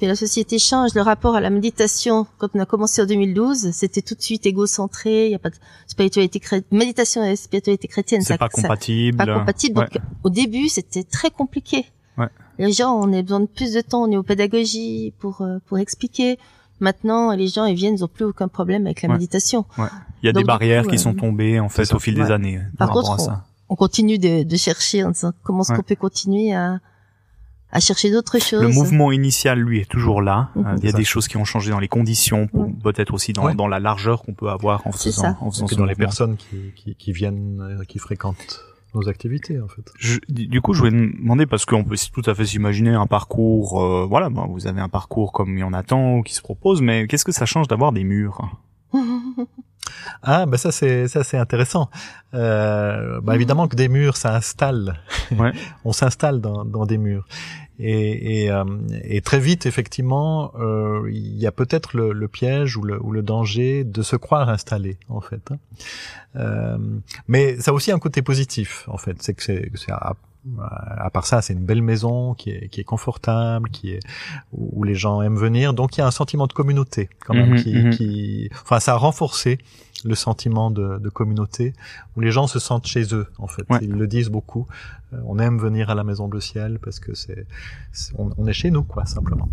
Et 0.00 0.06
la 0.06 0.14
société 0.14 0.58
change. 0.58 0.94
Le 0.94 1.02
rapport 1.02 1.34
à 1.34 1.40
la 1.40 1.50
méditation, 1.50 2.26
quand 2.38 2.48
on 2.54 2.60
a 2.60 2.66
commencé 2.66 3.02
en 3.02 3.06
2012, 3.06 3.72
c'était 3.72 4.02
tout 4.02 4.14
de 4.14 4.22
suite 4.22 4.46
égocentré. 4.46 5.26
Il 5.26 5.32
y 5.32 5.34
a 5.34 5.40
pas 5.40 5.50
de 5.50 5.56
spiritualité 5.88 6.38
chrétienne. 6.38 6.78
Méditation 6.78 7.24
et 7.24 7.34
spiritualité 7.34 7.88
chrétienne, 7.88 8.22
c'est 8.22 8.38
pas 8.38 8.48
compatible. 8.48 9.16
Pas 9.16 9.26
compatible. 9.26 9.74
Donc, 9.74 9.98
au 10.22 10.30
début, 10.30 10.68
c'était 10.68 11.02
très 11.02 11.30
compliqué. 11.30 11.86
Ouais. 12.16 12.28
Les 12.58 12.72
gens, 12.72 12.94
on 12.94 13.12
a 13.12 13.22
besoin 13.22 13.40
de 13.40 13.46
plus 13.46 13.72
de 13.72 13.80
temps 13.80 14.04
au 14.04 14.08
niveau 14.08 14.22
pédagogie 14.22 15.14
pour 15.18 15.42
euh, 15.42 15.58
pour 15.66 15.78
expliquer. 15.78 16.38
Maintenant, 16.80 17.32
les 17.34 17.48
gens 17.48 17.64
ils 17.64 17.74
viennent, 17.74 17.96
ils 17.96 18.00
n'ont 18.02 18.08
plus 18.08 18.24
aucun 18.24 18.46
problème 18.46 18.86
avec 18.86 19.02
la 19.02 19.08
méditation. 19.08 19.64
Ouais. 19.78 19.88
Il 20.22 20.26
y 20.26 20.28
a 20.28 20.32
des 20.32 20.44
barrières 20.44 20.86
qui 20.86 20.98
sont 20.98 21.12
euh, 21.12 21.18
tombées 21.18 21.58
en 21.58 21.68
fait 21.68 21.92
au 21.92 21.98
fil 21.98 22.14
des 22.14 22.30
années. 22.30 22.60
Par 22.78 22.90
contre, 22.90 23.16
on, 23.68 23.74
continue 23.74 24.18
de, 24.18 24.44
de, 24.44 24.56
chercher 24.56 25.02
en 25.02 25.10
disant 25.10 25.32
comment 25.42 25.62
est-ce 25.62 25.72
qu'on 25.72 25.82
peut 25.82 25.96
continuer 25.96 26.54
à 26.54 26.78
à 27.70 27.80
chercher 27.80 28.10
d'autres 28.10 28.38
choses. 28.38 28.62
Le 28.62 28.68
mouvement 28.68 29.12
initial, 29.12 29.60
lui, 29.60 29.80
est 29.80 29.88
toujours 29.88 30.22
là. 30.22 30.50
Euh, 30.56 30.76
il 30.78 30.86
y 30.86 30.88
a 30.88 30.92
des 30.92 31.04
choses 31.04 31.28
qui 31.28 31.36
ont 31.36 31.44
changé 31.44 31.70
dans 31.70 31.80
les 31.80 31.88
conditions, 31.88 32.48
peut-être 32.82 33.12
aussi 33.14 33.32
dans, 33.32 33.54
dans 33.54 33.68
la 33.68 33.80
largeur 33.80 34.22
qu'on 34.22 34.34
peut 34.34 34.50
avoir 34.50 34.86
en 34.86 34.92
faisant, 34.92 35.36
en 35.40 35.50
faisant 35.50 35.66
dans 35.76 35.84
les 35.84 35.94
personnes 35.94 36.36
qui, 36.36 36.72
qui, 36.74 36.94
qui 36.94 37.12
viennent, 37.12 37.84
qui 37.88 37.98
fréquentent 37.98 38.62
nos 38.94 39.08
activités 39.08 39.60
en 39.60 39.68
fait. 39.68 39.92
Je, 39.98 40.18
du 40.28 40.60
coup, 40.60 40.72
je 40.72 40.80
voulais 40.80 40.90
demander 40.90 41.46
parce 41.46 41.64
qu'on 41.64 41.84
peut 41.84 41.96
tout 42.12 42.22
à 42.26 42.34
fait 42.34 42.46
s'imaginer 42.46 42.94
un 42.94 43.06
parcours, 43.06 43.82
euh, 43.82 44.06
voilà, 44.08 44.28
vous 44.28 44.66
avez 44.66 44.80
un 44.80 44.88
parcours 44.88 45.32
comme 45.32 45.56
il 45.56 45.60
y 45.60 45.64
en 45.64 45.72
a 45.72 45.82
tant 45.82 46.22
qui 46.22 46.34
se 46.34 46.40
propose, 46.40 46.80
mais 46.80 47.06
qu'est-ce 47.06 47.24
que 47.24 47.32
ça 47.32 47.46
change 47.46 47.68
d'avoir 47.68 47.92
des 47.92 48.04
murs? 48.04 48.56
Ah, 50.22 50.46
bah 50.46 50.58
ça 50.58 50.72
c'est 50.72 51.08
ça 51.08 51.24
c'est 51.24 51.38
intéressant. 51.38 51.90
Euh, 52.34 53.20
bah 53.22 53.34
évidemment 53.34 53.68
que 53.68 53.76
des 53.76 53.88
murs, 53.88 54.16
ça 54.16 54.34
installe. 54.34 54.98
Ouais. 55.36 55.52
On 55.84 55.92
s'installe 55.92 56.40
dans, 56.40 56.64
dans 56.64 56.86
des 56.86 56.98
murs. 56.98 57.26
Et, 57.80 58.42
et, 58.42 58.50
euh, 58.50 58.64
et, 59.04 59.20
très 59.20 59.38
vite, 59.38 59.64
effectivement, 59.64 60.52
euh, 60.58 61.08
il 61.12 61.38
y 61.38 61.46
a 61.46 61.52
peut-être 61.52 61.96
le, 61.96 62.12
le, 62.12 62.26
piège 62.26 62.76
ou 62.76 62.82
le, 62.82 63.00
ou 63.00 63.12
le, 63.12 63.22
danger 63.22 63.84
de 63.84 64.02
se 64.02 64.16
croire 64.16 64.48
installé, 64.48 64.98
en 65.08 65.20
fait. 65.20 65.52
Hein. 65.52 65.58
Euh, 66.36 66.78
mais 67.28 67.60
ça 67.60 67.70
a 67.70 67.74
aussi 67.74 67.92
un 67.92 68.00
côté 68.00 68.20
positif, 68.20 68.84
en 68.88 68.98
fait. 68.98 69.22
C'est 69.22 69.34
que 69.34 69.42
c'est 69.42 69.92
à, 70.60 71.06
à, 71.06 71.10
part 71.10 71.26
ça, 71.26 71.42
c'est 71.42 71.52
une 71.52 71.64
belle 71.64 71.82
maison 71.82 72.34
qui 72.34 72.50
est, 72.50 72.68
qui 72.68 72.80
est 72.80 72.84
confortable, 72.84 73.70
qui 73.70 73.92
est 73.92 74.00
où 74.52 74.84
les 74.84 74.94
gens 74.94 75.22
aiment 75.22 75.38
venir. 75.38 75.74
Donc 75.74 75.96
il 75.96 76.00
y 76.00 76.02
a 76.02 76.06
un 76.06 76.12
sentiment 76.12 76.46
de 76.46 76.52
communauté, 76.52 77.08
quand 77.24 77.34
même, 77.34 77.50
mhm, 77.50 77.62
qui, 77.62 77.74
mhm. 77.74 77.90
qui, 77.90 78.50
enfin, 78.62 78.80
ça 78.80 78.94
a 78.94 78.96
renforcé 78.96 79.58
le 80.04 80.14
sentiment 80.14 80.70
de, 80.70 80.98
de, 80.98 81.08
communauté 81.08 81.72
où 82.16 82.20
les 82.20 82.30
gens 82.30 82.46
se 82.46 82.58
sentent 82.58 82.86
chez 82.86 83.14
eux 83.14 83.26
en 83.38 83.48
fait. 83.48 83.64
Ils 83.80 83.90
le 83.90 84.06
disent 84.06 84.30
beaucoup. 84.30 84.66
Euh, 85.12 85.20
on 85.26 85.38
aime 85.38 85.58
venir 85.58 85.90
à 85.90 85.94
la 85.94 86.04
Maison 86.04 86.28
Bleu 86.28 86.40
Ciel 86.40 86.78
parce 86.78 87.00
que 87.00 87.14
c'est, 87.14 87.46
on, 88.16 88.46
est 88.46 88.52
chez 88.52 88.70
nous 88.70 88.84
quoi 88.84 89.06
simplement. 89.06 89.48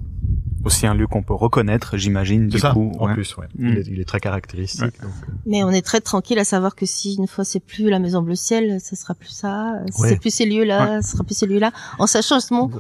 Aussi 0.66 0.88
un 0.88 0.96
lieu 0.96 1.08
qu'on 1.08 1.24
peut 1.24 1.34
reconnaître, 1.34 1.96
j'imagine. 1.96 2.48
Du 2.48 2.60
ça, 2.60 2.72
coup, 2.72 2.92
en 3.00 3.14
plus, 3.14 3.38
ouais. 3.38 3.46
Mm. 3.58 3.84
Il, 3.88 4.00
est, 4.00 4.06
très 4.06 4.20
caractéristique. 4.20 5.00
Donc... 5.02 5.04
Euh. 5.04 5.32
Mais 5.46 5.64
on 5.64 5.70
est 5.70 5.84
très 5.84 6.02
tranquille 6.02 6.40
à 6.40 6.44
savoir 6.44 6.76
que 6.76 6.86
si 6.86 7.16
une 7.16 7.28
fois 7.28 7.46
c'est 7.46 7.60
plus 7.60 7.90
la 7.90 8.00
Maison 8.00 8.22
Bleu 8.22 8.36
Ciel, 8.36 8.80
ça 8.82 8.96
sera 8.96 9.14
plus 9.14 9.30
ça. 9.30 9.76
c'est 9.92 10.20
plus 10.20 10.34
ces 10.34 10.46
lieux-là, 10.46 11.02
ce 11.02 11.12
sera 11.12 11.24
plus 11.24 11.38
ces 11.38 11.46
lieux-là. 11.46 11.72
En 12.00 12.08
sachant 12.08 12.36
justement 12.40 12.72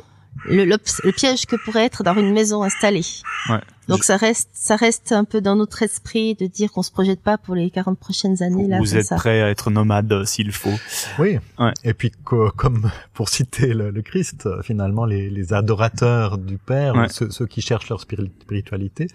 le, 0.45 0.65
le, 0.65 1.12
piège 1.12 1.45
que 1.45 1.56
pourrait 1.63 1.86
être 1.86 2.04
dans 2.04 2.15
une 2.15 2.34
maison 2.34 2.63
installée. 2.63 3.06
Ouais. 3.50 3.62
Donc 3.88 4.04
ça 4.04 4.17
reste, 4.17 4.50
ça 4.54 4.76
reste 4.76 5.12
un 5.12 5.24
peu 5.24 5.41
dans 5.41 5.56
notre 5.56 5.84
esprit 5.84 6.36
de 6.36 6.48
dire 6.48 6.71
qu'on 6.71 6.82
se 6.82 6.91
projette 6.91 7.21
pas 7.21 7.38
pour 7.38 7.56
les 7.56 7.69
40 7.69 8.00
prochaines 8.00 8.41
années. 8.41 8.67
Là, 8.67 8.80
Vous 8.80 8.95
êtes 8.95 9.10
prêt 9.10 9.41
à 9.41 9.50
être 9.50 9.69
nomade 9.69 10.12
euh, 10.12 10.26
s'il 10.26 10.52
faut. 10.52 10.74
Oui. 11.19 11.39
Ouais. 11.60 11.71
Et 11.84 11.93
puis 11.93 12.12
comme 12.24 12.91
pour 13.13 13.30
citer 13.30 13.74
le, 13.74 13.91
le 13.91 14.02
Christ, 14.02 14.45
euh, 14.45 14.62
finalement 14.63 15.06
les, 15.06 15.30
les, 15.30 15.54
adorateurs 15.54 16.38
du 16.38 16.58
Père, 16.58 16.95
ceux, 17.12 17.30
ceux, 17.30 17.45
qui 17.45 17.62
cherchent 17.62 17.89
leur 17.89 18.02
spiritualité, 18.02 19.08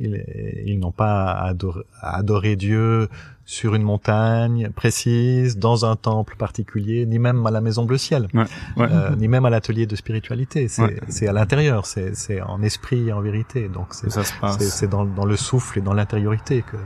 ils, 0.00 0.24
ils 0.64 0.78
n'ont 0.78 0.92
pas 0.92 1.30
à 1.30 1.48
adorer, 1.48 1.82
à 2.00 2.16
adorer 2.16 2.56
Dieu 2.56 3.08
sur 3.46 3.76
une 3.76 3.84
montagne 3.84 4.70
précise, 4.74 5.56
dans 5.56 5.86
un 5.86 5.94
temple 5.94 6.34
particulier, 6.36 7.06
ni 7.06 7.20
même 7.20 7.46
à 7.46 7.52
la 7.52 7.60
Maison 7.60 7.84
Bleu 7.84 7.96
Ciel, 7.96 8.26
ouais, 8.34 8.44
euh, 8.78 9.14
ni 9.14 9.28
même 9.28 9.44
à 9.44 9.50
l'atelier 9.50 9.86
de 9.86 9.94
spiritualité. 9.94 10.68
C'est 10.68 11.28
à 11.28 11.32
l'intérieur, 11.32 11.86
c'est 11.86 12.42
en 12.42 12.60
esprit 12.62 13.08
et 13.08 13.12
en 13.12 13.20
vérité. 13.20 13.68
Donc 13.68 13.86
c'est 13.94 14.90
dans, 14.90 15.04
dans, 15.04 15.24
le 15.24 15.36
souffle 15.36 15.78
et 15.78 15.82
dans 15.82 15.94
l'intériorité 15.94 16.62
que 16.62 16.76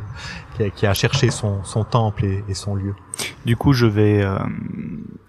qui 0.68 0.86
a, 0.86 0.92
cherché 0.92 1.30
son, 1.30 1.64
son 1.64 1.84
temple 1.84 2.26
et, 2.26 2.44
et, 2.46 2.52
son 2.52 2.74
lieu. 2.74 2.94
Du 3.46 3.56
coup, 3.56 3.72
je 3.72 3.86
vais 3.86 4.22
euh, 4.22 4.36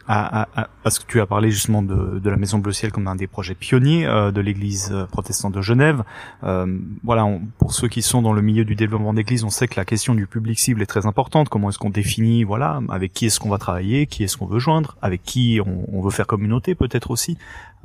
parce 0.07 0.99
que 0.99 1.05
tu 1.07 1.21
as 1.21 1.25
parlé 1.25 1.51
justement 1.51 1.81
de, 1.81 2.19
de 2.19 2.29
la 2.29 2.37
Maison 2.37 2.57
Bleu 2.59 2.71
Ciel 2.71 2.91
comme 2.91 3.07
un 3.07 3.15
des 3.15 3.27
projets 3.27 3.55
pionniers 3.55 4.05
euh, 4.05 4.31
de 4.31 4.41
l'Église 4.41 4.89
euh, 4.91 5.05
protestante 5.05 5.53
de 5.53 5.61
Genève. 5.61 6.03
Euh, 6.43 6.77
voilà, 7.03 7.27
pour 7.57 7.73
ceux 7.73 7.87
qui 7.87 8.01
sont 8.01 8.21
dans 8.21 8.33
le 8.33 8.41
milieu 8.41 8.65
du 8.65 8.75
développement 8.75 9.13
d'église, 9.13 9.43
on 9.43 9.49
sait 9.49 9.67
que 9.67 9.79
la 9.79 9.85
question 9.85 10.15
du 10.15 10.27
public 10.27 10.59
cible 10.59 10.81
est 10.81 10.87
très 10.87 11.05
importante. 11.05 11.49
Comment 11.49 11.69
est-ce 11.69 11.79
qu'on 11.79 11.89
définit, 11.89 12.43
voilà, 12.43 12.81
avec 12.89 13.13
qui 13.13 13.27
est-ce 13.27 13.39
qu'on 13.39 13.49
va 13.49 13.57
travailler, 13.57 14.07
qui 14.07 14.23
est-ce 14.23 14.37
qu'on 14.37 14.47
veut 14.47 14.59
joindre, 14.59 14.97
avec 15.01 15.23
qui 15.23 15.59
on, 15.65 15.85
on 15.91 16.01
veut 16.01 16.11
faire 16.11 16.27
communauté 16.27 16.75
peut-être 16.75 17.11
aussi. 17.11 17.37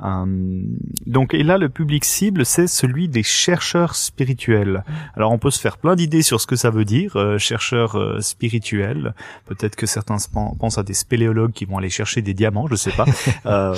Euh, 0.03 0.61
donc 1.05 1.33
et 1.33 1.41
là 1.41 1.57
le 1.57 1.69
public 1.69 2.05
cible 2.05 2.45
c'est 2.45 2.67
celui 2.67 3.07
des 3.07 3.23
chercheurs 3.23 3.95
spirituels. 3.95 4.83
Alors 5.15 5.31
on 5.31 5.39
peut 5.39 5.49
se 5.49 5.59
faire 5.59 5.77
plein 5.77 5.95
d'idées 5.95 6.21
sur 6.21 6.39
ce 6.39 6.47
que 6.47 6.55
ça 6.55 6.69
veut 6.69 6.85
dire 6.85 7.15
euh, 7.15 7.37
chercheurs 7.37 7.97
euh, 7.97 8.19
spirituels. 8.21 9.15
Peut-être 9.45 9.75
que 9.75 9.85
certains 9.85 10.17
pensent 10.59 10.77
à 10.77 10.83
des 10.83 10.93
spéléologues 10.93 11.51
qui 11.51 11.65
vont 11.65 11.77
aller 11.77 11.89
chercher 11.89 12.21
des 12.21 12.33
diamants, 12.33 12.67
je 12.67 12.75
sais 12.75 12.91
pas, 12.91 13.05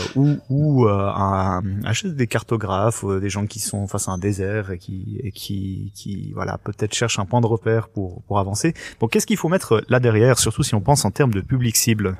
ou 0.16 0.38
ou 0.50 0.88
un, 0.88 1.62
des 2.04 2.28
cartographes, 2.28 3.06
des 3.06 3.30
gens 3.30 3.46
qui 3.46 3.60
sont 3.60 3.88
face 3.88 4.08
à 4.08 4.12
un 4.12 4.18
désert 4.18 4.72
et 4.72 4.78
qui 4.78 5.20
et 5.24 5.32
qui 5.32 5.92
qui 5.96 6.34
voilà 6.34 6.58
peut-être 6.58 6.94
cherchent 6.94 7.20
un 7.20 7.26
point 7.26 7.42
de 7.42 7.48
repère 7.48 7.88
pour 7.88 8.22
pour 8.24 8.40
avancer. 8.40 8.74
Bon 9.00 9.08
qu'est-ce 9.08 9.26
qu'il 9.26 9.38
faut 9.38 9.50
mettre 9.50 9.84
là 9.90 10.00
derrière, 10.00 10.40
surtout 10.40 10.64
si 10.64 10.76
on 10.76 10.82
pense 10.82 11.06
en 11.06 11.12
termes 11.12 11.34
de 11.34 11.42
public 11.42 11.78
cible? 11.78 12.18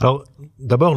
Alors, 0.00 0.24
d'abord, 0.60 0.96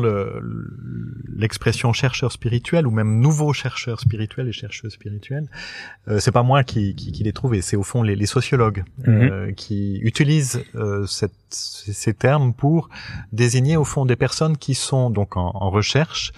l'expression 1.35 1.93
chercheur 1.93 2.10
spirituel 2.13 2.87
ou 2.87 2.91
même 2.91 3.19
nouveau 3.19 3.53
chercheur 3.53 3.99
spirituel 3.99 4.47
et 4.47 4.51
chercheuse 4.51 4.93
spirituelle, 4.93 5.47
euh, 6.07 6.19
c'est 6.19 6.31
pas 6.31 6.43
moi 6.43 6.63
qui, 6.63 6.95
qui, 6.95 7.11
qui 7.11 7.23
l'ai 7.23 7.33
trouvé, 7.33 7.61
c'est 7.61 7.77
au 7.77 7.83
fond 7.83 8.03
les, 8.03 8.15
les 8.15 8.25
sociologues 8.25 8.83
euh, 9.07 9.47
mhm. 9.47 9.55
qui 9.55 9.99
utilisent 9.99 10.63
euh, 10.75 11.05
cette, 11.05 11.31
ces 11.49 12.13
termes 12.13 12.53
pour 12.53 12.89
désigner 13.31 13.77
au 13.77 13.83
fond 13.83 14.05
des 14.05 14.15
personnes 14.15 14.57
qui 14.57 14.75
sont 14.75 15.09
donc 15.09 15.37
en, 15.37 15.51
en 15.53 15.69
recherche 15.69 16.31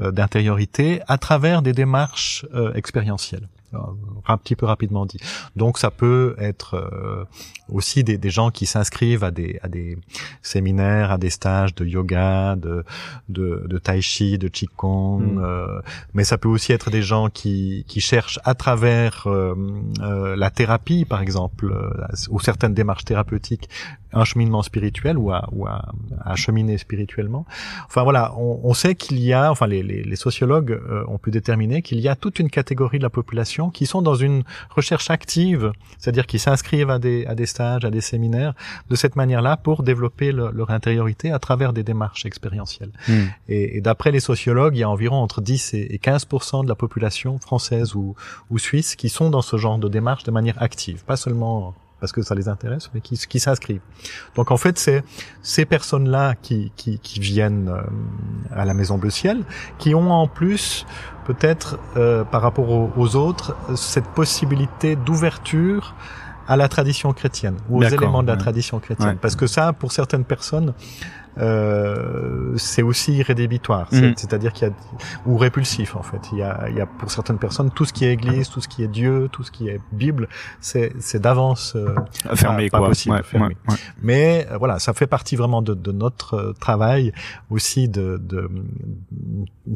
euh, 0.00 0.12
d'intériorité 0.12 1.00
à 1.08 1.18
travers 1.18 1.62
des 1.62 1.72
démarches 1.72 2.46
euh, 2.54 2.72
expérientielles 2.74 3.48
un 3.72 4.36
petit 4.36 4.56
peu 4.56 4.66
rapidement 4.66 5.06
dit. 5.06 5.18
Donc 5.56 5.78
ça 5.78 5.90
peut 5.90 6.34
être 6.38 6.74
euh, 6.74 7.24
aussi 7.68 8.04
des, 8.04 8.18
des, 8.18 8.30
gens 8.30 8.50
qui 8.50 8.66
s'inscrivent 8.66 9.24
à 9.24 9.30
des, 9.30 9.58
à 9.62 9.68
des 9.68 9.98
séminaires, 10.42 11.12
à 11.12 11.18
des 11.18 11.30
stages 11.30 11.74
de 11.74 11.84
yoga, 11.84 12.56
de, 12.56 12.84
de, 13.28 13.64
de 13.66 13.78
tai 13.78 14.00
chi, 14.00 14.38
de 14.38 14.48
qigong, 14.48 15.20
mm. 15.20 15.38
euh, 15.38 15.80
mais 16.14 16.24
ça 16.24 16.38
peut 16.38 16.48
aussi 16.48 16.72
être 16.72 16.90
des 16.90 17.02
gens 17.02 17.28
qui, 17.28 17.84
qui 17.86 18.00
cherchent 18.00 18.40
à 18.44 18.54
travers 18.54 19.24
euh, 19.26 20.36
la 20.36 20.50
thérapie, 20.50 21.04
par 21.04 21.20
exemple, 21.22 21.72
ou 22.30 22.40
certaines 22.40 22.74
démarches 22.74 23.04
thérapeutiques, 23.04 23.68
un 24.12 24.24
cheminement 24.24 24.62
spirituel 24.62 25.18
ou 25.18 25.30
à, 25.30 25.48
ou 25.52 25.66
à, 25.66 25.92
à 26.20 26.36
cheminer 26.36 26.78
spirituellement. 26.78 27.46
Enfin 27.86 28.02
voilà, 28.02 28.34
on, 28.36 28.60
on 28.64 28.74
sait 28.74 28.94
qu'il 28.94 29.18
y 29.20 29.32
a, 29.32 29.50
enfin 29.50 29.66
les, 29.66 29.82
les, 29.82 30.02
les 30.02 30.16
sociologues 30.16 30.72
euh, 30.72 31.04
ont 31.08 31.18
pu 31.18 31.30
déterminer 31.30 31.82
qu'il 31.82 32.00
y 32.00 32.08
a 32.08 32.16
toute 32.16 32.38
une 32.38 32.50
catégorie 32.50 32.98
de 32.98 33.02
la 33.02 33.10
population 33.10 33.70
qui 33.70 33.86
sont 33.86 34.02
dans 34.02 34.14
une 34.14 34.42
recherche 34.70 35.10
active, 35.10 35.72
c'est-à-dire 35.98 36.26
qui 36.26 36.38
s'inscrivent 36.38 36.90
à 36.90 36.98
des, 36.98 37.26
à 37.26 37.34
des 37.34 37.46
stages, 37.46 37.84
à 37.84 37.90
des 37.90 38.00
séminaires 38.00 38.54
de 38.88 38.96
cette 38.96 39.16
manière-là 39.16 39.56
pour 39.56 39.82
développer 39.82 40.32
leur 40.32 40.70
intériorité 40.70 41.30
à 41.30 41.38
travers 41.38 41.72
des 41.72 41.82
démarches 41.82 42.26
expérientielles. 42.26 42.92
Hmm. 43.08 43.26
Et, 43.48 43.76
et 43.76 43.80
d'après 43.80 44.10
les 44.10 44.20
sociologues, 44.20 44.76
il 44.76 44.80
y 44.80 44.82
a 44.82 44.90
environ 44.90 45.16
entre 45.16 45.40
10 45.40 45.74
et 45.74 46.00
15% 46.02 46.64
de 46.64 46.68
la 46.68 46.74
population 46.74 47.38
française 47.38 47.94
ou, 47.94 48.14
ou 48.50 48.58
suisse 48.58 48.96
qui 48.96 49.08
sont 49.08 49.30
dans 49.30 49.42
ce 49.42 49.56
genre 49.56 49.78
de 49.78 49.88
démarche 49.88 50.24
de 50.24 50.30
manière 50.30 50.60
active, 50.62 51.04
pas 51.04 51.16
seulement 51.16 51.74
parce 52.00 52.12
que 52.12 52.22
ça 52.22 52.34
les 52.34 52.48
intéresse, 52.48 52.90
mais 52.94 53.00
qui, 53.00 53.16
qui 53.16 53.40
s'inscrivent. 53.40 53.80
Donc 54.34 54.50
en 54.50 54.56
fait, 54.56 54.78
c'est 54.78 55.04
ces 55.42 55.64
personnes-là 55.64 56.34
qui, 56.40 56.72
qui, 56.76 56.98
qui 56.98 57.20
viennent 57.20 57.68
euh, 57.68 57.82
à 58.54 58.64
la 58.64 58.74
Maison 58.74 58.98
Bleu 58.98 59.10
Ciel, 59.10 59.42
qui 59.78 59.94
ont 59.94 60.10
en 60.10 60.26
plus 60.26 60.86
peut-être 61.26 61.78
euh, 61.96 62.24
par 62.24 62.42
rapport 62.42 62.70
aux, 62.70 63.16
autres 63.16 63.54
cette 63.76 64.06
possibilité 64.08 64.96
d'ouverture 64.96 65.94
à 66.48 66.56
la 66.56 66.68
tradition 66.68 67.12
chrétienne 67.12 67.56
ou 67.68 67.78
aux 67.78 67.82
éléments 67.84 68.22
de 68.22 68.28
la 68.28 68.36
tradition 68.36 68.80
chrétienne, 68.80 69.18
parce 69.20 69.36
que 69.36 69.46
ça, 69.46 69.72
pour 69.72 69.92
certaines 69.92 70.24
personnes, 70.24 70.74
euh, 71.38 72.56
c'est 72.56 72.82
aussi 72.82 73.22
rédhibitoire, 73.22 73.88
mm. 73.92 74.12
c'est-à-dire 74.16 74.52
qu'il 74.52 74.68
y 74.68 74.70
a 74.70 74.74
ou 75.26 75.36
répulsif 75.36 75.96
en 75.96 76.02
fait. 76.02 76.20
Il 76.32 76.38
y 76.38 76.42
a, 76.42 76.68
il 76.68 76.76
y 76.76 76.80
a 76.80 76.86
pour 76.86 77.10
certaines 77.10 77.38
personnes 77.38 77.70
tout 77.70 77.84
ce 77.84 77.92
qui 77.92 78.04
est 78.04 78.12
Église, 78.12 78.48
tout 78.48 78.60
ce 78.60 78.68
qui 78.68 78.82
est 78.82 78.88
Dieu, 78.88 79.28
tout 79.30 79.42
ce 79.42 79.50
qui 79.50 79.68
est 79.68 79.80
Bible, 79.92 80.28
c'est 80.60 81.16
d'avance 81.16 81.74
euh, 81.76 81.94
fermé 82.34 82.68
pas, 82.68 82.80
possible. 82.80 83.22
fermé. 83.22 83.56
Mais 84.02 84.46
euh, 84.50 84.58
voilà, 84.58 84.78
ça 84.78 84.92
fait 84.92 85.06
partie 85.06 85.36
vraiment 85.36 85.62
de, 85.62 85.74
de 85.74 85.92
notre 85.92 86.34
euh, 86.34 86.52
travail 86.52 87.12
aussi 87.50 87.88
de, 87.88 88.18
de 88.20 88.50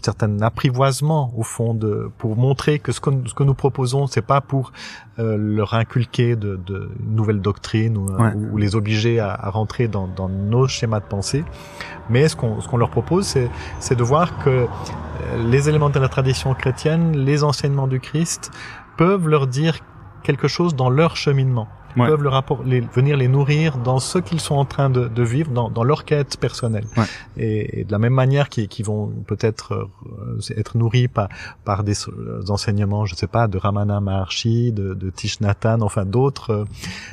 certain 0.02 0.40
apprivoisement 0.40 1.32
au 1.36 1.42
fond 1.42 1.74
de 1.74 2.10
pour 2.18 2.36
montrer 2.36 2.78
que 2.78 2.92
ce 2.92 3.00
que, 3.00 3.10
ce 3.26 3.34
que 3.34 3.42
nous 3.42 3.54
proposons, 3.54 4.06
c'est 4.06 4.22
pas 4.22 4.40
pour 4.40 4.72
euh, 5.18 5.36
leur 5.38 5.74
inculquer 5.74 6.34
de, 6.34 6.56
de 6.56 6.90
nouvelles 7.06 7.40
doctrines 7.40 7.96
ou, 7.96 8.08
ou, 8.52 8.56
les 8.56 8.74
obliger 8.74 9.20
à, 9.20 9.32
à 9.32 9.50
rentrer 9.50 9.86
dans, 9.86 10.08
dans 10.08 10.28
nos 10.28 10.66
schémas 10.66 11.00
de 11.00 11.04
pensée. 11.04 11.44
Mais 12.10 12.28
ce 12.28 12.34
qu'on 12.34 12.60
ce 12.60 12.68
qu'on 12.68 12.78
leur 12.78 12.90
propose, 12.90 13.24
c'est 13.26 13.48
c'est 13.78 13.94
de 13.94 14.02
voir 14.02 14.38
que 14.38 14.50
euh, 14.50 14.66
les 15.46 15.68
éléments 15.68 15.90
de 15.90 16.00
la 16.00 16.08
tradition 16.08 16.52
chrétienne, 16.54 17.16
les 17.16 17.44
enseignements 17.44 17.86
du 17.86 18.00
Christ 18.00 18.50
peuvent 18.96 19.28
leur 19.28 19.46
dire 19.46 19.78
quelque 20.24 20.48
chose 20.48 20.74
dans 20.74 20.90
leur 20.90 21.16
cheminement 21.16 21.68
peuvent 21.96 22.22
le 22.22 22.28
rapport, 22.28 22.62
les, 22.64 22.80
venir 22.80 23.16
les 23.16 23.28
nourrir 23.28 23.78
dans 23.78 23.98
ce 23.98 24.18
qu'ils 24.18 24.40
sont 24.40 24.56
en 24.56 24.64
train 24.64 24.90
de, 24.90 25.08
de 25.08 25.22
vivre, 25.22 25.50
dans, 25.50 25.70
dans, 25.70 25.84
leur 25.84 26.04
quête 26.04 26.36
personnelle. 26.38 26.84
Ouais. 26.96 27.04
Et, 27.36 27.80
et, 27.80 27.84
de 27.84 27.92
la 27.92 27.98
même 27.98 28.14
manière 28.14 28.48
qu'ils 28.48 28.68
qui 28.68 28.82
vont 28.82 29.12
peut-être 29.26 29.72
euh, 29.72 30.54
être 30.56 30.76
nourris 30.76 31.08
par, 31.08 31.28
par 31.64 31.84
des 31.84 31.94
enseignements, 32.48 33.06
je 33.06 33.14
sais 33.14 33.26
pas, 33.26 33.46
de 33.46 33.58
Ramana 33.58 34.00
Maharshi, 34.00 34.72
de, 34.72 34.94
de 34.94 35.10
Tish 35.10 35.40
Nathan, 35.40 35.80
enfin 35.80 36.04
d'autres 36.04 36.50
euh, 36.50 36.64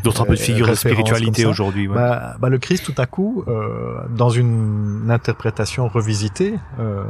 d'autres 0.04 0.22
un 0.22 0.26
peu 0.26 0.36
de 0.36 0.40
figures 0.40 0.68
de 0.68 0.76
spiritualité 0.76 1.46
aujourd'hui. 1.46 1.88
Ouais. 1.88 1.96
Bah, 1.96 2.36
bah, 2.40 2.50
le 2.50 2.58
Christ, 2.58 2.86
tout 2.86 2.96
à 2.98 3.06
coup, 3.06 3.44
euh, 3.48 4.00
dans 4.16 4.30
une 4.30 5.10
interprétation 5.10 5.88
revisitée 5.88 6.56
euh, 6.80 7.04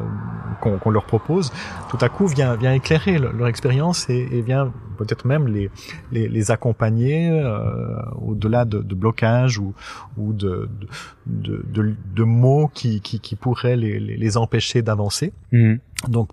qu'on 0.62 0.90
leur 0.90 1.06
propose, 1.06 1.52
tout 1.90 1.98
à 2.02 2.10
coup 2.10 2.28
vient 2.28 2.56
vient 2.56 2.74
éclairer 2.74 3.18
leur, 3.18 3.48
expérience 3.48 4.10
et, 4.10 4.28
et 4.32 4.42
vient 4.42 4.72
peut-être 5.06 5.26
même 5.26 5.48
les, 5.48 5.70
les, 6.12 6.28
les 6.28 6.52
accompagner 6.52 7.30
euh, 7.30 8.02
au-delà 8.22 8.66
de, 8.66 8.80
de 8.80 8.96
blocages 8.96 9.58
ou, 9.58 9.74
ou 10.18 10.34
de, 10.34 10.70
de, 11.26 11.66
de, 11.72 11.96
de 12.16 12.24
mots 12.24 12.70
qui, 12.74 13.02
qui, 13.02 13.20
qui, 13.20 13.36
pourraient 13.36 13.78
les, 13.78 14.00
les 14.00 14.38
empêcher 14.38 14.82
d'avancer. 14.82 15.34
Mhm. 15.52 15.80
Donc 16.08 16.30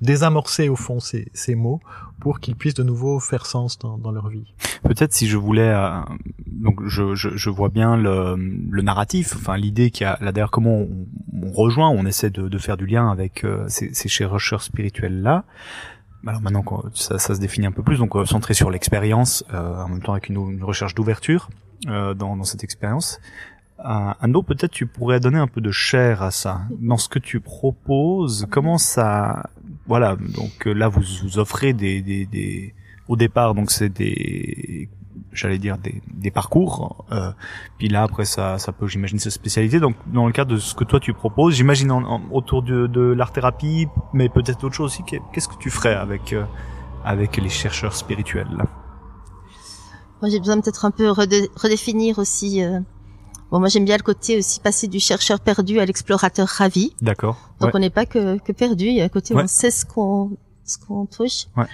désamorcer 0.00 0.68
au 0.68 0.76
fond 0.76 1.00
ces, 1.00 1.28
ces 1.34 1.54
mots 1.54 1.80
pour 2.20 2.38
qu'ils 2.38 2.54
puissent 2.54 2.74
de 2.74 2.82
nouveau 2.84 3.18
faire 3.18 3.46
sens 3.46 3.78
dans, 3.78 3.98
dans 3.98 4.12
leur 4.12 4.28
vie. 4.28 4.54
Peut-être 4.84 5.12
si 5.12 5.26
je 5.26 5.36
voulais, 5.36 5.72
euh, 5.74 6.00
donc 6.46 6.80
je, 6.86 7.14
je, 7.14 7.30
je, 7.34 7.50
vois 7.50 7.70
bien 7.70 7.96
le, 7.96 8.36
le 8.36 8.82
narratif, 8.82 9.34
enfin 9.34 9.56
l'idée 9.56 9.90
qu'il 9.90 10.04
y 10.04 10.06
a 10.06 10.16
là 10.20 10.30
derrière 10.32 10.50
comment 10.50 10.76
on, 10.78 11.06
on, 11.42 11.50
rejoint, 11.50 11.88
on 11.88 12.06
essaie 12.06 12.30
de, 12.30 12.48
de 12.48 12.58
faire 12.58 12.76
du 12.76 12.86
lien 12.86 13.10
avec 13.10 13.44
euh, 13.44 13.64
ces, 13.68 13.92
ces 13.94 14.08
chercheurs 14.08 14.62
spirituels 14.62 15.22
là 15.22 15.44
alors 16.26 16.42
maintenant 16.42 16.64
ça, 16.94 17.18
ça, 17.18 17.34
se 17.34 17.40
définit 17.40 17.66
un 17.66 17.72
peu 17.72 17.82
plus, 17.82 17.98
donc 17.98 18.14
euh, 18.14 18.26
centré 18.26 18.54
sur 18.54 18.70
l'expérience, 18.70 19.44
euh, 19.54 19.82
en 19.82 19.88
même 19.88 20.02
temps 20.02 20.12
avec 20.12 20.28
une, 20.28 20.62
recherche 20.62 20.94
d'ouverture 20.94 21.48
euh, 21.86 22.14
dans, 22.14 22.36
dans, 22.36 22.44
cette 22.44 22.64
expérience. 22.64 23.20
Un 23.82 24.34
autre, 24.34 24.48
peut-être 24.48 24.72
tu 24.72 24.84
pourrais 24.84 25.20
donner 25.20 25.38
un 25.38 25.46
peu 25.46 25.62
de 25.62 25.70
chair 25.70 26.22
à 26.22 26.30
ça. 26.30 26.60
Dans 26.80 26.98
ce 26.98 27.08
que 27.08 27.18
tu 27.18 27.40
proposes, 27.40 28.46
comment 28.50 28.76
ça... 28.76 29.48
Voilà, 29.86 30.16
donc 30.16 30.66
là 30.66 30.88
vous, 30.88 31.00
vous 31.22 31.38
offrez 31.38 31.72
des, 31.72 32.02
des, 32.02 32.26
des... 32.26 32.74
Au 33.08 33.16
départ, 33.16 33.54
donc 33.54 33.70
c'est 33.70 33.88
des 33.88 34.90
j'allais 35.32 35.58
dire 35.58 35.78
des, 35.78 36.02
des 36.12 36.30
parcours. 36.30 37.04
Euh, 37.12 37.32
puis 37.78 37.88
là 37.88 38.02
après 38.02 38.24
ça, 38.24 38.58
ça 38.58 38.72
peut, 38.72 38.86
j'imagine, 38.86 39.18
sa 39.18 39.30
spécialité. 39.30 39.80
Donc 39.80 39.96
dans 40.06 40.26
le 40.26 40.32
cadre 40.32 40.52
de 40.52 40.58
ce 40.58 40.74
que 40.74 40.84
toi 40.84 41.00
tu 41.00 41.12
proposes, 41.12 41.54
j'imagine 41.54 41.92
autour 42.30 42.62
de, 42.62 42.86
de 42.86 43.00
l'art 43.00 43.32
thérapie, 43.32 43.86
mais 44.12 44.28
peut-être 44.28 44.60
d'autres 44.60 44.74
choses 44.74 44.92
aussi. 44.92 45.02
Qu'est-ce 45.04 45.48
que 45.48 45.58
tu 45.58 45.70
ferais 45.70 45.94
avec 45.94 46.32
euh, 46.32 46.44
avec 47.04 47.36
les 47.36 47.48
chercheurs 47.48 47.94
spirituels 47.94 48.50
là? 48.56 48.66
Moi 50.20 50.30
j'ai 50.30 50.38
besoin 50.38 50.60
peut-être 50.60 50.84
un 50.84 50.90
peu 50.90 51.10
redéfinir 51.10 52.18
aussi. 52.18 52.62
Euh... 52.62 52.80
Bon, 53.50 53.58
moi 53.58 53.68
j'aime 53.68 53.84
bien 53.84 53.96
le 53.96 54.02
côté 54.02 54.38
aussi 54.38 54.60
passer 54.60 54.86
du 54.86 55.00
chercheur 55.00 55.40
perdu 55.40 55.80
à 55.80 55.86
l'explorateur 55.86 56.46
ravi. 56.46 56.94
D'accord. 57.00 57.36
Donc 57.60 57.70
on 57.74 57.78
n'est 57.78 57.90
pas 57.90 58.06
que, 58.06 58.38
que 58.38 58.52
perdu, 58.52 58.86
il 58.86 58.96
y 58.96 59.00
a 59.00 59.04
un 59.04 59.08
côté 59.08 59.34
où 59.34 59.38
on 59.38 59.46
sait 59.46 59.70
ce 59.70 59.84
qu'on 59.84 60.36
ce 60.64 60.78
qu'on 60.78 61.06
touche. 61.06 61.46
Ouais. 61.56 61.66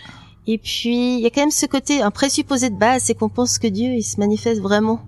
Et 0.46 0.58
puis, 0.58 1.16
il 1.16 1.20
y 1.20 1.26
a 1.26 1.30
quand 1.30 1.42
même 1.42 1.50
ce 1.50 1.66
côté, 1.66 2.02
un 2.02 2.10
présupposé 2.10 2.70
de 2.70 2.76
base, 2.76 3.04
c'est 3.04 3.14
qu'on 3.14 3.28
pense 3.28 3.58
que 3.58 3.66
Dieu, 3.66 3.94
il 3.94 4.02
se 4.02 4.20
manifeste 4.20 4.60
vraiment 4.60 5.00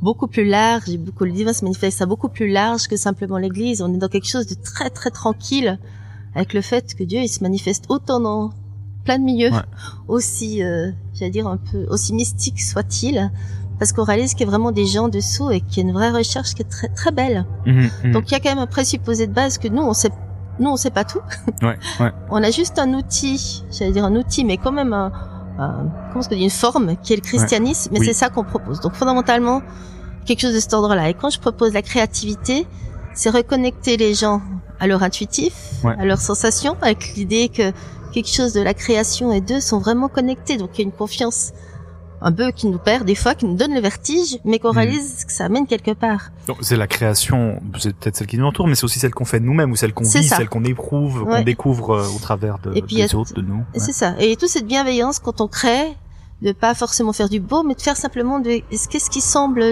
beaucoup 0.00 0.28
plus 0.28 0.44
large, 0.44 0.96
beaucoup, 0.98 1.24
le 1.24 1.32
divin 1.32 1.52
se 1.52 1.64
manifeste 1.64 2.00
à 2.00 2.06
beaucoup 2.06 2.28
plus 2.28 2.48
large 2.48 2.88
que 2.88 2.96
simplement 2.96 3.38
l'église. 3.38 3.82
On 3.82 3.92
est 3.92 3.98
dans 3.98 4.08
quelque 4.08 4.28
chose 4.28 4.46
de 4.46 4.54
très, 4.54 4.88
très 4.90 5.10
tranquille 5.10 5.78
avec 6.34 6.54
le 6.54 6.60
fait 6.60 6.94
que 6.94 7.04
Dieu, 7.04 7.20
il 7.20 7.28
se 7.28 7.42
manifeste 7.42 7.84
autant 7.88 8.20
dans 8.20 8.50
plein 9.04 9.18
de 9.18 9.24
milieux, 9.24 9.50
aussi, 10.08 10.62
euh, 10.62 10.90
j'allais 11.14 11.30
dire 11.30 11.46
un 11.46 11.56
peu, 11.56 11.86
aussi 11.88 12.12
mystique 12.12 12.60
soit-il, 12.60 13.30
parce 13.78 13.92
qu'on 13.92 14.04
réalise 14.04 14.34
qu'il 14.34 14.42
y 14.42 14.48
a 14.48 14.50
vraiment 14.50 14.72
des 14.72 14.86
gens 14.86 15.08
dessous 15.08 15.50
et 15.50 15.60
qu'il 15.62 15.78
y 15.78 15.86
a 15.86 15.88
une 15.88 15.94
vraie 15.94 16.10
recherche 16.10 16.54
qui 16.54 16.62
est 16.62 16.68
très, 16.68 16.88
très 16.88 17.10
belle. 17.10 17.46
Mmh, 17.66 17.86
mmh. 18.04 18.12
Donc, 18.12 18.30
il 18.30 18.32
y 18.32 18.34
a 18.34 18.40
quand 18.40 18.50
même 18.50 18.58
un 18.58 18.66
présupposé 18.66 19.26
de 19.26 19.32
base 19.32 19.58
que 19.58 19.68
nous, 19.68 19.82
on 19.82 19.94
sait 19.94 20.10
nous 20.60 20.70
on 20.70 20.76
sait 20.76 20.90
pas 20.90 21.04
tout. 21.04 21.20
Ouais, 21.62 21.78
ouais. 22.00 22.12
on 22.30 22.42
a 22.42 22.50
juste 22.50 22.78
un 22.78 22.94
outil, 22.94 23.64
j'allais 23.70 23.92
dire 23.92 24.04
un 24.04 24.14
outil, 24.14 24.44
mais 24.44 24.56
quand 24.56 24.72
même 24.72 24.92
un, 24.92 25.12
comment 26.12 26.20
est-ce 26.20 26.34
une 26.34 26.50
forme 26.50 26.96
qui 27.02 27.12
est 27.12 27.16
le 27.16 27.22
christianisme, 27.22 27.90
mais 27.92 28.04
c'est 28.04 28.14
ça 28.14 28.28
qu'on 28.30 28.44
propose. 28.44 28.80
Donc 28.80 28.94
fondamentalement 28.94 29.62
quelque 30.24 30.40
chose 30.40 30.54
de 30.54 30.60
cet 30.60 30.72
ordre-là. 30.74 31.08
Et 31.08 31.14
quand 31.14 31.30
je 31.30 31.40
propose 31.40 31.72
la 31.72 31.82
créativité, 31.82 32.66
c'est 33.14 33.30
reconnecter 33.30 33.96
les 33.96 34.14
gens 34.14 34.40
à 34.78 34.86
leur 34.86 35.02
intuitif, 35.02 35.52
à 35.84 36.04
leurs 36.04 36.20
sensations, 36.20 36.76
avec 36.80 37.14
l'idée 37.14 37.48
que 37.48 37.72
quelque 38.12 38.30
chose 38.30 38.52
de 38.52 38.60
la 38.60 38.74
création 38.74 39.32
et 39.32 39.40
d'eux 39.40 39.60
sont 39.60 39.78
vraiment 39.78 40.08
connectés. 40.08 40.56
Donc 40.56 40.70
il 40.74 40.78
y 40.78 40.84
a 40.84 40.84
une 40.84 40.92
confiance 40.92 41.52
un 42.22 42.32
peu 42.32 42.50
qui 42.50 42.66
nous 42.66 42.78
perd 42.78 43.04
des 43.04 43.14
fois, 43.14 43.34
qui 43.34 43.46
nous 43.46 43.56
donne 43.56 43.74
le 43.74 43.80
vertige, 43.80 44.38
mais 44.44 44.58
qu'on 44.58 44.72
hmm. 44.72 44.78
réalise 44.78 45.24
que 45.24 45.32
ça 45.32 45.46
amène 45.46 45.66
quelque 45.66 45.92
part. 45.92 46.30
C'est 46.60 46.76
la 46.76 46.86
création, 46.86 47.60
c'est 47.78 47.96
peut-être 47.96 48.16
celle 48.16 48.26
qui 48.26 48.38
nous 48.38 48.46
entoure, 48.46 48.66
mais 48.66 48.74
c'est 48.74 48.84
aussi 48.84 48.98
celle 48.98 49.14
qu'on 49.14 49.24
fait 49.24 49.40
nous-mêmes 49.40 49.70
ou 49.70 49.76
celle 49.76 49.94
qu'on 49.94 50.04
vit, 50.04 50.24
celle 50.24 50.48
qu'on 50.48 50.64
éprouve, 50.64 51.24
qu'on 51.24 51.42
découvre 51.42 51.90
euh, 51.90 52.08
au 52.08 52.18
travers 52.18 52.58
de, 52.58 52.74
et 52.74 52.82
des 52.82 53.14
autres, 53.14 53.34
de 53.34 53.42
nous. 53.42 53.64
C'est 53.74 53.92
ça. 53.92 54.14
Et 54.18 54.36
toute 54.36 54.48
cette 54.48 54.66
bienveillance 54.66 55.18
quand 55.18 55.40
on 55.40 55.48
crée, 55.48 55.96
de 56.42 56.52
pas 56.52 56.74
forcément 56.74 57.12
faire 57.12 57.28
du 57.28 57.40
beau, 57.40 57.62
mais 57.62 57.74
de 57.74 57.82
faire 57.82 57.96
simplement 57.96 58.40
de 58.40 58.60
qu'est-ce 58.70 59.10
qui 59.10 59.20
semble, 59.20 59.62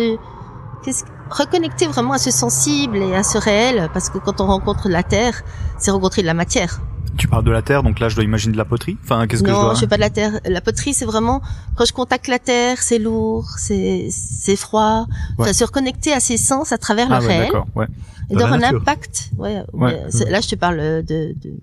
qu'est-ce 0.84 1.04
reconnecter 1.30 1.86
vraiment 1.86 2.12
à 2.14 2.18
ce 2.18 2.30
sensible 2.30 2.96
et 2.98 3.14
à 3.14 3.22
ce 3.22 3.38
réel, 3.38 3.88
parce 3.92 4.10
que 4.10 4.18
quand 4.18 4.40
on 4.40 4.46
rencontre 4.46 4.88
la 4.88 5.02
terre, 5.02 5.42
c'est 5.78 5.90
rencontrer 5.90 6.22
de 6.22 6.26
la 6.26 6.34
matière. 6.34 6.80
Tu 7.16 7.28
parles 7.28 7.44
de 7.44 7.50
la 7.50 7.62
terre, 7.62 7.82
donc 7.82 8.00
là 8.00 8.08
je 8.08 8.14
dois 8.14 8.24
imaginer 8.24 8.52
de 8.52 8.58
la 8.58 8.64
poterie. 8.64 8.96
Enfin, 9.02 9.26
qu'est-ce 9.26 9.42
que 9.42 9.48
je 9.48 9.54
dois... 9.54 9.74
je 9.74 9.80
fais 9.80 9.86
pas 9.86 9.96
de 9.96 10.00
la 10.00 10.10
terre. 10.10 10.40
La 10.44 10.60
poterie, 10.60 10.94
c'est 10.94 11.04
vraiment 11.04 11.40
quand 11.76 11.84
je 11.84 11.92
contacte 11.92 12.28
la 12.28 12.38
terre, 12.38 12.78
c'est 12.80 12.98
lourd, 12.98 13.48
c'est 13.58 14.08
c'est 14.10 14.56
froid. 14.56 15.06
Ouais. 15.38 15.52
se 15.52 15.64
reconnecter 15.64 16.12
à 16.12 16.20
ses 16.20 16.36
sens 16.36 16.72
à 16.72 16.78
travers 16.78 17.10
ah, 17.10 17.20
le 17.20 17.26
ouais, 17.26 17.38
réel. 17.38 17.52
Ouais. 17.74 17.86
Et 18.30 18.34
d'avoir 18.34 18.54
un 18.54 18.62
impact. 18.62 19.30
Ouais. 19.38 19.62
ouais. 19.72 20.02
Là, 20.28 20.40
je 20.40 20.48
te 20.48 20.54
parle 20.54 20.76
de, 20.78 21.34
de 21.40 21.54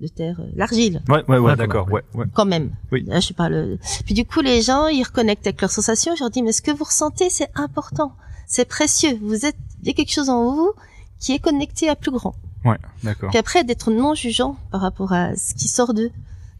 de 0.00 0.08
terre, 0.08 0.36
euh, 0.40 0.50
l'argile. 0.54 1.02
Ouais, 1.08 1.22
ouais, 1.28 1.38
ouais, 1.38 1.56
d'accord, 1.56 1.90
ouais, 1.90 2.02
ouais. 2.14 2.26
Quand 2.34 2.44
même. 2.44 2.70
Oui. 2.92 3.04
Là, 3.06 3.20
je 3.20 3.32
parle. 3.32 3.78
Puis 4.04 4.14
du 4.14 4.24
coup, 4.24 4.40
les 4.40 4.62
gens, 4.62 4.86
ils 4.88 5.02
reconnectent 5.02 5.46
avec 5.46 5.60
leurs 5.60 5.70
sensations. 5.70 6.14
Je 6.16 6.20
leur 6.20 6.30
dis, 6.30 6.42
mais 6.42 6.52
ce 6.52 6.62
que 6.62 6.70
vous 6.70 6.84
ressentez, 6.84 7.30
c'est 7.30 7.50
important, 7.54 8.12
c'est 8.46 8.66
précieux. 8.66 9.18
Vous 9.22 9.46
êtes, 9.46 9.56
il 9.82 9.88
y 9.88 9.90
a 9.90 9.94
quelque 9.94 10.12
chose 10.12 10.28
en 10.28 10.54
vous 10.54 10.72
qui 11.20 11.32
est 11.32 11.38
connecté 11.38 11.88
à 11.88 11.96
plus 11.96 12.10
grand. 12.10 12.34
Ouais, 12.64 12.78
d'accord. 13.02 13.30
Puis 13.30 13.38
après, 13.38 13.64
d'être 13.64 13.90
non 13.90 14.14
jugeant 14.14 14.56
par 14.70 14.80
rapport 14.80 15.12
à 15.12 15.36
ce 15.36 15.54
qui 15.54 15.68
sort 15.68 15.94
d'eux. 15.94 16.10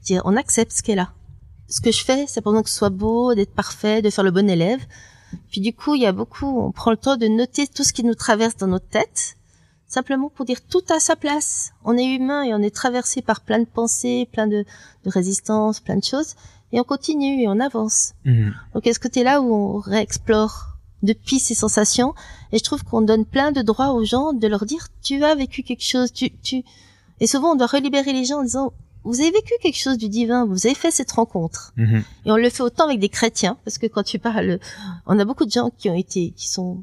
Dire, 0.03 0.23
on 0.25 0.37
accepte 0.37 0.73
ce 0.73 0.83
qui 0.83 0.93
est 0.93 0.97
là. 0.97 1.13
Ce 1.69 1.81
que 1.81 1.91
je 1.91 2.05
fais, 2.05 2.27
c'est 2.29 2.43
pendant 2.43 2.63
que 2.63 2.69
ce 2.69 2.77
soit 2.77 2.91
beau, 2.91 3.35
d'être 3.35 3.55
parfait, 3.55 4.03
de 4.03 4.11
faire 4.11 4.25
le 4.25 4.31
bon 4.31 4.49
élève. 4.49 4.81
Puis 5.51 5.61
du 5.61 5.73
coup, 5.73 5.95
il 5.95 6.03
y 6.03 6.07
a 6.07 6.13
beaucoup, 6.13 6.61
on 6.61 6.73
prend 6.73 6.91
le 6.91 6.97
temps 6.97 7.17
de 7.17 7.27
noter 7.27 7.67
tout 7.67 7.85
ce 7.85 7.93
qui 7.93 8.05
nous 8.05 8.15
traverse 8.15 8.57
dans 8.57 8.67
notre 8.67 8.89
tête, 8.89 9.37
simplement 9.87 10.29
pour 10.29 10.45
dire 10.45 10.61
tout 10.63 10.85
à 10.91 11.01
sa 11.01 11.17
place. 11.17 11.73
On 11.85 11.97
est 11.97 12.15
humain 12.15 12.43
et 12.43 12.55
on 12.55 12.59
est 12.59 12.75
traversé 12.75 13.23
par 13.23 13.41
plein 13.41 13.59
de 13.59 13.65
pensées, 13.65 14.29
plein 14.31 14.47
de, 14.47 14.65
de 15.05 15.11
résistances, 15.11 15.81
plein 15.81 15.97
de 15.97 16.05
choses, 16.05 16.35
et 16.73 16.81
on 16.81 16.85
continue 16.85 17.43
et 17.43 17.49
on 17.49 17.61
avance. 17.61 18.13
Mhm. 18.25 18.55
Donc, 18.75 18.87
est-ce 18.87 18.99
que 18.99 19.09
tu 19.09 19.21
es 19.21 19.25
là 19.25 19.41
où 19.41 19.55
on 19.55 19.79
réexplore 19.79 20.74
depuis 21.05 21.39
ces 21.39 21.55
sensations 21.55 22.15
Et 22.53 22.59
je 22.59 22.65
trouve 22.65 22.83
qu'on 22.83 23.03
donne 23.03 23.25
plein 23.25 23.53
de 23.53 23.63
droits 23.63 23.93
aux 23.93 24.05
gens 24.05 24.33
de 24.33 24.49
leur 24.49 24.67
dire 24.67 24.89
tu 25.03 25.23
as 25.23 25.35
vécu 25.35 25.63
quelque 25.63 25.85
chose, 25.85 26.13
tu, 26.13 26.31
tu, 26.43 26.65
et 27.21 27.27
souvent 27.27 27.53
on 27.53 27.55
doit 27.55 27.67
relibérer 27.67 28.13
les 28.13 28.25
gens 28.25 28.41
en 28.41 28.43
disant 28.43 28.73
vous 29.05 29.21
avez 29.21 29.31
vécu 29.31 29.53
quelque 29.61 29.79
chose 29.79 29.99
du 29.99 30.09
divin, 30.09 30.47
vous 30.47 30.67
avez 30.67 30.75
fait 30.75 30.91
cette 30.91 31.13
rencontre. 31.13 31.73
Mhm. 31.77 32.03
Et 32.25 32.33
on 32.33 32.37
le 32.37 32.49
fait 32.49 32.63
autant 32.63 32.87
avec 32.87 33.01
des 33.01 33.11
chrétiens, 33.11 33.59
parce 33.65 33.77
que 33.77 33.87
quand 33.87 34.03
tu 34.03 34.19
parles, 34.19 34.59
on 35.07 35.19
a 35.19 35.25
beaucoup 35.27 35.45
de 35.45 35.51
gens 35.51 35.71
qui 35.77 35.91
ont 35.91 35.95
été, 35.95 36.31
qui 36.31 36.49
sont, 36.49 36.83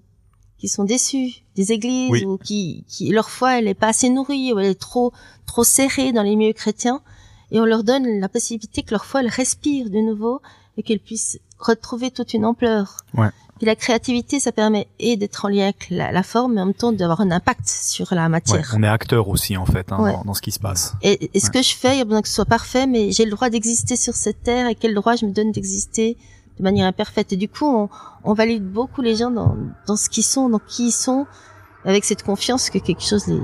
qui 0.60 0.68
sont 0.68 0.84
déçus 0.84 1.42
des 1.56 1.72
églises 1.72 2.24
ou 2.24 2.38
qui, 2.38 2.86
qui, 2.88 3.10
leur 3.10 3.32
foi, 3.32 3.58
elle 3.58 3.68
est 3.68 3.74
pas 3.74 3.88
assez 3.88 4.10
nourrie 4.10 4.54
ou 4.54 4.60
elle 4.60 4.68
est 4.68 4.80
trop, 4.80 5.12
trop 5.48 5.64
serrée 5.64 6.12
dans 6.12 6.22
les 6.22 6.36
milieux 6.36 6.54
chrétiens. 6.54 7.02
Et 7.50 7.60
on 7.60 7.66
leur 7.66 7.84
donne 7.84 8.20
la 8.20 8.30
possibilité 8.30 8.84
que 8.84 8.92
leur 8.92 9.04
foi, 9.04 9.22
elle 9.22 9.28
respire 9.28 9.90
de 9.90 10.00
nouveau 10.00 10.42
et 10.78 10.84
qu'elle 10.84 11.00
puisse 11.00 11.40
retrouver 11.60 12.12
toute 12.12 12.34
une 12.34 12.46
ampleur. 12.46 12.98
Ouais. 13.16 13.30
Puis 13.58 13.68
la 13.68 13.76
créativité, 13.76 14.40
ça 14.40 14.52
permet 14.52 14.88
et 14.98 15.18
d'être 15.18 15.46
en 15.46 15.48
lien 15.48 15.66
avec 15.66 15.88
la, 15.92 16.24
forme, 16.24 16.56
mais 16.56 16.62
en 16.62 16.66
même 16.66 16.74
temps 16.74 16.92
d'avoir 16.92 17.22
un 17.22 17.30
impact 17.30 17.68
sur 17.68 18.12
la 18.16 18.28
matière. 18.28 18.74
on 18.76 18.82
est 18.82 18.88
acteur 18.88 19.28
aussi 19.28 19.56
en 19.56 19.68
fait 19.68 19.92
hein, 19.92 20.24
dans, 20.26 20.34
ce 20.34 20.42
qui 20.42 20.52
se 20.52 20.60
passe. 20.60 20.96
Et, 21.04 21.30
ce 21.40 21.52
que 21.52 21.62
je 21.62 21.76
fais, 21.76 21.96
il 21.96 22.00
y 22.00 22.02
a 22.02 22.06
besoin 22.06 22.24
que 22.24 22.28
ce 22.28 22.34
soit 22.34 22.46
parfait, 22.46 22.88
mais 22.88 23.12
j'ai 23.12 23.24
le 23.24 23.30
droit 23.30 23.52
d'exister 23.52 23.98
sur 23.98 24.16
cette 24.16 24.42
terre 24.42 24.68
et 24.68 24.74
quel 24.74 24.96
droit 24.96 25.16
je 25.16 25.28
me 25.28 25.32
donne 25.32 25.52
d'exister 25.52 26.18
de 26.58 26.64
manière 26.64 26.88
imparfaite. 26.88 27.34
Et 27.34 27.38
du 27.38 27.50
coup, 27.50 27.68
on, 27.68 27.90
on 28.24 28.34
valide 28.34 28.68
beaucoup 28.68 29.04
les 29.04 29.16
gens 29.16 29.30
dans, 29.30 29.56
dans 29.86 29.96
ce 29.96 30.10
qu'ils 30.10 30.24
sont, 30.24 30.50
dans 30.50 30.58
qui 30.58 30.88
ils 30.88 30.92
sont, 30.92 31.28
avec 31.86 32.04
cette 32.04 32.24
confiance 32.24 32.72
que 32.72 32.80
quelque 32.80 33.04
chose 33.04 33.28
les 33.28 33.40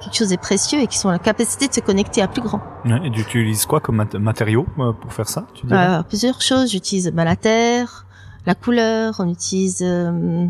quelque 0.00 0.14
chose 0.14 0.32
est 0.32 0.40
précieux 0.40 0.80
et 0.80 0.86
qui 0.86 0.98
sont 0.98 1.10
la 1.10 1.18
capacité 1.18 1.68
de 1.68 1.72
se 1.72 1.80
connecter 1.80 2.22
à 2.22 2.28
plus 2.28 2.42
grand. 2.42 2.60
et 2.84 3.10
tu 3.10 3.20
utilises 3.20 3.66
quoi 3.66 3.80
comme 3.80 4.04
matériaux 4.18 4.66
euh, 4.78 4.92
pour 4.92 5.12
faire 5.12 5.28
ça 5.28 5.46
tu 5.54 5.66
euh, 5.70 6.02
Plusieurs 6.02 6.40
choses. 6.40 6.70
J'utilise 6.70 7.10
bah, 7.10 7.24
la 7.24 7.36
terre, 7.36 8.06
la 8.46 8.54
couleur, 8.54 9.16
on 9.18 9.28
utilise 9.28 9.82
euh, 9.82 10.46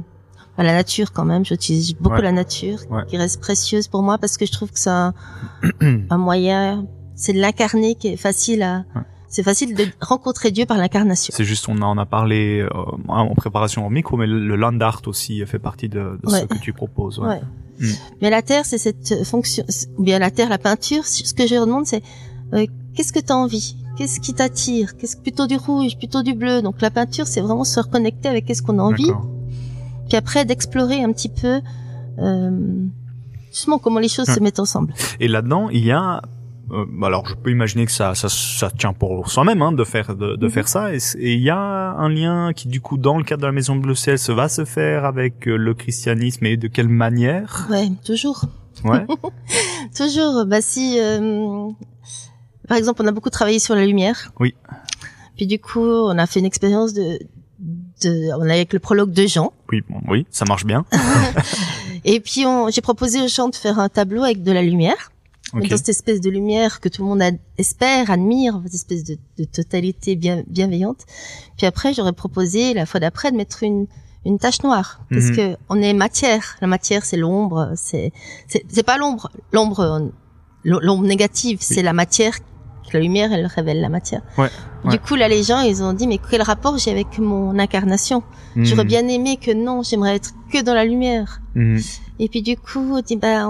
la 0.56 0.72
nature 0.72 1.12
quand 1.12 1.24
même. 1.24 1.44
J'utilise 1.44 1.94
beaucoup 1.94 2.20
la 2.20 2.32
nature, 2.32 2.78
qui 3.08 3.16
reste 3.16 3.40
précieuse 3.40 3.88
pour 3.88 4.02
moi 4.02 4.18
parce 4.18 4.36
que 4.36 4.46
je 4.46 4.52
trouve 4.52 4.70
que 4.70 4.78
c'est 4.78 4.90
un, 4.90 5.14
moyen, 6.18 6.86
c'est 7.14 7.32
de 7.32 7.40
l'incarner 7.40 7.94
qui 7.94 8.08
est 8.08 8.16
facile 8.16 8.62
à. 8.62 8.84
C'est 9.30 9.42
facile 9.42 9.74
de 9.74 9.84
rencontrer 10.00 10.50
Dieu 10.50 10.64
par 10.64 10.78
l'incarnation. 10.78 11.34
C'est 11.36 11.44
juste, 11.44 11.68
on 11.68 11.82
en 11.82 11.98
a 11.98 12.06
parlé 12.06 12.60
euh, 12.60 12.68
en 13.08 13.34
préparation 13.34 13.86
au 13.86 13.90
micro, 13.90 14.16
mais 14.16 14.26
le, 14.26 14.56
land 14.56 14.80
art 14.80 15.02
aussi 15.04 15.44
fait 15.44 15.58
partie 15.58 15.90
de, 15.90 16.18
ce 16.26 16.46
que 16.46 16.58
tu 16.58 16.72
proposes. 16.72 17.20
Mm. 17.78 17.86
Mais 18.22 18.30
la 18.30 18.42
terre, 18.42 18.64
c'est 18.64 18.78
cette 18.78 19.24
fonction, 19.24 19.64
ou 19.96 20.02
bien 20.02 20.18
la 20.18 20.30
terre, 20.30 20.48
la 20.48 20.58
peinture. 20.58 21.06
Ce 21.06 21.34
que 21.34 21.46
je 21.46 21.54
demande, 21.54 21.86
c'est 21.86 22.02
euh, 22.54 22.66
qu'est-ce 22.94 23.12
que 23.12 23.20
tu 23.20 23.32
as 23.32 23.36
envie? 23.36 23.76
Qu'est-ce 23.96 24.20
qui 24.20 24.34
t'attire? 24.34 24.96
Qu'est-ce 24.96 25.16
plutôt 25.16 25.46
du 25.46 25.56
rouge, 25.56 25.96
plutôt 25.98 26.22
du 26.22 26.34
bleu? 26.34 26.62
Donc 26.62 26.80
la 26.80 26.90
peinture, 26.90 27.26
c'est 27.26 27.40
vraiment 27.40 27.64
se 27.64 27.80
reconnecter 27.80 28.28
avec 28.28 28.44
qu'est-ce 28.46 28.62
qu'on 28.62 28.78
a 28.78 28.82
envie. 28.82 29.10
Puis 30.08 30.16
après 30.16 30.44
d'explorer 30.44 31.02
un 31.02 31.12
petit 31.12 31.28
peu 31.28 31.60
euh, 32.18 32.50
justement 33.50 33.78
comment 33.78 33.98
les 33.98 34.08
choses 34.08 34.26
se 34.26 34.40
mettent 34.40 34.60
ensemble. 34.60 34.94
Et 35.20 35.28
là-dedans, 35.28 35.68
il 35.68 35.84
y 35.84 35.90
a 35.90 36.22
euh, 36.70 36.84
alors 37.02 37.26
je 37.26 37.34
peux 37.34 37.50
imaginer 37.50 37.86
que 37.86 37.92
ça 37.92 38.14
ça, 38.14 38.28
ça 38.28 38.70
tient 38.70 38.92
pour 38.92 39.30
soi-même 39.30 39.62
hein, 39.62 39.72
de 39.72 39.84
faire 39.84 40.14
de, 40.14 40.36
de 40.36 40.46
mhm. 40.46 40.50
faire 40.50 40.68
ça 40.68 40.94
et 40.94 40.98
il 41.16 41.40
y 41.40 41.50
a 41.50 41.58
un 41.58 42.08
lien 42.08 42.52
qui 42.54 42.68
du 42.68 42.80
coup 42.80 42.98
dans 42.98 43.16
le 43.16 43.24
cadre 43.24 43.42
de 43.42 43.46
la 43.46 43.52
maison 43.52 43.76
bleu 43.76 43.94
ciel 43.94 44.18
se 44.18 44.32
va 44.32 44.48
se 44.48 44.64
faire 44.64 45.04
avec 45.04 45.48
euh, 45.48 45.56
le 45.56 45.74
christianisme 45.74 46.44
et 46.46 46.56
de 46.56 46.68
quelle 46.68 46.88
manière? 46.88 47.66
Ouais, 47.70 47.88
toujours. 48.04 48.44
Ouais. 48.84 49.06
toujours. 49.96 50.44
Bah 50.46 50.60
si 50.60 50.98
euh, 51.00 51.70
par 52.68 52.76
exemple, 52.76 53.02
on 53.02 53.06
a 53.06 53.12
beaucoup 53.12 53.30
travaillé 53.30 53.58
sur 53.58 53.74
la 53.74 53.86
lumière. 53.86 54.30
Oui. 54.38 54.54
Puis 55.36 55.46
du 55.46 55.58
coup, 55.58 55.80
on 55.80 56.18
a 56.18 56.26
fait 56.26 56.38
une 56.38 56.46
expérience 56.46 56.92
de, 56.92 57.18
de, 58.02 58.34
on 58.38 58.48
a 58.48 58.52
avec 58.52 58.74
le 58.74 58.78
prologue 58.78 59.10
de 59.10 59.26
Jean. 59.26 59.52
Oui, 59.72 59.82
bon, 59.88 60.00
oui, 60.08 60.26
ça 60.30 60.44
marche 60.44 60.66
bien. 60.66 60.84
et 62.04 62.20
puis 62.20 62.44
j'ai 62.70 62.80
proposé 62.82 63.22
aux 63.22 63.28
gens 63.28 63.48
de 63.48 63.56
faire 63.56 63.78
un 63.78 63.88
tableau 63.88 64.22
avec 64.22 64.42
de 64.42 64.52
la 64.52 64.62
lumière. 64.62 65.10
Okay. 65.54 65.68
Dans 65.68 65.76
cette 65.78 65.88
espèce 65.88 66.20
de 66.20 66.28
lumière 66.28 66.80
que 66.80 66.90
tout 66.90 67.02
le 67.02 67.08
monde 67.08 67.22
espère, 67.56 68.10
admire, 68.10 68.60
cette 68.64 68.74
espèce 68.74 69.04
de, 69.04 69.16
de 69.38 69.44
totalité 69.44 70.14
bien, 70.14 70.42
bienveillante. 70.46 71.06
Puis 71.56 71.66
après, 71.66 71.94
j'aurais 71.94 72.12
proposé 72.12 72.74
la 72.74 72.84
fois 72.84 73.00
d'après 73.00 73.32
de 73.32 73.36
mettre 73.36 73.62
une, 73.62 73.86
une 74.26 74.38
tache 74.38 74.62
noire 74.62 75.00
parce 75.10 75.26
mhm. 75.26 75.36
que 75.36 75.56
on 75.70 75.80
est 75.80 75.94
matière. 75.94 76.56
La 76.60 76.66
matière, 76.66 77.04
c'est 77.06 77.16
l'ombre. 77.16 77.72
C'est 77.76 78.12
c'est 78.46 78.82
pas 78.82 78.98
l'ombre. 78.98 79.30
L'ombre, 79.52 80.10
l'ombre 80.64 81.04
négative, 81.04 81.58
c'est 81.62 81.82
la 81.82 81.94
matière 81.94 82.34
la 82.92 83.00
lumière, 83.00 83.32
elle 83.32 83.46
révèle 83.46 83.80
la 83.80 83.88
matière. 83.88 84.22
Ouais, 84.36 84.48
du 84.84 84.98
coup, 84.98 85.14
là, 85.14 85.28
les 85.28 85.42
gens, 85.42 85.60
ils 85.60 85.82
ont 85.82 85.92
dit, 85.92 86.06
mais 86.06 86.18
quel 86.30 86.42
rapport 86.42 86.78
j'ai 86.78 86.90
avec 86.90 87.18
mon 87.18 87.58
incarnation? 87.58 88.22
J'aurais 88.56 88.84
hmm. 88.84 88.88
bien 88.88 89.08
aimé 89.08 89.36
que 89.36 89.50
non, 89.50 89.82
j'aimerais 89.82 90.16
être 90.16 90.32
que 90.52 90.62
dans 90.62 90.74
la 90.74 90.84
lumière. 90.84 91.40
Hmm. 91.54 91.78
Et 92.18 92.28
puis 92.28 92.42
du 92.42 92.56
coup, 92.56 92.94
on 92.94 93.00
dit, 93.00 93.16
bah, 93.16 93.48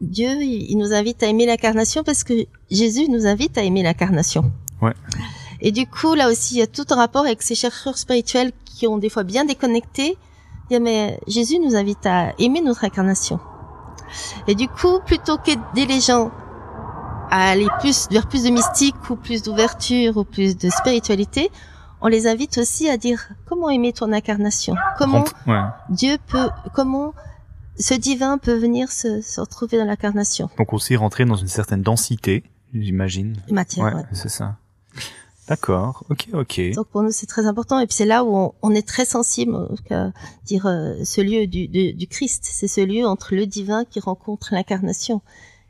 Dieu, 0.00 0.42
il, 0.42 0.76
nous 0.78 0.92
invite 0.92 1.22
à 1.22 1.26
aimer 1.26 1.46
l'incarnation 1.46 2.02
parce 2.02 2.24
que 2.24 2.32
Jésus 2.70 3.08
nous 3.08 3.26
invite 3.26 3.58
à 3.58 3.62
aimer 3.62 3.82
l'incarnation. 3.82 4.50
Ouais. 4.80 4.94
Et 5.60 5.72
du 5.72 5.86
coup, 5.86 6.14
là 6.14 6.30
aussi, 6.30 6.54
il 6.54 6.58
y 6.58 6.62
a 6.62 6.66
tout 6.66 6.86
un 6.90 6.96
rapport 6.96 7.24
avec 7.26 7.42
ces 7.42 7.54
chercheurs 7.54 7.98
spirituels 7.98 8.52
qui 8.64 8.86
ont 8.86 8.96
des 8.96 9.10
fois 9.10 9.24
bien 9.24 9.44
déconnecté. 9.44 10.16
mais 10.70 11.20
Jésus 11.26 11.58
nous 11.58 11.76
invite 11.76 12.06
à 12.06 12.32
aimer 12.38 12.62
notre 12.62 12.84
incarnation. 12.84 13.40
Et 14.48 14.54
du 14.54 14.68
coup, 14.68 15.00
plutôt 15.04 15.36
qu'aider 15.36 15.86
les 15.86 16.00
gens 16.00 16.30
à 17.30 17.50
aller 17.50 17.68
plus 17.80 18.08
vers 18.10 18.26
plus 18.26 18.44
de 18.44 18.50
mystique 18.50 18.96
ou 19.08 19.16
plus 19.16 19.42
d'ouverture 19.42 20.16
ou 20.16 20.24
plus 20.24 20.56
de 20.56 20.68
spiritualité, 20.70 21.50
on 22.00 22.08
les 22.08 22.26
invite 22.26 22.58
aussi 22.58 22.88
à 22.88 22.96
dire 22.96 23.28
comment 23.46 23.68
aimer 23.68 23.92
ton 23.92 24.12
incarnation, 24.12 24.74
comment 24.98 25.24
Dieu 25.90 26.16
peut, 26.26 26.48
comment 26.72 27.12
ce 27.78 27.94
divin 27.94 28.38
peut 28.38 28.56
venir 28.56 28.90
se, 28.90 29.20
se 29.20 29.40
retrouver 29.40 29.78
dans 29.78 29.84
l'incarnation. 29.84 30.50
Donc 30.58 30.72
aussi 30.72 30.96
rentrer 30.96 31.24
dans 31.24 31.36
une 31.36 31.48
certaine 31.48 31.82
densité, 31.82 32.44
j'imagine. 32.74 33.36
Matière. 33.50 33.84
Ouais, 33.84 34.02
c'est 34.12 34.28
ça. 34.28 34.56
D'accord, 35.48 36.04
ok, 36.10 36.28
ok. 36.32 36.60
Donc 36.74 36.86
pour 36.88 37.02
nous 37.02 37.10
c'est 37.10 37.26
très 37.26 37.46
important 37.46 37.80
et 37.80 37.86
puis 37.86 37.94
c'est 37.94 38.04
là 38.04 38.22
où 38.22 38.36
on, 38.36 38.54
on, 38.62 38.70
est 38.70 38.86
très 38.86 39.04
sensible, 39.04 39.56
à 39.90 40.12
dire 40.44 40.66
euh, 40.66 40.94
ce 41.04 41.20
lieu 41.20 41.48
du, 41.48 41.66
du, 41.66 41.92
du 41.92 42.06
Christ, 42.06 42.48
c'est 42.48 42.68
ce 42.68 42.80
lieu 42.80 43.04
entre 43.04 43.34
le 43.34 43.46
divin 43.46 43.84
qui 43.84 43.98
rencontre 43.98 44.54
l'incarnation. 44.54 45.22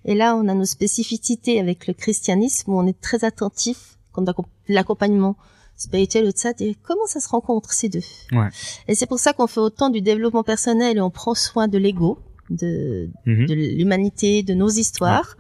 Et 0.05 0.15
là, 0.15 0.37
on 0.37 0.49
a 0.49 0.55
nos 0.55 0.65
spécificités 0.65 1.61
avec 1.61 1.87
le 1.87 1.95
christianisme 1.95 2.73
où 2.73 2.79
on 2.79 2.87
est 2.87 3.01
très 3.01 3.25
attentif 3.25 3.99
quand 4.13 4.25
l'accompagnement 4.69 5.37
spirituel 5.81 6.27
ou 6.27 6.33
de 6.33 6.37
ça, 6.37 6.53
et 6.61 6.77
comment 6.83 7.07
ça 7.07 7.21
se 7.21 7.29
rencontre 7.29 7.73
ces 7.73 7.89
deux? 7.89 8.03
Ouais. 8.33 8.49
Et 8.87 8.95
c'est 8.95 9.07
pour 9.07 9.19
ça 9.19 9.33
qu'on 9.33 9.47
fait 9.47 9.61
autant 9.61 9.89
du 9.89 10.03
développement 10.03 10.43
personnel 10.43 10.99
et 10.99 11.01
on 11.01 11.11
prend 11.11 11.35
soin 11.35 11.69
de 11.69 11.79
l'ego, 11.79 12.19
de, 12.51 13.09
mhm. 13.27 13.47
de 13.47 13.55
l'humanité, 13.55 14.43
de 14.43 14.55
nos 14.55 14.69
histoires, 14.69 15.37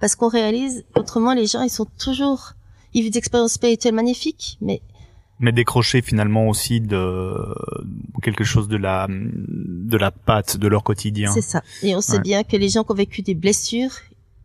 parce 0.00 0.16
qu'on 0.16 0.28
réalise 0.28 0.84
autrement 0.96 1.34
les 1.34 1.46
gens 1.46 1.62
ils 1.62 1.70
sont 1.70 1.86
toujours 1.98 2.54
ils 2.94 3.02
vivent 3.02 3.12
des 3.12 3.18
expériences 3.18 3.52
spirituelles 3.52 3.94
magnifiques, 3.94 4.58
mais 4.60 4.80
mais 5.38 5.50
décrocher 5.50 6.02
finalement 6.02 6.48
aussi 6.48 6.80
de 6.80 7.34
quelque 8.22 8.44
chose 8.44 8.68
de 8.68 8.76
la 8.76 9.08
de 9.10 9.96
la 9.96 10.10
patte 10.10 10.56
de 10.56 10.68
leur 10.68 10.84
quotidien. 10.84 11.32
C'est 11.32 11.42
ça. 11.42 11.62
Et 11.82 11.96
on 11.96 12.00
sait 12.00 12.20
bien 12.20 12.44
que 12.44 12.56
les 12.56 12.68
gens 12.68 12.84
qui 12.84 12.92
ont 12.92 12.94
vécu 12.94 13.22
des 13.22 13.34
blessures, 13.34 13.90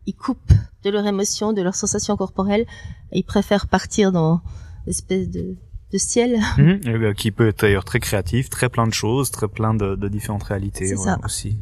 ils 0.06 0.14
coupent 0.14 0.52
de 0.82 0.90
leurs 0.90 1.06
émotions, 1.06 1.52
de 1.52 1.62
leurs 1.62 1.76
sensations 1.76 2.16
corporelles, 2.16 2.66
ils 3.12 3.24
préfèrent 3.24 3.68
partir 3.68 4.10
dans 4.10 4.40
l'espèce 4.88 5.28
de 5.30 5.56
de 5.92 5.98
ciel. 5.98 6.38
Euh, 6.58 7.12
qui 7.14 7.30
peut 7.30 7.48
être 7.48 7.62
d'ailleurs 7.62 7.84
très 7.84 8.00
créatif, 8.00 8.50
très 8.50 8.68
plein 8.68 8.86
de 8.86 8.92
choses, 8.92 9.30
très 9.30 9.48
plein 9.48 9.74
de, 9.74 9.94
de 9.94 10.08
différentes 10.08 10.42
réalités 10.42 10.94
aussi. 11.24 11.58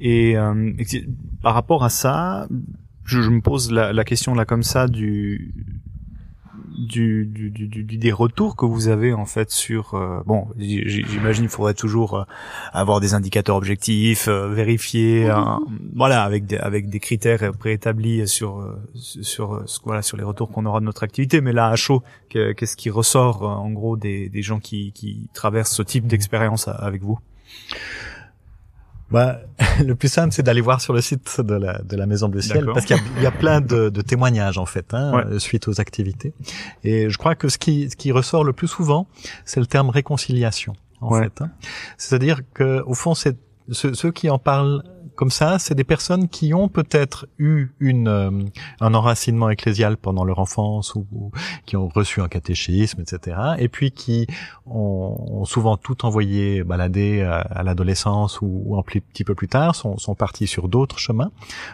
Et, 0.00 0.36
euh, 0.36 0.72
par 1.42 1.54
rapport 1.54 1.84
à 1.84 1.90
ça, 1.90 2.48
je, 3.04 3.20
je 3.22 3.30
me 3.30 3.40
pose 3.40 3.70
la, 3.72 3.92
la, 3.92 4.04
question 4.04 4.34
là 4.34 4.44
comme 4.44 4.62
ça 4.62 4.86
du 4.86 5.54
du, 6.76 7.26
du, 7.26 7.50
du, 7.50 7.84
des 7.96 8.12
retours 8.12 8.56
que 8.56 8.64
vous 8.64 8.88
avez 8.88 9.12
en 9.12 9.26
fait 9.26 9.50
sur 9.50 9.94
euh, 9.94 10.20
bon 10.26 10.48
j'imagine 10.58 11.44
il 11.44 11.50
faudrait 11.50 11.74
toujours 11.74 12.14
euh, 12.14 12.24
avoir 12.72 13.00
des 13.00 13.14
indicateurs 13.14 13.56
objectifs 13.56 14.28
euh, 14.28 14.48
vérifier 14.48 15.28
mhm. 15.28 15.60
voilà 15.94 16.22
avec 16.22 16.46
des 16.46 16.56
avec 16.56 16.88
des 16.88 17.00
critères 17.00 17.52
préétablis 17.52 18.28
sur 18.28 18.64
sur 18.94 19.64
voilà 19.84 20.02
sur 20.02 20.16
les 20.16 20.24
retours 20.24 20.50
qu'on 20.50 20.66
aura 20.66 20.80
de 20.80 20.84
notre 20.84 21.02
activité. 21.02 21.40
Mais 21.40 21.52
là 21.52 21.68
à 21.68 21.76
chaud 21.76 22.02
qu'est-ce 22.28 22.76
qui 22.76 22.90
ressort 22.90 23.42
en 23.42 23.70
gros 23.70 23.96
des, 23.96 24.28
des 24.28 24.42
gens 24.42 24.60
qui, 24.60 24.92
qui 24.92 25.28
traversent 25.34 25.74
ce 25.74 25.82
type 25.82 26.06
d'expérience 26.06 26.68
avec 26.68 27.02
vous? 27.02 27.18
Bah, 29.10 29.40
le 29.84 29.94
plus 29.94 30.08
simple, 30.08 30.32
c'est 30.32 30.42
d'aller 30.42 30.60
voir 30.60 30.80
sur 30.80 30.92
le 30.92 31.00
site 31.00 31.40
de 31.40 31.54
la, 31.54 31.78
de 31.82 31.96
la 31.96 32.06
Maison 32.06 32.28
Bleu 32.28 32.40
Ciel, 32.40 32.66
parce 32.66 32.86
qu'il 32.86 32.96
y, 33.18 33.22
y, 33.22 33.26
a 33.26 33.30
plein 33.30 33.60
de, 33.60 33.88
de 33.88 34.00
témoignages 34.02 34.58
en 34.58 34.66
fait, 34.66 34.94
hein, 34.94 35.24
suite 35.38 35.68
aux 35.68 35.80
activités. 35.80 36.32
Et 36.84 37.10
je 37.10 37.18
crois 37.18 37.34
que 37.34 37.48
ce 37.48 37.58
qui, 37.58 37.90
ce 37.90 37.96
qui 37.96 38.12
ressort 38.12 38.44
le 38.44 38.52
plus 38.52 38.68
souvent, 38.68 39.06
c'est 39.44 39.60
le 39.60 39.66
terme 39.66 39.90
réconciliation. 39.90 40.74
en 41.00 41.14
fait. 41.14 41.40
Hein. 41.40 41.50
C'est-à-dire 41.98 42.40
que 42.54 42.82
au 42.86 42.94
fond, 42.94 43.14
c'est 43.14 43.36
ceux 43.72 44.10
qui 44.12 44.28
en 44.30 44.38
parlent 44.38 44.82
comme 45.20 45.30
ça, 45.30 45.58
c'est 45.58 45.74
des 45.74 45.84
personnes 45.84 46.30
qui 46.30 46.54
ont 46.54 46.68
peut-être 46.68 47.26
eu 47.38 47.74
une 47.78 48.08
euh, 48.08 48.30
un 48.80 48.94
enracinement 48.94 49.50
ecclésial 49.50 49.98
pendant 49.98 50.24
leur 50.24 50.38
enfance 50.38 50.94
ou, 50.94 51.30
qui 51.66 51.76
ont 51.76 51.88
reçu 51.88 52.22
un 52.22 52.28
catéchisme, 52.28 53.02
etc. 53.02 53.36
Et 53.58 53.68
puis 53.68 53.90
qui 53.90 54.26
ont, 54.64 55.44
souvent 55.44 55.76
tout 55.76 56.06
envoyé 56.06 56.64
balader 56.64 57.20
à, 57.20 57.62
l'adolescence 57.62 58.40
ou, 58.40 58.76
un 58.78 58.82
petit 58.82 59.24
peu 59.24 59.34
plus 59.34 59.48
tard, 59.48 59.74
sont, 59.74 60.14
partis 60.14 60.46
sur 60.46 60.68
d'autres 60.68 60.98
chemins 60.98 61.30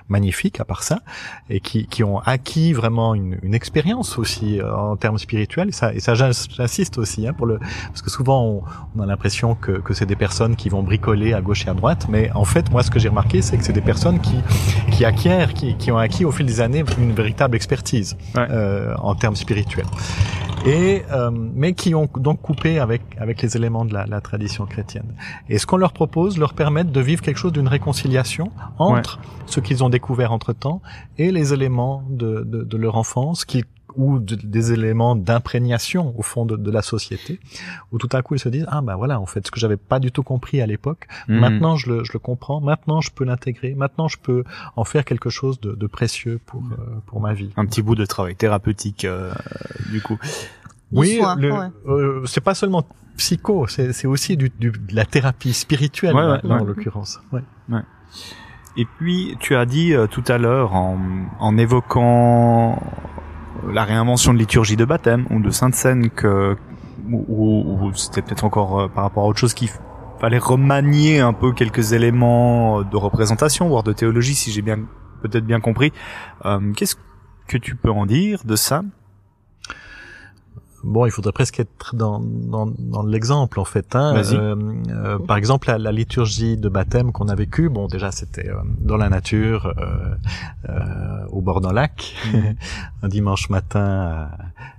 magnifiques 0.09 0.59
à 0.59 0.65
part 0.65 0.83
ça, 0.83 0.99
et 1.49 1.61
qui, 1.61 2.03
ont 2.03 2.19
acquis 2.19 2.73
vraiment 2.73 3.15
une, 3.15 3.55
expérience 3.55 4.19
aussi 4.19 4.61
euh, 4.61 4.75
en 4.75 4.97
termes 4.97 5.19
spirituels. 5.19 5.69
Et 5.95 6.01
ça, 6.01 6.15
j'insiste 6.15 6.99
aussi, 6.99 7.29
hein, 7.29 7.33
pour 7.33 7.47
le 7.47 7.61
parce 7.61 8.03
que 8.03 8.11
souvent 8.11 8.65
on, 8.97 9.01
a 9.01 9.07
l'impression 9.07 9.55
que 9.55 9.95
c'est 9.95 10.07
des 10.07 10.17
personnes 10.17 10.57
qui 10.57 10.69
vont 10.69 10.83
bricoler 10.83 11.33
à 11.33 11.41
gauche 11.41 11.65
et 11.67 11.71
à 11.71 11.75
droite, 11.75 12.07
mais 12.09 12.33
en 12.33 12.45
fait 12.45 12.73
moi 12.73 12.83
ce 12.83 12.91
que 12.91 12.99
j'ai 12.99 13.09
remarqué 13.09 13.36
c'est 13.43 13.57
que 13.57 13.65
c'est 13.65 13.73
des 13.73 13.81
personnes 13.81 14.21
qui, 14.21 14.37
qui 14.93 15.05
acquièrent, 15.05 15.55
qui, 15.55 15.77
qui, 15.77 15.91
ont 15.91 15.99
acquis 15.99 16.25
au 16.25 16.33
fil 16.33 16.47
des 16.47 16.61
années 16.61 16.85
une 16.99 17.13
véritable 17.13 17.57
expertise 17.57 18.17
euh, 18.37 18.95
en 18.99 19.15
termes 19.15 19.37
spirituels. 19.37 19.87
Et 20.65 21.05
euh, 21.13 21.31
mais 21.33 21.75
qui 21.75 21.95
ont 21.95 22.09
donc 22.17 22.41
coupé 22.43 22.81
avec 22.81 23.03
avec 23.19 23.41
les 23.41 23.57
éléments 23.57 23.85
de 23.85 23.95
la, 23.95 24.05
la 24.07 24.21
tradition 24.21 24.67
chrétienne. 24.67 25.15
Et 25.49 25.59
ce 25.59 25.67
qu'on 25.67 25.77
leur 25.77 25.93
propose 25.93 26.39
leur 26.39 26.55
permet 26.55 26.83
de 26.83 27.01
vivre 27.01 27.23
quelque 27.23 27.39
chose 27.39 27.53
d'une 27.53 27.69
réconciliation 27.69 28.51
entre 28.79 29.21
ce 29.47 29.61
qu'ils 29.61 29.85
ont 29.85 29.91
découvert 29.91 30.33
entre 30.33 30.53
temps 30.53 30.81
et 31.19 31.31
les 31.31 31.53
éléments 31.53 32.03
de, 32.11 32.43
de, 32.45 32.65
de 32.65 32.77
leur 32.77 32.97
enfance 32.97 33.45
qu'ils 33.45 33.65
ou 33.97 34.19
des 34.19 34.73
éléments 34.73 35.17
d'imprégnation 35.17 36.15
au 36.19 36.23
fond 36.23 36.45
de, 36.45 36.57
de, 36.57 36.71
la 36.71 36.83
société, 36.83 37.41
où 37.93 37.99
tout 37.99 38.09
à 38.13 38.23
coup 38.23 38.35
ils 38.35 38.39
se 38.39 38.49
disent 38.49 38.67
ah 38.69 38.81
ben 38.81 38.97
voilà 38.97 39.21
en 39.21 39.27
fait 39.27 39.47
ce 39.47 39.51
que 39.51 39.59
j'avais 39.59 39.77
pas 39.77 39.99
du 39.99 40.13
tout 40.13 40.23
compris 40.23 40.61
à 40.61 40.67
l'époque, 40.67 41.09
hmm. 41.29 41.39
maintenant 41.39 41.77
je 41.77 41.91
le, 41.91 42.05
je 42.05 42.13
le, 42.13 42.19
comprends, 42.19 42.61
maintenant 42.61 43.01
je 43.01 43.11
peux 43.11 43.25
l'intégrer, 43.25 43.75
maintenant 43.75 44.09
je 44.09 44.19
peux 44.19 44.45
en 44.77 44.85
faire 44.85 45.05
quelque 45.05 45.31
chose 45.31 45.61
de, 45.61 45.73
de 45.73 45.87
précieux 45.87 46.41
pour 46.47 46.63
euh, 46.63 47.01
pour 47.07 47.21
ma 47.21 47.33
vie. 47.33 47.51
Un 47.57 47.67
petit 47.67 47.83
bout 47.83 47.95
de 47.95 48.05
travail 48.05 48.37
thérapeutique 48.37 49.05
euh, 49.05 49.33
du 49.91 50.01
coup. 50.01 50.19
Oui, 50.93 51.21
euh, 51.21 52.25
c'est 52.27 52.41
pas 52.41 52.55
seulement 52.55 52.87
psycho, 53.17 53.67
c'est 53.67 54.07
aussi 54.07 54.37
du, 54.37 54.51
du, 54.51 54.71
de 54.71 54.95
la 54.95 55.05
thérapie 55.05 55.53
spirituelle 55.53 56.15
en 56.15 56.65
l'occurrence. 56.65 57.21
Ouais. 57.33 57.43
Et 58.77 58.85
puis 58.99 59.37
tu 59.41 59.57
as 59.57 59.65
dit 59.65 59.95
tout 60.11 60.25
à 60.29 60.39
l'heure 60.39 60.75
en, 60.75 60.99
en 61.41 61.59
évoquant 61.59 62.79
la 63.73 63.85
réinvention 63.85 64.33
de 64.35 64.39
liturgie 64.39 64.77
de 64.77 64.85
baptême 64.85 65.27
ou 65.31 65.41
de 65.41 65.51
sainte 65.51 65.75
scène 65.75 66.11
que 66.11 66.57
ou, 67.11 67.91
c'était 67.95 68.23
peut-être 68.23 68.45
encore 68.45 68.81
euh, 68.81 68.89
par 68.89 69.05
rapport 69.05 69.25
à 69.25 69.27
autre 69.29 69.39
chose 69.39 69.55
qu'il 69.55 69.69
fallait 70.19 70.39
remanier 70.39 71.21
un 71.21 71.33
peu 71.33 71.53
quelques 71.53 71.93
éléments 71.93 72.83
de 72.83 72.97
représentation 72.97 73.69
voire 73.69 73.83
de 73.83 73.93
théologie 73.93 74.35
si 74.35 74.51
j'ai 74.51 74.63
bien 74.63 74.79
peut-être 75.23 75.47
bien 75.47 75.61
compris. 75.61 75.93
Euh, 76.45 76.73
qu'est-ce 76.73 76.97
que 77.47 77.59
tu 77.59 77.77
peux 77.77 77.91
en 77.91 78.07
dire 78.07 78.43
de 78.45 78.57
ça? 78.57 78.83
Bon, 80.85 81.07
il 81.07 81.11
faudrait 81.11 81.33
presque 81.33 81.61
être 81.61 81.95
dans, 81.95 82.21
dans, 82.21 82.67
dans 82.67 83.03
l'exemple 83.03 83.61
en 83.61 83.65
fait. 83.65 83.95
Hein. 83.95 84.17
Euh, 84.17 84.57
euh, 84.89 85.19
par 85.19 85.37
exemple, 85.37 85.69
la, 85.69 85.79
la, 85.79 85.93
liturgie 85.93 86.57
de 86.57 86.69
baptême 86.69 87.13
qu'on 87.13 87.29
a 87.29 87.35
vécue, 87.35 87.69
bon, 87.69 87.87
déjà 87.87 88.13
c'était 88.13 88.49
euh, 88.49 88.57
dans 88.81 88.97
la 88.97 89.09
nature, 89.09 89.73
au 91.31 91.41
bord 91.41 91.61
d'un 91.61 91.73
lac, 91.73 92.15
mhm. 92.33 92.57
un 93.03 93.09
dimanche 93.09 93.51
matin 93.51 94.29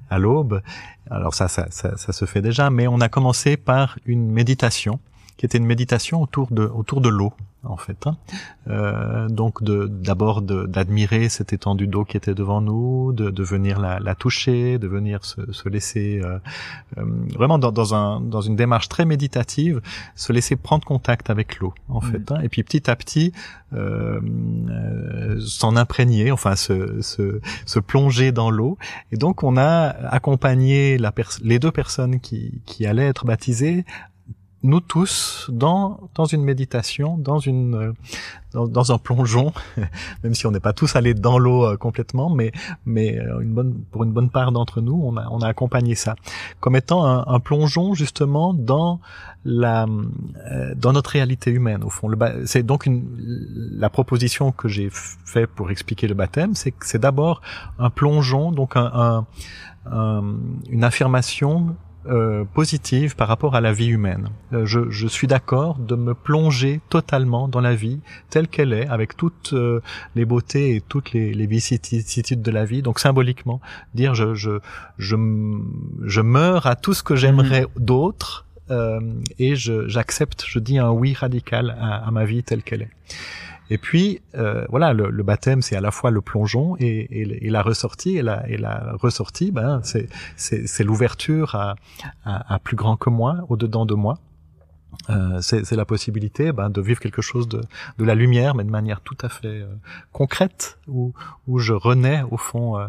à, 0.09 0.15
à 0.15 0.19
l'aube. 0.19 0.61
Alors 1.09 1.33
ça 1.33 1.47
ça, 1.47 1.67
ça, 1.69 1.95
ça, 1.97 2.13
se 2.13 2.25
fait 2.25 2.41
déjà, 2.41 2.69
mais 2.69 2.87
on 2.87 2.99
a 2.99 3.09
commencé 3.09 3.57
par 3.57 3.97
une 4.05 4.31
méditation 4.31 4.99
qui 5.37 5.45
était 5.45 5.57
une 5.57 5.65
méditation 5.65 6.21
autour 6.21 6.47
de 6.51 6.63
autour 6.63 7.01
de 7.01 7.09
l'eau 7.09 7.33
en 7.63 7.77
fait. 7.77 8.07
Hein. 8.07 8.17
Euh, 8.67 9.27
donc 9.29 9.63
d'abord 9.63 10.41
d'admirer 10.41 11.29
cette 11.29 11.53
étendue 11.53 11.87
d'eau 11.87 12.05
qui 12.05 12.17
était 12.17 12.33
devant 12.33 12.61
nous, 12.61 13.13
de, 13.13 13.29
de 13.29 13.43
venir 13.43 13.79
la, 13.79 13.99
la, 13.99 14.15
toucher, 14.15 14.77
de 14.77 14.87
venir 14.87 15.25
se, 15.25 15.51
se 15.51 15.69
laisser 15.69 16.21
euh, 16.23 16.39
euh, 16.97 17.05
vraiment 17.33 17.57
dans, 17.59 17.71
dans, 17.71 17.93
un, 17.93 18.21
dans 18.21 18.41
une 18.41 18.55
démarche 18.55 18.89
très 18.89 19.05
méditative, 19.05 19.81
se 20.15 20.31
laisser 20.33 20.55
prendre 20.55 20.85
contact 20.85 21.29
avec 21.29 21.59
l'eau 21.59 21.73
en 21.89 21.99
mm. 21.99 22.11
fait. 22.11 22.31
Hein. 22.31 22.39
Et 22.43 22.49
puis 22.49 22.63
petit 22.63 22.89
à 22.89 22.95
petit 22.95 23.31
euh, 23.73 24.19
euh, 24.69 25.39
s'en 25.39 25.75
imprégner, 25.75 26.31
enfin 26.31 26.55
se, 26.55 27.01
se, 27.01 27.41
se 27.65 27.79
plonger 27.79 28.31
dans 28.31 28.49
l'eau. 28.49 28.77
Et 29.11 29.17
donc 29.17 29.43
on 29.43 29.57
a 29.57 29.87
accompagné 29.87 30.97
la 30.97 31.13
les 31.41 31.57
deux 31.57 31.71
personnes 31.71 32.19
qui, 32.19 32.61
qui 32.65 32.85
allaient 32.85 33.07
être 33.07 33.25
baptisées 33.25 33.85
nous 34.67 34.81
tous 34.81 35.47
dans 35.51 36.09
dans 36.13 36.25
une 36.25 36.43
méditation, 36.43 37.17
dans 37.17 37.39
une 37.39 37.75
euh, 37.75 37.93
dans, 38.51 38.67
dans 38.67 38.91
un 38.91 38.97
plongeon, 38.97 39.53
même 40.23 40.35
si 40.35 40.45
on 40.45 40.51
n'est 40.51 40.59
pas 40.59 40.73
tous 40.73 40.95
allés 40.95 41.13
dans 41.13 41.39
l'eau 41.39 41.65
euh, 41.65 41.77
complètement, 41.77 42.29
mais 42.29 42.51
mais 42.85 43.17
euh, 43.17 43.39
une 43.39 43.53
bonne 43.53 43.73
pour 43.91 44.03
une 44.03 44.11
bonne 44.11 44.29
part 44.29 44.51
d'entre 44.51 44.81
nous, 44.81 45.01
on 45.03 45.17
a 45.17 45.27
on 45.31 45.39
a 45.39 45.47
accompagné 45.47 45.95
ça 45.95 46.15
comme 46.59 46.75
étant 46.75 47.05
un, 47.05 47.25
un 47.27 47.39
plongeon 47.39 47.93
justement 47.93 48.53
dans 48.53 48.99
la 49.45 49.85
dans 50.75 50.91
notre 50.91 51.11
réalité 51.11 51.51
humaine 51.51 51.83
au 51.83 51.89
fond. 51.89 52.09
C'est 52.45 52.63
donc 52.63 52.85
une, 52.85 53.05
la 53.79 53.89
proposition 53.89 54.51
que 54.51 54.67
j'ai 54.67 54.89
fait 54.91 55.47
pour 55.47 55.71
expliquer 55.71 56.07
le 56.07 56.13
baptême, 56.13 56.53
c'est 56.55 56.71
que 56.71 56.85
c'est 56.85 56.99
d'abord 56.99 57.41
un 57.79 57.89
plongeon, 57.89 58.51
donc 58.51 58.75
un, 58.75 58.91
un 58.93 59.25
une 60.69 60.83
affirmation 60.83 61.77
euh, 62.09 62.45
positive 62.45 63.15
par 63.15 63.27
rapport 63.27 63.55
à 63.55 63.61
la 63.61 63.73
vie 63.73 63.87
humaine. 63.87 64.29
Euh, 64.53 64.65
je, 64.65 64.89
je, 64.89 65.07
suis 65.07 65.27
d'accord 65.27 65.77
de 65.77 65.95
me 65.95 66.13
plonger 66.13 66.79
totalement 66.89 67.47
dans 67.47 67.59
la 67.59 67.75
vie 67.75 67.99
telle 68.29 68.47
qu'elle 68.47 68.71
est, 68.73 68.87
avec 68.87 69.17
toutes 69.17 69.51
euh, 69.53 69.81
les 70.15 70.23
beautés 70.23 70.75
et 70.75 70.81
toutes 70.81 71.11
les, 71.11 71.33
les, 71.33 71.47
vicissitudes 71.47 72.41
de 72.41 72.51
la 72.51 72.65
vie. 72.65 72.81
Donc 72.81 72.99
symboliquement, 72.99 73.59
dire 73.93 74.15
je, 74.15 74.35
je, 74.35 74.59
je, 74.97 75.15
je 76.05 76.21
meurs 76.21 76.65
à 76.65 76.75
tout 76.75 76.93
ce 76.93 77.03
que 77.03 77.15
j'aimerais 77.15 77.61
mhm. 77.61 77.83
d'autre 77.83 78.45
et 79.39 79.55
j'accepte, 79.55 80.43
je, 80.45 80.59
dis 80.59 80.77
un 80.77 80.91
oui 80.91 81.13
radical 81.13 81.77
à, 81.79 82.05
à 82.05 82.11
ma 82.11 82.25
vie 82.25 82.43
telle 82.43 82.63
qu'elle 82.63 82.81
est. 82.81 82.91
Et 83.69 83.77
puis 83.77 84.21
euh, 84.35 84.65
voilà, 84.69 84.93
le, 84.93 85.09
le 85.09 85.23
baptême 85.23 85.61
c'est 85.61 85.75
à 85.75 85.81
la 85.81 85.91
fois 85.91 86.11
le 86.11 86.21
plongeon 86.21 86.75
et, 86.79 86.85
et, 86.87 87.47
et 87.47 87.49
la 87.49 87.61
ressortie. 87.61 88.17
Et 88.17 88.21
la, 88.21 88.47
et 88.49 88.57
la 88.57 88.95
ressortie, 88.99 89.51
ben 89.51 89.81
c'est 89.83 90.83
l'ouverture 90.83 91.55
à, 91.55 91.75
à, 92.23 92.53
à, 92.55 92.59
plus 92.59 92.75
grand 92.75 92.97
que 92.97 93.09
moi, 93.09 93.45
au 93.49 93.57
dedans 93.57 93.85
de 93.85 93.93
moi. 93.93 94.19
Euh, 95.09 95.41
c'est 95.41 95.71
la 95.73 95.85
possibilité 95.85 96.51
ben, 96.51 96.69
de 96.69 96.81
vivre 96.81 96.99
quelque 96.99 97.21
chose 97.21 97.47
de, 97.47 97.61
de 97.97 98.03
la 98.03 98.15
lumière, 98.15 98.55
mais 98.55 98.63
de 98.63 98.69
manière 98.69 99.01
tout 99.01 99.17
à 99.21 99.29
fait 99.29 99.47
euh, 99.61 99.67
concrète, 100.11 100.79
où, 100.87 101.13
où 101.47 101.59
je 101.59 101.73
renais 101.73 102.23
au 102.31 102.37
fond 102.37 102.79
euh, 102.79 102.87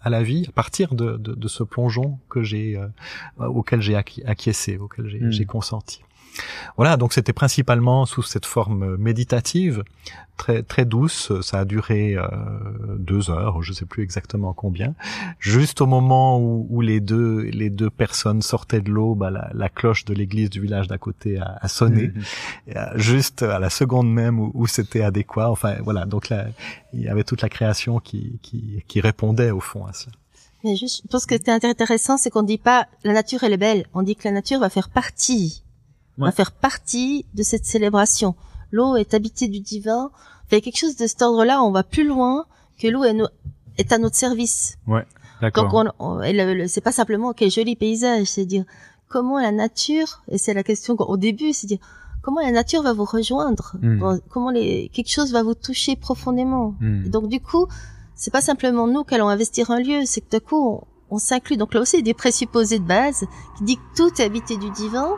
à 0.00 0.08
la 0.08 0.22
vie 0.22 0.46
à 0.48 0.52
partir 0.52 0.94
de, 0.94 1.16
de, 1.16 1.34
de 1.34 1.48
ce 1.48 1.64
plongeon 1.64 2.18
que 2.28 2.42
j'ai 2.42 2.76
euh, 2.76 2.86
auquel 3.38 3.80
j'ai 3.80 3.96
acquiescé, 3.96 4.78
auquel 4.78 5.08
j'ai 5.08 5.44
mmh. 5.44 5.46
consenti. 5.46 6.02
Voilà, 6.76 6.96
donc 6.96 7.12
c'était 7.12 7.32
principalement 7.32 8.06
sous 8.06 8.22
cette 8.22 8.46
forme 8.46 8.96
méditative, 8.96 9.84
très 10.36 10.62
très 10.62 10.84
douce. 10.84 11.32
Ça 11.42 11.60
a 11.60 11.64
duré 11.64 12.14
euh, 12.16 12.26
deux 12.98 13.30
heures, 13.30 13.62
je 13.62 13.72
sais 13.72 13.84
plus 13.84 14.02
exactement 14.02 14.54
combien. 14.54 14.94
Juste 15.38 15.80
au 15.80 15.86
moment 15.86 16.40
où, 16.40 16.80
les 16.80 17.00
deux 17.00 17.40
les 17.52 17.70
deux 17.70 17.90
personnes 17.90 18.40
sortaient 18.40 18.80
de 18.80 18.90
l'eau, 18.90 19.14
bah, 19.14 19.30
la, 19.30 19.68
cloche 19.68 20.04
de 20.04 20.14
l'église 20.14 20.48
du 20.48 20.60
village 20.60 20.88
d'à 20.88 20.98
côté 20.98 21.38
a, 21.38 21.68
sonné, 21.68 22.08
mhm. 22.08 22.22
euh, 22.76 22.86
juste 22.94 23.42
à 23.42 23.58
la 23.58 23.70
seconde 23.70 24.10
même 24.10 24.38
où, 24.40 24.66
c'était 24.66 25.02
adéquat. 25.02 25.50
Enfin 25.50 25.76
voilà, 25.82 26.06
donc 26.06 26.28
là 26.28 26.46
il 26.92 27.02
y 27.02 27.08
avait 27.08 27.24
toute 27.24 27.42
la 27.42 27.48
création 27.48 27.98
qui 27.98 28.38
qui, 28.42 28.82
qui 28.86 29.00
répondait 29.00 29.50
au 29.50 29.60
fond 29.60 29.84
à 29.84 29.92
ça. 29.92 30.10
Mais 30.64 30.74
juste, 30.74 31.02
je 31.04 31.08
pense 31.08 31.24
que 31.24 31.36
c'était 31.36 31.52
intéressant, 31.52 32.16
c'est 32.16 32.30
qu'on 32.30 32.42
dit 32.42 32.58
pas 32.58 32.88
la 33.04 33.12
nature 33.12 33.44
elle 33.44 33.52
est 33.52 33.58
belle, 33.58 33.86
on 33.94 34.02
dit 34.02 34.16
que 34.16 34.24
la 34.24 34.32
nature 34.32 34.58
va 34.58 34.70
faire 34.70 34.88
partie 34.88 35.62
va 36.24 36.32
faire 36.32 36.52
partie 36.52 37.26
de 37.34 37.42
cette 37.42 37.64
célébration. 37.64 38.34
L'eau 38.70 38.96
est 38.96 39.14
habitée 39.14 39.48
du 39.48 39.60
divin. 39.60 40.10
Il 40.50 40.60
quelque 40.60 40.78
chose 40.78 40.96
de 40.96 41.06
cet 41.06 41.22
ordre-là, 41.22 41.62
on 41.62 41.70
va 41.70 41.82
plus 41.82 42.06
loin 42.06 42.46
que 42.78 42.88
l'eau 42.88 43.04
est, 43.04 43.16
est, 43.76 43.92
à 43.92 43.98
notre 43.98 44.16
service. 44.16 44.76
Ouais, 44.86 45.04
d'accord. 45.40 45.70
Donc, 45.70 45.92
c'est 46.68 46.80
pas 46.80 46.92
simplement 46.92 47.32
quel 47.32 47.50
joli 47.50 47.76
paysage, 47.76 48.26
c'est 48.26 48.46
dire 48.46 48.64
comment 49.08 49.38
la 49.38 49.52
nature, 49.52 50.22
et 50.28 50.38
c'est 50.38 50.54
la 50.54 50.62
question 50.62 50.94
au 50.98 51.16
début, 51.16 51.52
c'est 51.52 51.66
dire 51.66 51.78
comment 52.22 52.40
la 52.40 52.50
nature 52.50 52.82
va 52.82 52.92
vous 52.92 53.04
rejoindre, 53.04 53.74
hmm. 53.80 54.18
comment 54.28 54.50
les, 54.50 54.90
quelque 54.92 55.10
chose 55.10 55.32
va 55.32 55.42
vous 55.42 55.54
toucher 55.54 55.96
profondément. 55.96 56.74
Hmm. 56.80 57.08
donc 57.08 57.28
du 57.28 57.40
coup, 57.40 57.66
c'est 58.14 58.30
pas 58.30 58.42
simplement 58.42 58.86
nous 58.86 59.04
qui 59.04 59.14
allons 59.14 59.28
investir 59.28 59.70
un 59.70 59.80
lieu, 59.80 60.02
c'est 60.04 60.20
que 60.20 60.30
d'un 60.30 60.40
coup 60.40 60.56
on, 60.56 60.84
on 61.10 61.18
s'inclut. 61.18 61.56
Donc 61.56 61.74
là 61.74 61.80
aussi, 61.80 61.96
il 61.96 62.00
y 62.00 62.02
a 62.02 62.04
des 62.04 62.14
présupposés 62.14 62.78
de 62.78 62.84
base 62.84 63.24
qui 63.56 63.64
dit 63.64 63.76
que 63.76 63.96
tout 63.96 64.20
est 64.20 64.24
habité 64.24 64.56
du 64.56 64.70
divin 64.70 65.16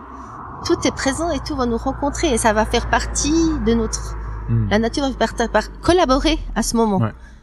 tout 0.64 0.76
est 0.86 0.94
présent 0.94 1.30
et 1.30 1.40
tout 1.40 1.56
va 1.56 1.66
nous 1.66 1.76
rencontrer 1.76 2.32
et 2.32 2.38
ça 2.38 2.52
va 2.52 2.64
faire 2.64 2.88
partie 2.88 3.50
de 3.66 3.74
notre 3.74 4.16
hmm. 4.48 4.68
la 4.70 4.78
nature 4.78 5.08
va 5.08 5.26
par, 5.26 5.48
par 5.50 5.80
collaborer 5.80 6.38
à 6.54 6.62
ce 6.62 6.76
moment 6.76 7.00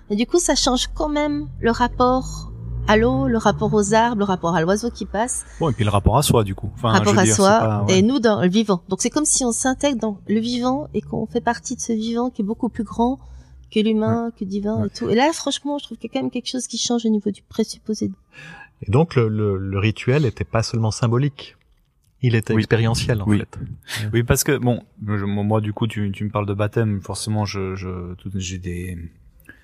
et 0.09 0.15
du 0.15 0.26
coup 0.26 0.39
ça 0.39 0.55
change 0.55 0.88
quand 0.93 1.09
même 1.09 1.47
le 1.59 1.72
rapport 1.72 2.51
à 2.88 2.95
l'eau, 2.97 3.28
le 3.28 3.38
rapport 3.38 3.74
aux 3.74 3.93
arbres, 3.93 4.20
le 4.20 4.24
rapport 4.24 4.55
à 4.55 4.61
l'oiseau 4.61 4.89
qui 4.89 5.05
passe. 5.05 5.45
Bon, 5.59 5.70
et 5.70 5.74
puis 5.74 5.84
le 5.84 5.89
rapport 5.89 6.18
à 6.18 6.24
soi, 6.24 6.43
du 6.43 6.55
coup. 6.55 6.70
Enfin, 6.76 6.89
rapport 6.89 7.18
à 7.18 7.26
soi, 7.26 7.86
et 7.89 8.01
nous 8.01 8.20
dans 8.20 8.41
le 8.41 8.47
vivant. 8.47 8.82
Donc 8.88 9.01
c'est 9.01 9.09
comme 9.09 9.26
si 9.26 9.43
on 9.43 9.51
s'intègre 9.51 9.99
dans 9.99 10.22
le 10.28 10.39
vivant 10.39 10.88
et 10.93 11.01
qu'on 11.01 11.28
fait 11.28 11.41
partie 11.41 11.76
de 11.76 11.82
ce 11.82 11.93
vivant 11.93 12.30
qui 12.30 12.41
est 12.41 12.45
beaucoup 12.45 12.70
plus 12.70 12.86
grand 12.86 13.20
que 13.72 13.82
l'humain, 13.82 14.32
que 14.38 14.45
divin 14.45 14.86
et 14.86 14.89
tout. 14.89 15.09
Et 15.09 15.15
là, 15.15 15.30
franchement, 15.34 15.78
je 15.78 15.86
trouve 15.86 15.97
qu'il 15.97 16.09
y 16.09 16.11
a 16.11 16.13
quand 16.13 16.24
même 16.24 16.32
quelque 16.32 16.49
chose 16.49 16.68
qui 16.68 16.78
change 16.78 17.05
au 17.05 17.09
niveau 17.09 17.32
du 17.32 17.41
présupposé. 17.41 18.11
Et 18.82 18.91
donc 18.91 19.15
le, 19.15 19.28
le, 19.28 19.57
le 19.57 19.80
rituel 19.80 20.22
n'était 20.24 20.45
pas 20.45 20.63
seulement 20.63 20.91
symbolique. 20.91 21.57
Il 22.22 22.36
était 22.36 22.55
expérientiel 22.55 23.22
en 23.22 23.28
oui. 23.28 23.39
fait. 23.39 23.59
Oui, 24.11 24.24
parce 24.24 24.43
que 24.43 24.57
bon, 24.57 24.82
moi 25.01 25.61
du 25.61 25.74
coup, 25.74 25.88
tu, 25.88 26.11
tu 26.11 26.24
me 26.24 26.30
parles 26.30 26.47
de 26.47 26.53
baptême, 26.53 27.01
forcément, 27.01 27.45
je, 27.45 27.76
je, 27.76 28.15
j'ai 28.36 28.57
des, 28.57 28.97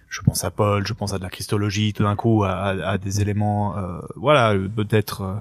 je 0.08 0.22
pense 0.22 0.44
à 0.44 0.52
Paul, 0.52 0.86
je 0.86 0.94
pense 0.94 1.14
à 1.14 1.18
de 1.18 1.24
la 1.24 1.30
christologie, 1.30 1.94
tout 1.94 2.04
d'un 2.04 2.16
coup, 2.16 2.44
à, 2.44 2.68
à, 2.68 2.98
des 2.98 3.22
éléments, 3.22 3.78
euh, 3.78 4.00
voilà, 4.16 4.56
peut-être 4.76 5.22
euh, 5.22 5.34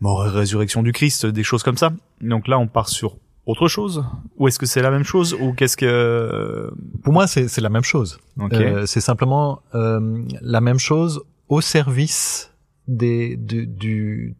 mort 0.00 0.26
et 0.26 0.30
résurrection 0.30 0.82
du 0.82 0.92
Christ, 0.92 1.26
des 1.26 1.44
choses 1.44 1.62
comme 1.62 1.76
ça. 1.76 1.92
Donc 2.20 2.48
là, 2.48 2.58
on 2.58 2.66
part 2.66 2.88
sur 2.88 3.16
autre 3.46 3.68
chose 3.68 4.04
ou 4.36 4.48
est-ce 4.48 4.58
que 4.58 4.66
c'est 4.66 4.82
la 4.82 4.90
même 4.90 5.04
chose 5.04 5.34
ou 5.40 5.52
qu'est-ce 5.52 5.76
que 5.76 6.72
pour 7.02 7.12
moi 7.12 7.26
c'est 7.26 7.48
c'est 7.48 7.60
la 7.60 7.70
même 7.70 7.82
chose 7.82 8.20
euh, 8.52 8.86
c'est 8.86 9.00
simplement 9.00 9.62
euh, 9.74 10.22
la 10.40 10.60
même 10.60 10.78
chose 10.78 11.22
au 11.48 11.60
service 11.60 12.52
des 12.86 13.36
du, 13.36 13.66
du 13.66 14.36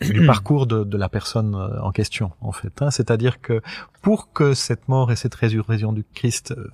du 0.00 0.26
parcours 0.26 0.66
de, 0.66 0.84
de, 0.84 0.96
la 0.96 1.08
personne 1.08 1.54
euh, 1.54 1.80
en 1.80 1.92
question, 1.92 2.32
en 2.40 2.52
fait. 2.52 2.82
Hein. 2.82 2.90
C'est-à-dire 2.90 3.40
que 3.40 3.60
pour 4.00 4.32
que 4.32 4.54
cette 4.54 4.88
mort 4.88 5.12
et 5.12 5.16
cette 5.16 5.34
résurrection 5.34 5.92
du 5.92 6.04
Christ 6.14 6.52
euh, 6.52 6.70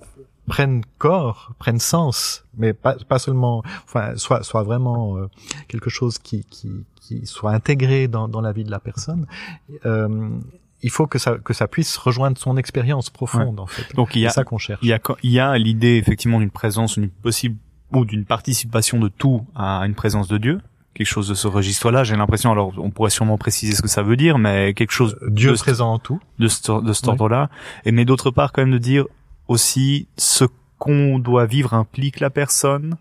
prennent 0.49 0.81
corps, 0.97 1.53
prennent 1.59 1.79
sens, 1.79 2.45
mais 2.57 2.73
pas, 2.73 2.95
pas 3.07 3.19
seulement, 3.19 3.63
enfin, 3.85 4.17
soit, 4.17 4.43
soit 4.43 4.63
vraiment 4.63 5.17
euh, 5.17 5.27
quelque 5.69 5.89
chose 5.89 6.17
qui, 6.17 6.43
qui, 6.45 6.85
qui 6.95 7.25
soit 7.25 7.51
intégré 7.51 8.09
dans, 8.09 8.27
dans 8.27 8.41
la 8.41 8.51
vie 8.51 8.65
de 8.65 8.71
la 8.71 8.79
personne. 8.79 9.25
Euh, 9.85 10.29
il 10.81 10.89
faut 10.89 11.07
que 11.07 11.19
ça 11.19 11.37
que 11.37 11.53
ça 11.53 11.67
puisse 11.67 11.97
rejoindre 11.97 12.37
son 12.37 12.55
expérience 12.55 13.09
profonde 13.09 13.59
en 13.59 13.67
fait. 13.67 13.93
Donc 13.95 14.15
il 14.15 14.21
y 14.21 14.25
a 14.25 14.29
ça 14.29 14.45
qu'on 14.45 14.57
cherche. 14.57 14.79
Il 14.81 14.87
y 14.87 14.93
a 14.93 14.99
il 15.23 15.31
y 15.31 15.39
a 15.39 15.57
l'idée 15.57 15.97
effectivement 15.97 16.39
d'une 16.39 16.51
présence, 16.51 16.97
d'une 16.97 17.09
possible 17.09 17.57
ou 17.91 18.05
d'une 18.05 18.23
participation 18.23 18.97
de 18.97 19.09
tout 19.09 19.45
à 19.55 19.81
une 19.81 19.95
présence 19.95 20.29
de 20.29 20.37
Dieu 20.37 20.61
quelque 20.93 21.07
chose 21.07 21.27
de 21.27 21.33
ce 21.33 21.47
registre-là. 21.47 22.03
J'ai 22.03 22.15
l'impression, 22.15 22.51
alors 22.51 22.73
on 22.77 22.89
pourrait 22.89 23.09
sûrement 23.09 23.37
préciser 23.37 23.73
ce 23.73 23.81
que 23.81 23.87
ça 23.87 24.03
veut 24.03 24.17
dire, 24.17 24.37
mais 24.37 24.73
quelque 24.73 24.91
chose 24.91 25.17
euh, 25.21 25.29
Dieu 25.29 25.53
présent 25.53 25.93
en 25.93 25.99
tout 25.99 26.19
de 26.39 26.47
ce, 26.47 26.81
de 26.83 26.93
cet 26.93 27.07
ordre-là. 27.07 27.49
Et 27.85 27.91
mais 27.91 28.05
d'autre 28.05 28.31
part, 28.31 28.51
quand 28.51 28.61
même 28.61 28.71
de 28.71 28.77
dire 28.77 29.05
aussi 29.47 30.07
ce 30.17 30.45
qu'on 30.77 31.19
doit 31.19 31.45
vivre 31.45 31.73
implique 31.73 32.19
la 32.19 32.29
personne. 32.29 32.95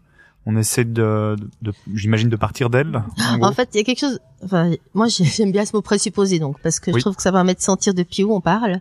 On 0.46 0.56
essaie 0.56 0.84
de, 0.84 1.36
de, 1.60 1.74
j'imagine, 1.92 2.30
de 2.30 2.36
partir 2.36 2.70
d'elle. 2.70 3.02
En, 3.42 3.52
fait, 3.52 3.68
il 3.74 3.78
y 3.78 3.80
a 3.80 3.84
quelque 3.84 4.00
chose. 4.00 4.18
Enfin, 4.42 4.70
moi, 4.94 5.06
j'aime 5.08 5.52
bien 5.52 5.66
ce 5.66 5.76
mot 5.76 5.82
présupposé, 5.82 6.38
donc 6.38 6.58
parce 6.62 6.80
que 6.80 6.90
je 6.92 6.98
trouve 7.00 7.16
que 7.16 7.22
ça 7.22 7.32
permet 7.32 7.54
de 7.54 7.60
sentir 7.60 7.92
depuis 7.92 8.24
où 8.24 8.34
on 8.34 8.40
parle. 8.40 8.80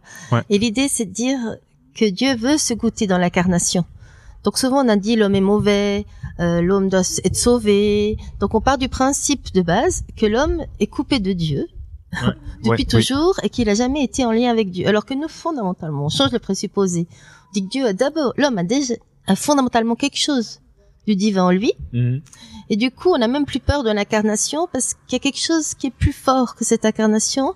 Et 0.49 0.59
l'idée, 0.59 0.87
c'est 0.87 1.05
de 1.05 1.11
dire 1.11 1.37
que 1.93 2.09
Dieu 2.09 2.35
veut 2.35 2.57
se 2.57 2.73
goûter 2.73 3.05
dans 3.05 3.17
l'incarnation. 3.17 3.83
Donc 4.47 4.57
souvent 4.57 4.85
on 4.85 4.87
a 4.87 4.95
dit 4.95 5.17
l'homme 5.17 5.35
est 5.35 5.41
mauvais, 5.41 6.05
euh, 6.39 6.61
l'homme 6.61 6.87
doit 6.87 7.01
être 7.25 7.35
sauvé. 7.35 8.15
Donc 8.39 8.55
on 8.55 8.61
part 8.61 8.77
du 8.77 8.87
principe 8.87 9.53
de 9.53 9.61
base 9.61 10.05
que 10.15 10.25
l'homme 10.25 10.63
est 10.79 10.87
coupé 10.87 11.19
de 11.19 11.33
Dieu 11.33 11.67
depuis 12.63 12.85
toujours 12.85 13.37
et 13.43 13.49
qu'il 13.49 13.67
a 13.67 13.73
jamais 13.73 14.05
été 14.05 14.23
en 14.23 14.31
lien 14.31 14.49
avec 14.49 14.71
Dieu. 14.71 14.87
Alors 14.87 15.05
que 15.05 15.13
nous 15.13 15.27
fondamentalement, 15.27 16.05
on 16.05 16.09
change 16.09 16.31
le 16.31 16.39
présupposé. 16.39 17.07
On 17.09 17.51
dit 17.55 17.65
que 17.65 17.69
Dieu 17.69 17.85
a 17.87 17.91
d'abord, 17.91 18.31
l'homme 18.37 18.57
a 18.57 18.63
déjà 18.63 18.93
a 19.27 19.35
fondamentalement 19.35 19.95
quelque 19.95 20.17
chose 20.17 20.61
du 21.05 21.17
divin 21.17 21.43
en 21.43 21.51
lui. 21.51 21.73
Mhm. 21.91 22.21
Et 22.69 22.77
du 22.77 22.89
coup, 22.89 23.09
on 23.09 23.17
n'a 23.17 23.27
même 23.27 23.45
plus 23.45 23.59
peur 23.59 23.83
de 23.83 23.91
l'incarnation 23.91 24.69
parce 24.71 24.93
qu'il 24.93 25.11
y 25.11 25.15
a 25.17 25.19
quelque 25.19 25.41
chose 25.41 25.73
qui 25.73 25.87
est 25.87 25.97
plus 26.03 26.13
fort 26.13 26.55
que 26.55 26.63
cette 26.63 26.85
incarnation. 26.85 27.53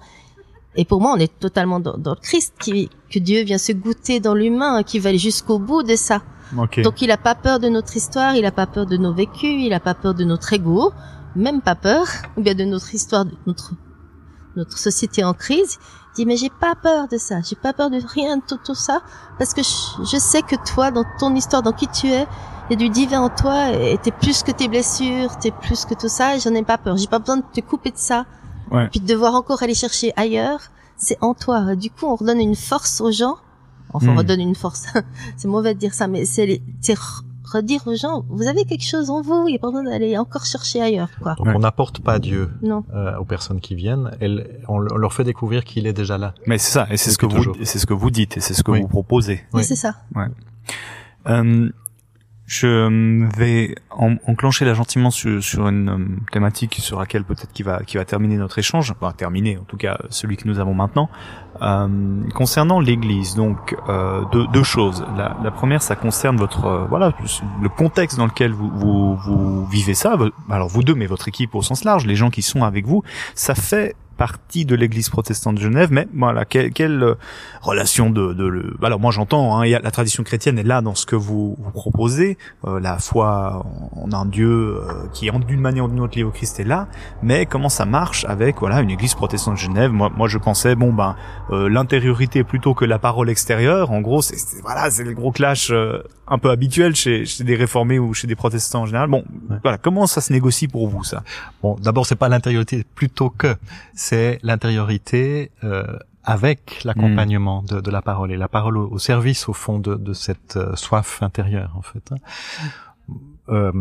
Et 0.76 0.84
pour 0.84 1.00
moi, 1.00 1.14
on 1.14 1.20
est 1.20 1.40
totalement 1.40 1.80
dans, 1.80 1.98
dans 1.98 2.16
le 2.16 2.22
Christ, 2.22 2.54
qui, 2.60 2.90
que 3.10 3.20
Dieu 3.20 3.44
vient 3.44 3.58
se 3.58 3.72
goûter 3.72 4.20
dans 4.20 4.34
l'humain, 4.34 4.84
qui 4.84 5.00
va 5.00 5.08
aller 5.08 5.18
jusqu'au 5.18 5.58
bout 5.58 5.84
de 5.84 5.96
ça. 5.96 6.22
Donc 6.54 7.02
il 7.02 7.12
a 7.12 7.18
pas 7.18 7.36
peur 7.36 7.60
de 7.60 7.70
notre 7.70 7.96
histoire, 7.96 8.36
il 8.36 8.46
a 8.46 8.52
pas 8.52 8.68
peur 8.68 8.86
de 8.86 8.98
nos 8.98 9.14
vécus, 9.14 9.64
il 9.66 9.74
a 9.74 9.80
pas 9.80 9.94
peur 9.94 10.14
de 10.14 10.24
notre 10.24 10.52
ego, 10.54 10.92
même 11.36 11.62
pas 11.62 11.76
peur, 11.76 12.08
ou 12.38 12.42
bien 12.42 12.56
de 12.56 12.64
notre 12.64 12.94
histoire, 12.94 13.26
de 13.26 13.34
notre 13.46 13.72
notre 14.58 14.78
société 14.78 15.24
en 15.24 15.34
crise. 15.34 15.80
Il 16.12 16.16
dit 16.16 16.26
mais 16.26 16.36
j'ai 16.36 16.50
pas 16.50 16.76
peur 16.76 17.08
de 17.08 17.18
ça, 17.18 17.40
j'ai 17.42 17.56
pas 17.56 17.72
peur 17.72 17.90
de 17.90 18.00
rien 18.06 18.38
de 18.38 18.42
tout, 18.46 18.60
tout 18.64 18.76
ça, 18.76 19.02
parce 19.38 19.54
que 19.54 19.62
je, 19.64 20.18
sais 20.18 20.42
que 20.42 20.56
toi, 20.56 20.92
dans 20.92 21.06
ton 21.20 21.34
histoire, 21.36 21.64
dans 21.64 21.72
qui 21.72 21.88
tu 21.88 22.08
es, 22.08 22.28
il 22.70 22.74
y 22.74 22.74
a 22.74 22.76
du 22.76 22.90
divin 22.90 23.22
en 23.22 23.30
toi, 23.30 23.70
et 23.72 23.98
t'es 23.98 24.12
plus 24.12 24.44
que 24.44 24.52
tes 24.52 24.68
blessures, 24.68 25.38
t'es 25.40 25.52
plus 25.52 25.86
que 25.86 25.94
tout 25.94 26.10
ça, 26.10 26.36
et 26.36 26.40
j'en 26.40 26.54
ai 26.54 26.64
pas 26.64 26.78
peur. 26.78 26.98
J'ai 26.98 27.08
pas 27.08 27.20
besoin 27.20 27.38
de 27.38 27.44
te 27.54 27.62
couper 27.62 27.92
de 27.92 27.98
ça, 27.98 28.26
ouais. 28.72 28.90
puis 28.90 29.00
de 29.00 29.08
devoir 29.08 29.36
encore 29.36 29.64
aller 29.64 29.74
chercher 29.74 30.12
ailleurs. 30.18 30.60
C'est 30.98 31.18
en 31.22 31.34
toi. 31.34 31.76
Du 31.76 31.90
coup, 31.90 32.06
on 32.06 32.16
redonne 32.16 32.40
une 32.40 32.56
force 32.56 33.02
aux 33.02 33.12
gens 33.12 33.38
Enfin, 33.94 34.08
on 34.10 34.14
hmm. 34.14 34.18
redonne 34.18 34.42
une 34.42 34.56
force. 34.56 34.88
c'est 35.38 35.48
mauvais 35.48 35.74
de 35.74 35.80
dire 35.80 35.94
ça, 35.94 36.08
mais 36.08 36.26
c'est 36.26 36.62
redire 37.52 37.82
aux 37.86 37.96
gens, 37.96 38.26
vous 38.30 38.48
avez 38.48 38.66
quelque 38.66 38.86
chose 38.86 39.10
en 39.10 39.22
vous, 39.22 39.48
il 39.48 39.52
n'y 39.52 39.58
a 39.58 39.60
pas 39.60 39.68
besoin 39.68 39.84
d'aller 39.84 40.18
encore 40.18 40.46
chercher 40.46 40.82
ailleurs. 40.82 41.10
Quoi. 41.22 41.36
Donc 41.36 41.48
on 41.48 41.60
n'apporte 41.60 42.02
pas 42.02 42.20
Dieu 42.20 42.50
euh, 42.64 43.18
aux 43.18 43.26
personnes 43.26 43.60
qui 43.60 43.76
viennent, 43.76 44.12
on, 44.68 44.80
leur 44.80 45.14
fait 45.14 45.24
découvrir 45.24 45.64
qu'il 45.64 45.88
est 45.88 45.94
déjà 45.94 46.18
là. 46.18 46.34
Mais 46.48 46.58
c'est 46.58 46.72
ça, 46.72 46.88
et 46.90 46.98
c'est 46.98 47.12
ce 47.12 47.18
que 47.18 47.26
vous, 47.26 47.54
c'est 47.64 47.80
ce 47.80 47.86
que 47.86 47.94
vous 47.94 48.12
dites, 48.12 48.38
et 48.38 48.40
c'est 48.40 48.54
ce 48.54 48.64
que 48.64 48.72
vous 48.72 48.88
proposez. 48.88 49.42
Oui, 49.54 49.64
c'est 49.64 49.76
ça. 49.76 49.96
Ouais. 50.16 50.28
Euh, 51.28 51.70
je 52.52 53.30
vais 53.38 53.76
enclencher 53.92 54.66
là 54.66 54.74
gentiment 54.74 55.10
sur, 55.10 55.70
une 55.70 55.90
euh, 55.90 56.32
thématique 56.34 56.76
sur 56.80 57.00
laquelle 57.00 57.24
peut-être 57.24 57.54
qui 57.54 57.64
va 57.64 57.82
qui 57.86 57.96
va 57.96 58.04
terminer 58.04 58.36
notre 58.36 58.60
échange, 58.60 58.92
enfin 58.92 59.14
terminer 59.14 59.58
en 59.58 59.64
tout 59.64 59.78
cas 59.78 59.98
celui 60.10 60.36
que 60.36 60.46
nous 60.50 60.60
avons 60.60 60.74
maintenant. 60.74 61.10
Euh, 61.62 61.88
concernant 62.34 62.82
l'Église, 62.82 63.36
donc 63.36 63.78
euh, 63.88 64.24
deux, 64.34 64.48
deux, 64.48 64.64
choses. 64.64 65.06
La, 65.16 65.38
la, 65.42 65.52
première, 65.52 65.82
ça 65.82 65.96
concerne 65.96 66.36
votre 66.36 66.66
euh, 66.66 66.86
voilà 66.90 67.14
le 67.62 67.70
contexte 67.70 68.18
dans 68.18 68.26
lequel 68.26 68.52
vous, 68.52 68.70
vous, 68.70 69.16
vous 69.16 69.66
vivez 69.68 69.94
ça. 69.94 70.18
Alors 70.50 70.68
vous 70.68 70.84
deux, 70.84 70.96
mais 70.96 71.06
votre 71.06 71.30
équipe 71.30 71.56
au 71.56 71.62
sens 71.62 71.86
large, 71.86 72.06
les 72.06 72.16
gens 72.16 72.32
qui 72.32 72.42
sont 72.42 72.66
avec 72.66 72.86
vous, 72.86 73.04
ça 73.34 73.56
fait 73.56 73.96
partie 74.22 74.66
de 74.66 74.76
l'Église 74.76 75.10
protestante 75.10 75.56
de 75.56 75.62
Genève, 75.62 75.90
mais 75.92 76.08
voilà, 76.14 76.46
quelle, 76.46 76.72
quelle 76.72 77.02
euh, 77.02 77.16
relation 77.64 78.12
de, 78.12 78.34
de 78.34 78.46
le... 78.46 78.78
alors 78.84 79.00
moi 79.00 79.10
j'entends, 79.10 79.60
hein, 79.60 79.66
la 79.66 79.92
tradition 79.98 80.22
chrétienne 80.24 80.60
est 80.60 80.70
là 80.74 80.82
dans 80.82 80.94
ce 80.94 81.08
que 81.08 81.16
vous, 81.16 81.58
vous 81.58 81.72
proposez, 81.72 82.38
euh, 82.68 82.80
la 82.80 83.00
foi 83.00 83.66
en 83.96 84.12
un 84.12 84.28
Dieu 84.28 84.54
euh, 84.78 85.08
qui 85.12 85.28
est 85.28 85.32
d'une 85.48 85.60
manière 85.60 85.86
ou 85.86 85.88
d'une 85.88 86.02
autre 86.02 86.16
lié 86.20 86.24
au 86.24 86.30
Christ 86.30 86.60
est 86.60 86.70
là, 86.76 86.88
mais 87.24 87.48
comment 87.48 87.70
ça 87.70 87.86
marche 87.86 88.24
avec 88.26 88.60
voilà 88.60 88.82
une 88.82 88.92
Église 88.92 89.16
protestante 89.16 89.56
de 89.56 89.60
Genève? 89.60 89.92
Moi, 89.92 90.12
moi 90.16 90.28
je 90.28 90.38
pensais 90.38 90.76
bon 90.76 90.94
ben 90.94 91.16
l'intériorité 91.50 92.44
plutôt 92.44 92.76
que 92.76 92.86
la 92.86 93.00
parole 93.00 93.30
extérieure. 93.30 93.90
En 93.90 94.02
gros, 94.02 94.22
c'est 94.22 94.38
voilà, 94.62 94.92
c'est 94.92 95.04
le 95.04 95.14
gros 95.14 95.32
clash 95.32 95.74
un 96.34 96.38
peu 96.38 96.50
habituel 96.50 96.96
chez, 96.96 97.26
chez, 97.26 97.44
des 97.44 97.56
réformés 97.56 98.00
ou 98.00 98.14
chez 98.14 98.28
des 98.28 98.36
protestants 98.36 98.84
en 98.84 98.86
général. 98.86 99.10
Bon, 99.10 99.24
voilà, 99.64 99.78
comment 99.78 100.06
ça 100.08 100.22
se 100.22 100.32
négocie 100.32 100.68
pour 100.68 100.88
vous 100.88 101.04
ça? 101.04 101.24
Bon, 101.62 101.76
d'abord 101.82 102.06
c'est 102.06 102.16
pas 102.16 102.30
l'intériorité 102.30 102.86
plutôt 102.96 103.30
que 103.30 103.56
c'est 104.12 104.40
l'intériorité 104.44 105.52
euh, 105.64 105.86
avec 106.26 106.84
l'accompagnement 106.84 107.64
de, 107.64 107.80
de, 107.80 107.92
la 107.92 108.02
parole 108.02 108.34
et 108.34 108.36
la 108.36 108.50
parole 108.50 108.78
au, 108.78 109.00
service 109.00 109.48
au 109.48 109.54
fond 109.54 109.80
de, 109.80 109.96
de 109.96 110.12
cette 110.12 110.58
euh, 110.58 110.76
soif 110.76 111.24
intérieure 111.24 111.72
en 111.78 111.82
fait. 111.82 112.12
Hein. 112.12 112.18
Euh, 113.48 113.72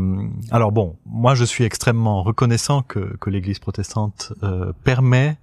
alors 0.53 0.71
bon, 0.71 0.97
moi 1.05 1.35
je 1.35 1.45
suis 1.45 1.65
extrêmement 1.65 2.23
reconnaissant 2.23 2.83
que, 2.83 3.17
que 3.17 3.29
l'Église 3.29 3.59
protestante 3.59 4.33
euh, 4.45 4.73
permet 4.85 5.37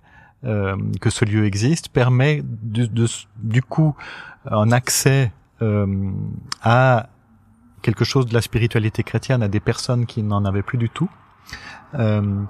euh, 0.45 0.77
que 1.01 1.09
ce 1.09 1.25
lieu 1.25 1.45
existe, 1.45 1.89
permet 1.89 2.41
du, 2.45 2.87
de, 2.87 3.07
du 3.39 3.61
coup 3.61 3.93
un 4.49 4.71
accès 4.71 5.33
euh, 5.61 6.11
à 6.61 7.09
quelque 7.81 8.05
chose 8.05 8.25
de 8.25 8.33
la 8.33 8.41
spiritualité 8.41 9.03
chrétienne 9.03 9.43
à 9.43 9.49
des 9.49 9.59
personnes 9.59 10.05
qui 10.05 10.23
n'en 10.23 10.45
avaient 10.45 10.63
plus 10.63 10.77
du 10.77 10.89
tout. 10.89 11.09
Euh, 11.95 12.43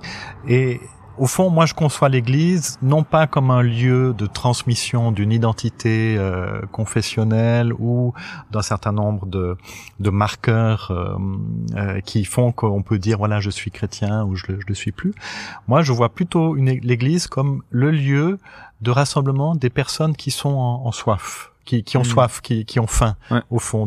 et 0.48 0.80
au 1.18 1.26
fond, 1.26 1.50
moi, 1.50 1.66
je 1.66 1.74
conçois 1.74 2.10
l'Église 2.10 2.78
non 2.82 3.04
pas 3.04 3.28
comme 3.28 3.52
un 3.52 3.62
lieu 3.62 4.14
de 4.14 4.26
transmission 4.26 5.12
d'une 5.12 5.32
identité 5.32 6.16
euh, 6.18 6.62
confessionnelle 6.72 7.74
ou 7.74 8.14
d'un 8.52 8.62
certain 8.62 8.92
nombre 8.92 9.26
de, 9.26 9.58
marqueurs 10.10 10.92
euh, 10.92 11.18
euh, 11.76 12.00
qui 12.02 12.24
font 12.26 12.52
qu'on 12.52 12.82
peut 12.82 13.00
dire 13.00 13.18
voilà, 13.18 13.40
je 13.40 13.50
suis 13.50 13.72
chrétien 13.72 14.24
ou 14.24 14.36
je 14.36 14.52
ne 14.52 14.58
le 14.66 14.76
suis 14.76 14.92
plus. 14.92 15.14
Moi, 15.68 15.82
je 15.82 15.92
vois 15.92 16.10
plutôt 16.10 16.56
l'Église 16.56 17.28
comme 17.28 17.64
le 17.70 17.92
lieu 17.92 18.40
de 18.82 18.92
rassemblement 18.92 19.56
des 19.56 19.70
personnes 19.70 20.16
qui 20.16 20.32
sont 20.32 20.50
en 20.50 20.92
soif, 20.92 21.52
qui, 21.68 21.84
qui 21.84 21.98
ont 21.98 22.02
mm. 22.02 22.06
soif, 22.06 22.42
qui, 22.42 22.66
qui 22.66 22.80
ont 22.80 22.88
faim, 22.88 23.16
au 23.52 23.60
fond 23.60 23.86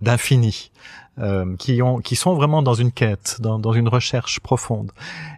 d'infini, 0.00 0.70
euh, 1.18 1.56
qui 1.56 1.82
ont, 1.82 1.98
qui 1.98 2.14
sont 2.14 2.34
vraiment 2.34 2.62
dans 2.62 2.74
une 2.74 2.92
quête, 2.92 3.36
dans, 3.40 3.58
dans 3.58 3.72
une 3.72 3.88
recherche 3.88 4.40
profonde. 4.40 4.92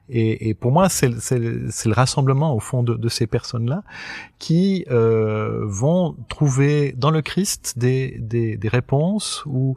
Et, 0.09 0.49
et 0.49 0.55
pour 0.55 0.71
moi, 0.71 0.89
c'est 0.89 1.09
le 1.09 1.93
rassemblement 1.93 2.55
au 2.55 2.61
fond 2.61 2.83
de, 2.83 2.95
de 2.95 3.09
ces 3.09 3.27
personnes-là 3.27 3.83
qui 4.39 4.85
euh, 4.91 5.63
vont 5.65 6.17
trouver 6.29 6.95
dans 6.97 7.11
le 7.11 7.23
Christ 7.23 7.75
des, 7.77 8.17
des, 8.21 8.57
des 8.57 8.69
réponses 8.69 9.43
ou 9.47 9.77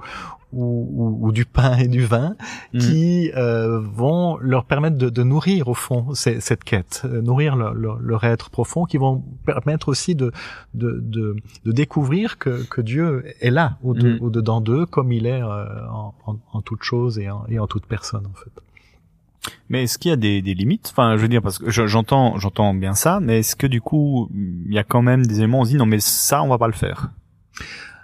ou, 0.54 1.18
ou, 1.22 1.32
du 1.32 1.46
pain 1.46 1.78
et 1.78 1.88
du 1.88 2.06
vin 2.06 2.36
mm. 2.74 2.80
qui 2.80 3.32
euh, 3.36 3.80
vont 3.80 4.38
leur 4.38 4.66
permettre 4.66 4.98
de, 4.98 5.10
de 5.10 5.24
nourrir 5.24 5.68
au 5.68 5.74
fond 5.74 6.14
cette 6.14 6.64
quête, 6.64 7.04
euh, 7.06 7.22
nourrir 7.22 7.56
leur, 7.56 7.74
leur, 7.74 8.24
être 8.24 8.50
profond, 8.50 8.86
qui 8.86 8.98
vont 8.98 9.24
permettre 9.46 9.90
aussi 9.90 10.16
de, 10.16 10.32
de, 10.74 11.00
de, 11.02 11.36
de 11.66 11.72
découvrir 11.72 12.38
que, 12.38 12.64
que 12.68 12.82
Dieu 12.82 13.24
est 13.40 13.50
là 13.50 13.78
au-dedans 13.84 14.18
au 14.22 14.30
dedans 14.30 14.62
d'eux, 14.62 14.86
comme 14.86 15.12
il 15.12 15.26
est 15.26 15.42
euh, 15.42 15.66
en, 15.90 16.14
en, 16.26 16.38
en, 16.54 16.62
toute 16.62 16.84
chose 16.84 17.18
et 17.20 17.30
en, 17.30 17.46
et 17.48 17.60
en 17.60 17.68
toute 17.68 17.86
personne 17.86 18.26
en 18.26 18.34
fait. 18.34 18.52
Mais 19.70 19.84
est-ce 19.84 19.98
qu'il 19.98 20.10
y 20.10 20.14
a 20.14 20.18
des, 20.18 20.42
des, 20.42 20.54
limites? 20.54 20.90
Enfin, 20.92 21.18
je 21.18 21.22
veux 21.22 21.28
dire 21.28 21.42
parce 21.42 21.58
que 21.58 21.72
j'entends 21.72 22.38
j'entends 22.38 22.74
bien 22.74 22.94
ça, 22.94 23.20
mais 23.22 23.40
est-ce 23.40 23.56
que 23.56 23.68
du 23.68 23.82
coup 23.82 24.30
il 24.34 24.74
y 24.74 24.78
a 24.78 24.84
quand 24.84 25.02
même 25.02 25.26
des 25.26 25.40
éléments 25.40 25.60
où 25.60 25.62
on 25.62 25.66
se 25.66 25.70
dit 25.72 25.78
non 25.78 25.86
mais 25.86 26.00
ça 26.00 26.44
on 26.44 26.48
va 26.48 26.58
pas 26.58 26.68
le 26.68 26.74
faire? 26.74 27.10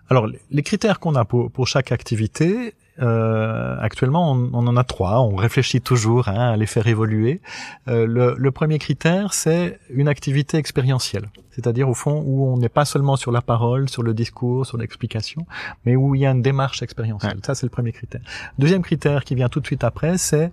Alors, 0.10 0.28
les 0.52 0.64
critères 0.64 1.00
qu'on 1.00 1.16
a 1.16 1.26
pour, 1.26 1.52
pour, 1.52 1.68
chaque 1.68 1.92
activité, 1.92 2.76
euh, 3.02 3.76
actuellement, 3.80 4.32
on, 4.32 4.50
on, 4.54 4.68
en 4.68 4.78
a 4.78 4.84
trois. 4.84 5.20
On 5.22 5.36
réfléchit 5.36 5.82
toujours 5.82 6.30
hein, 6.30 6.52
à 6.54 6.56
les 6.56 6.66
faire 6.66 6.88
évoluer. 6.88 7.42
Euh, 7.88 8.08
le, 8.08 8.36
le, 8.38 8.52
premier 8.52 8.80
critère, 8.80 9.34
c'est 9.34 9.80
une 9.90 10.08
activité 10.08 10.58
expérientielle, 10.58 11.30
c'est-à-dire 11.52 11.90
au 11.90 11.94
fond 11.94 12.24
où 12.26 12.48
on 12.48 12.58
n'est 12.58 12.70
pas 12.70 12.86
seulement 12.86 13.18
sur 13.18 13.32
la 13.32 13.42
parole, 13.42 13.90
sur 13.90 14.02
le 14.02 14.14
discours, 14.14 14.66
sur 14.66 14.78
l'explication, 14.78 15.46
mais 15.86 15.96
où 15.96 16.16
il 16.16 16.22
y 16.22 16.26
a 16.26 16.32
une 16.32 16.42
démarche 16.42 16.82
expérientielle. 16.82 17.40
Ça, 17.46 17.54
c'est 17.54 17.66
le 17.66 17.72
premier 17.72 17.92
critère. 17.92 18.22
Deuxième 18.58 18.82
critère 18.84 19.26
qui 19.26 19.36
vient 19.36 19.50
tout 19.50 19.60
de 19.60 19.66
suite 19.66 19.84
après, 19.84 20.18
c'est 20.18 20.52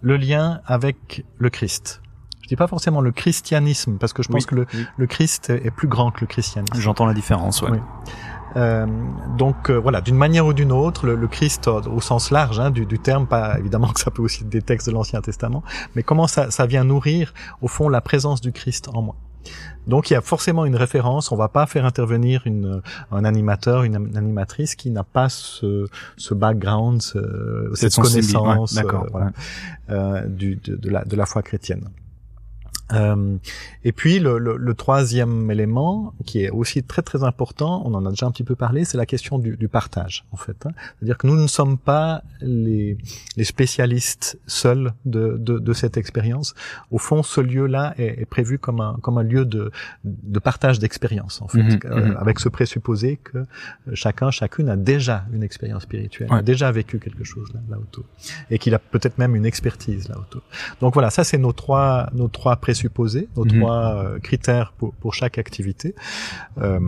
le 0.00 0.16
lien 0.16 0.60
avec 0.66 1.24
le 1.38 1.48
Christ. 1.48 2.02
Je 2.42 2.48
dis 2.48 2.56
pas 2.56 2.68
forcément 2.68 3.00
le 3.00 3.10
christianisme 3.10 3.98
parce 3.98 4.12
que 4.12 4.22
je 4.22 4.28
pense 4.28 4.46
que 4.46 4.54
le, 4.54 4.66
le, 4.96 5.06
Christ 5.08 5.50
est 5.50 5.72
plus 5.72 5.88
grand 5.88 6.12
que 6.12 6.20
le 6.20 6.28
christianisme. 6.28 6.80
J'entends 6.80 7.06
la 7.06 7.14
différence. 7.14 7.60
Ouais. 7.62 7.80
Euh, 8.56 8.86
donc 9.36 9.70
euh, 9.70 9.76
voilà, 9.76 10.00
d'une 10.00 10.16
manière 10.16 10.46
ou 10.46 10.52
d'une 10.52 10.72
autre, 10.72 11.06
le, 11.06 11.28
Christ 11.28 11.68
au 11.68 12.00
sens 12.00 12.30
large 12.30 12.58
hein, 12.58 12.70
du, 12.70 12.86
du, 12.86 12.98
terme, 12.98 13.26
pas 13.26 13.58
évidemment 13.58 13.88
que 13.88 14.00
ça 14.00 14.10
peut 14.10 14.22
aussi 14.22 14.42
être 14.42 14.48
des 14.48 14.62
textes 14.62 14.88
de 14.88 14.92
l'Ancien 14.92 15.20
Testament, 15.20 15.62
mais 15.94 16.02
comment 16.02 16.26
ça, 16.26 16.50
ça 16.50 16.66
vient 16.66 16.84
nourrir 16.84 17.34
au 17.60 17.68
fond 17.68 17.88
la 17.88 18.00
présence 18.00 18.40
du 18.40 18.52
Christ 18.52 18.88
en 18.94 19.02
moi. 19.02 19.16
Donc 19.86 20.10
il 20.10 20.14
y 20.14 20.16
a 20.16 20.20
forcément 20.20 20.64
une 20.64 20.74
référence. 20.74 21.30
On 21.30 21.36
va 21.36 21.48
pas 21.48 21.66
faire 21.66 21.84
intervenir 21.84 22.42
une, 22.46 22.82
un 23.12 23.24
animateur, 23.24 23.84
une, 23.84 23.94
animatrice 24.16 24.74
qui 24.74 24.90
n'a 24.90 25.04
pas 25.04 25.28
ce, 25.28 25.86
ce 26.16 26.34
background, 26.34 27.00
cette, 27.74 27.94
connaissance 27.94 28.76
euh, 29.90 30.26
du, 30.26 30.56
de, 30.56 30.76
de, 30.76 30.90
la, 30.90 31.04
de 31.04 31.14
la 31.14 31.26
foi 31.26 31.42
chrétienne. 31.42 31.88
Euh, 32.92 33.36
et 33.84 33.92
puis 33.92 34.18
le, 34.20 34.38
le, 34.38 34.56
le, 34.56 34.74
troisième 34.74 35.50
élément, 35.50 36.14
qui 36.24 36.44
est 36.44 36.50
aussi 36.50 36.84
très 36.84 37.02
très 37.02 37.24
important, 37.24 37.82
on 37.84 37.94
en 37.94 38.06
a 38.06 38.10
déjà 38.10 38.26
un 38.26 38.30
petit 38.30 38.44
peu 38.44 38.54
parlé, 38.54 38.84
c'est 38.84 38.96
la 38.96 39.06
question 39.06 39.38
du, 39.38 39.56
du, 39.56 39.68
partage 39.68 40.24
en 40.30 40.36
fait. 40.36 40.66
Hein. 40.66 40.70
C'est-à-dire 40.98 41.18
que 41.18 41.26
nous 41.26 41.36
ne 41.36 41.48
sommes 41.48 41.78
pas 41.78 42.22
les, 42.40 42.96
les 43.36 43.44
spécialistes 43.44 44.38
seuls 44.46 44.92
de, 45.04 45.36
de, 45.38 45.58
de 45.58 45.72
cette 45.72 45.96
expérience. 45.96 46.54
Au 46.92 46.98
fond, 46.98 47.22
ce 47.24 47.40
lieu-là 47.40 47.94
est, 47.98 48.22
est, 48.22 48.24
prévu 48.24 48.58
comme 48.58 48.80
un, 48.80 48.98
comme 49.02 49.18
un 49.18 49.24
lieu 49.24 49.44
de, 49.44 49.72
de 50.04 50.38
partage 50.38 50.78
d'expérience 50.78 51.42
en 51.42 51.48
fait, 51.48 51.62
mhm, 51.62 51.80
euh, 51.86 52.06
mhm. 52.06 52.16
avec 52.18 52.38
ce 52.38 52.48
présupposé 52.48 53.16
que 53.16 53.46
chacun, 53.94 54.30
chacune 54.30 54.68
a 54.68 54.76
déjà 54.76 55.24
une 55.32 55.42
expérience 55.42 55.82
spirituelle, 55.82 56.28
a 56.30 56.42
déjà 56.42 56.70
vécu 56.70 57.00
quelque 57.00 57.24
chose 57.24 57.52
là, 57.52 57.60
là 57.68 57.78
autour, 57.78 58.04
et 58.50 58.58
qu'il 58.58 58.74
a 58.74 58.78
peut-être 58.78 59.18
même 59.18 59.34
une 59.34 59.46
expertise 59.46 60.08
là 60.08 60.18
autour. 60.18 60.42
Donc 60.80 60.94
voilà, 60.94 61.10
ça 61.10 61.24
c'est 61.24 61.38
nos 61.38 61.52
trois 61.52 62.08
nos 62.12 62.28
trois 62.28 62.54
présupposés 62.56 62.75
supposés, 62.76 63.28
nos 63.36 63.44
mhm. 63.44 63.58
trois 63.58 64.04
euh, 64.04 64.18
critères 64.18 64.72
pour, 64.76 64.94
pour 64.94 65.14
chaque 65.14 65.38
activité. 65.38 65.94
Euh, 66.58 66.78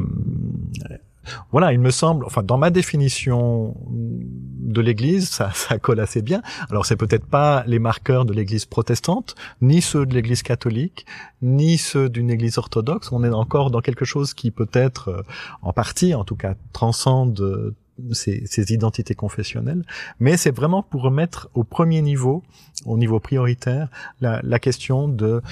voilà, 1.50 1.72
il 1.72 1.80
me 1.80 1.90
semble, 1.90 2.24
enfin 2.24 2.42
dans 2.42 2.58
ma 2.58 2.70
définition 2.70 3.74
de 3.90 4.80
l'Église, 4.80 5.28
ça, 5.28 5.50
ça 5.54 5.78
colle 5.78 6.00
assez 6.00 6.22
bien. 6.22 6.42
Alors 6.70 6.86
c'est 6.86 6.96
peut-être 6.96 7.26
pas 7.26 7.64
les 7.66 7.78
marqueurs 7.78 8.24
de 8.24 8.32
l'Église 8.32 8.64
protestante, 8.64 9.34
ni 9.60 9.80
ceux 9.80 10.06
de 10.06 10.14
l'Église 10.14 10.42
catholique, 10.42 11.06
ni 11.42 11.78
ceux 11.78 12.08
d'une 12.08 12.30
Église 12.30 12.58
orthodoxe. 12.58 13.12
On 13.12 13.24
est 13.24 13.30
encore 13.30 13.70
dans 13.70 13.80
quelque 13.80 14.04
chose 14.04 14.34
qui 14.34 14.50
peut-être, 14.50 15.08
euh, 15.08 15.22
en 15.62 15.72
partie, 15.72 16.14
en 16.14 16.24
tout 16.24 16.36
cas, 16.36 16.54
transcende 16.72 17.74
ces, 18.12 18.44
ces, 18.46 18.72
identités 18.72 19.14
confessionnelles, 19.14 19.84
mais 20.20 20.36
c'est 20.36 20.54
vraiment 20.54 20.82
pour 20.82 21.02
remettre 21.02 21.48
au 21.54 21.64
premier 21.64 22.02
niveau, 22.02 22.42
au 22.86 22.96
niveau 22.96 23.20
prioritaire, 23.20 23.88
la, 24.20 24.40
la 24.42 24.58
question 24.58 25.08
de, 25.08 25.42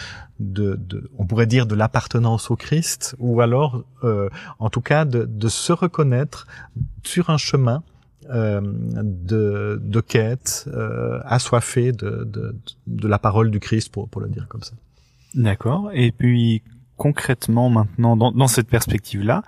de, 0.41 0.77
de, 0.77 1.11
on 1.19 1.27
pourrait 1.27 1.47
dire 1.47 1.67
de 1.67 1.75
l'appartenance 1.75 2.51
au 2.51 2.57
Christ, 2.57 3.17
ou 3.19 3.41
alors, 3.41 3.85
euh, 4.05 4.29
en 4.59 4.71
tout 4.71 4.81
cas, 4.81 5.05
de, 5.05 5.25
de, 5.25 5.49
se 5.49 5.73
reconnaître 5.73 6.47
sur 7.03 7.31
un 7.31 7.39
chemin 7.39 7.83
euh, 8.31 8.61
de, 8.63 9.81
de 9.83 10.01
quête 10.01 10.69
euh, 10.69 11.21
assoiffé 11.25 11.93
de, 11.93 12.25
de, 12.25 12.57
de 12.87 13.09
la 13.09 13.19
parole 13.19 13.51
du 13.51 13.61
Christ, 13.61 13.91
pour, 13.91 14.09
pour 14.09 14.21
le 14.21 14.29
dire 14.29 14.47
comme 14.49 14.63
ça. 14.63 14.75
D'accord. 15.35 15.91
Et 15.93 16.13
puis 16.13 16.63
concrètement 16.97 17.71
maintenant 17.71 18.17
dans, 18.17 18.33
dans 18.33 18.47
cette 18.47 18.69
perspective-là 18.69 19.43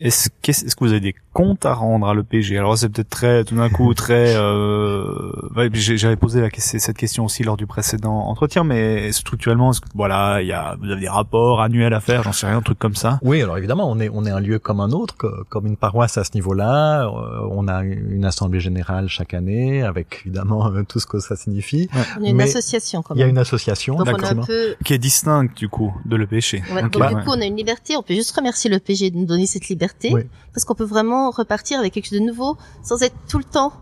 Est-ce 0.00 0.28
qu'est-ce 0.42 0.64
est 0.66 0.74
que 0.74 0.84
vous 0.84 0.90
avez 0.90 1.00
des 1.00 1.14
comptes 1.32 1.64
à 1.64 1.74
rendre 1.74 2.06
à 2.06 2.14
l'EPG 2.14 2.56
Alors 2.58 2.76
c'est 2.76 2.88
peut-être 2.88 3.08
très 3.08 3.44
tout 3.44 3.56
d'un 3.56 3.70
coup 3.70 3.94
très. 3.94 4.34
Euh, 4.36 5.32
J'avais 5.72 6.16
posé 6.16 6.40
la, 6.40 6.48
cette 6.56 6.96
question 6.96 7.24
aussi 7.24 7.42
lors 7.42 7.56
du 7.56 7.66
précédent 7.66 8.14
entretien, 8.14 8.64
mais 8.64 9.12
structurellement, 9.12 9.72
voilà, 9.94 10.42
il 10.42 10.48
y 10.48 10.52
a 10.52 10.76
vous 10.80 10.90
avez 10.90 11.00
des 11.00 11.08
rapports 11.08 11.60
annuels 11.60 11.94
à 11.94 12.00
faire, 12.00 12.22
j'en 12.22 12.32
sais 12.32 12.46
rien, 12.46 12.58
un 12.58 12.62
truc 12.62 12.78
comme 12.78 12.94
ça? 12.94 13.18
Oui, 13.22 13.42
alors 13.42 13.58
évidemment, 13.58 13.90
on 13.90 13.98
est 14.00 14.10
on 14.12 14.24
est 14.24 14.30
un 14.30 14.40
lieu 14.40 14.58
comme 14.58 14.80
un 14.80 14.90
autre, 14.90 15.16
comme 15.48 15.66
une 15.66 15.76
paroisse 15.76 16.18
à 16.18 16.24
ce 16.24 16.30
niveau-là. 16.34 17.04
Euh, 17.06 17.48
on 17.50 17.68
a 17.68 17.82
une 17.82 18.24
assemblée 18.24 18.60
générale 18.60 19.08
chaque 19.08 19.34
année 19.34 19.82
avec 19.82 20.22
évidemment 20.24 20.66
euh, 20.68 20.82
tout 20.82 21.00
ce 21.00 21.06
que 21.06 21.18
ça 21.18 21.36
signifie. 21.36 21.88
On 22.20 22.24
a 22.24 22.28
une 22.28 22.40
association. 22.40 23.02
Quand 23.02 23.14
même. 23.14 23.18
Il 23.18 23.20
y 23.22 23.24
a 23.24 23.28
une 23.28 23.38
association, 23.38 23.96
Donc 23.96 24.08
on 24.08 24.44
peu... 24.44 24.74
qui 24.84 24.94
est 24.94 24.98
distincte 24.98 25.56
du 25.56 25.68
coup 25.68 25.94
de 26.04 26.16
l'EPG. 26.16 26.62
Donc 26.92 27.08
du 27.08 27.14
coup, 27.16 27.30
on 27.30 27.40
a 27.40 27.44
une 27.44 27.56
liberté. 27.56 27.96
On 27.96 28.02
peut 28.02 28.14
juste 28.14 28.34
remercier 28.36 28.70
le 28.70 28.78
PG 28.78 29.10
de 29.10 29.16
nous 29.16 29.26
donner 29.26 29.46
cette 29.46 29.68
liberté, 29.68 30.12
parce 30.54 30.64
qu'on 30.64 30.74
peut 30.74 30.84
vraiment 30.84 31.30
repartir 31.30 31.78
avec 31.78 31.94
quelque 31.94 32.08
chose 32.08 32.20
de 32.20 32.24
nouveau, 32.24 32.56
sans 32.82 33.02
être 33.02 33.16
tout 33.28 33.38
le 33.38 33.44
temps 33.44 33.72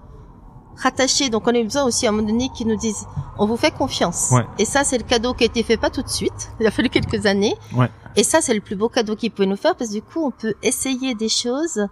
rattaché. 0.77 1.29
Donc, 1.29 1.47
on 1.47 1.55
a 1.55 1.63
besoin 1.63 1.85
aussi 1.85 2.07
à 2.07 2.09
un 2.09 2.13
moment 2.13 2.29
donné 2.29 2.49
qu'ils 2.57 2.67
nous 2.67 2.77
disent, 2.77 3.07
on 3.39 3.47
vous 3.47 3.57
fait 3.59 3.71
confiance. 3.71 4.33
Et 4.59 4.65
ça, 4.65 4.83
c'est 4.85 4.97
le 4.97 5.05
cadeau 5.05 5.35
qui 5.35 5.45
a 5.45 5.47
été 5.47 5.63
fait 5.63 5.77
pas 5.77 5.91
tout 5.91 6.03
de 6.03 6.09
suite. 6.09 6.51
Il 6.59 6.67
a 6.67 6.71
fallu 6.71 6.89
quelques 6.89 7.27
années. 7.27 7.55
Et 8.17 8.25
ça, 8.25 8.41
c'est 8.41 8.55
le 8.55 8.61
plus 8.61 8.77
beau 8.77 8.89
cadeau 8.89 9.15
qu'ils 9.15 9.31
pouvaient 9.31 9.47
nous 9.47 9.57
faire, 9.57 9.77
parce 9.77 9.91
que 9.91 9.97
du 9.97 10.03
coup, 10.03 10.25
on 10.25 10.31
peut 10.31 10.55
essayer 10.63 11.15
des 11.15 11.29
choses. 11.29 11.87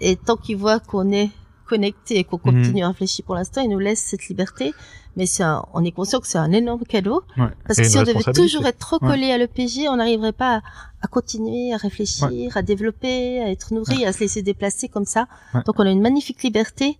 Et 0.00 0.16
tant 0.16 0.36
qu'ils 0.36 0.56
voient 0.56 0.80
qu'on 0.80 1.12
est 1.12 1.30
connecté 1.72 2.18
et 2.18 2.24
qu'on 2.24 2.38
mhm. 2.38 2.42
continue 2.44 2.82
à 2.84 2.88
réfléchir 2.88 3.24
pour 3.24 3.34
l'instant, 3.34 3.62
ils 3.62 3.70
nous 3.70 3.78
laissent 3.78 4.06
cette 4.12 4.28
liberté. 4.28 4.72
Mais 5.16 5.26
c'est 5.26 5.44
on 5.74 5.84
est 5.84 5.92
conscient 5.92 6.20
que 6.20 6.26
c'est 6.26 6.38
un 6.38 6.52
énorme 6.52 6.84
cadeau. 6.84 7.22
Parce 7.66 7.78
que 7.78 7.84
si 7.84 7.98
on 7.98 8.02
devait 8.02 8.32
toujours 8.32 8.66
être 8.66 8.78
trop 8.78 8.98
collé 8.98 9.30
à 9.30 9.38
l'EPJ, 9.38 9.80
on 9.90 9.96
n'arriverait 9.96 10.32
pas 10.32 10.62
à, 11.02 11.06
continuer, 11.06 11.74
à 11.74 11.76
réfléchir, 11.76 12.56
à 12.56 12.62
développer, 12.62 13.40
à 13.42 13.50
être 13.50 13.74
nourri, 13.74 14.06
à 14.06 14.12
se 14.12 14.20
laisser 14.20 14.42
déplacer 14.42 14.88
comme 14.88 15.04
ça. 15.04 15.26
Donc 15.66 15.78
on 15.78 15.86
a 15.86 15.90
une 15.90 16.00
magnifique 16.00 16.42
liberté 16.42 16.98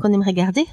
qu'on 0.00 0.12
aimerait 0.12 0.32
garder. 0.32 0.64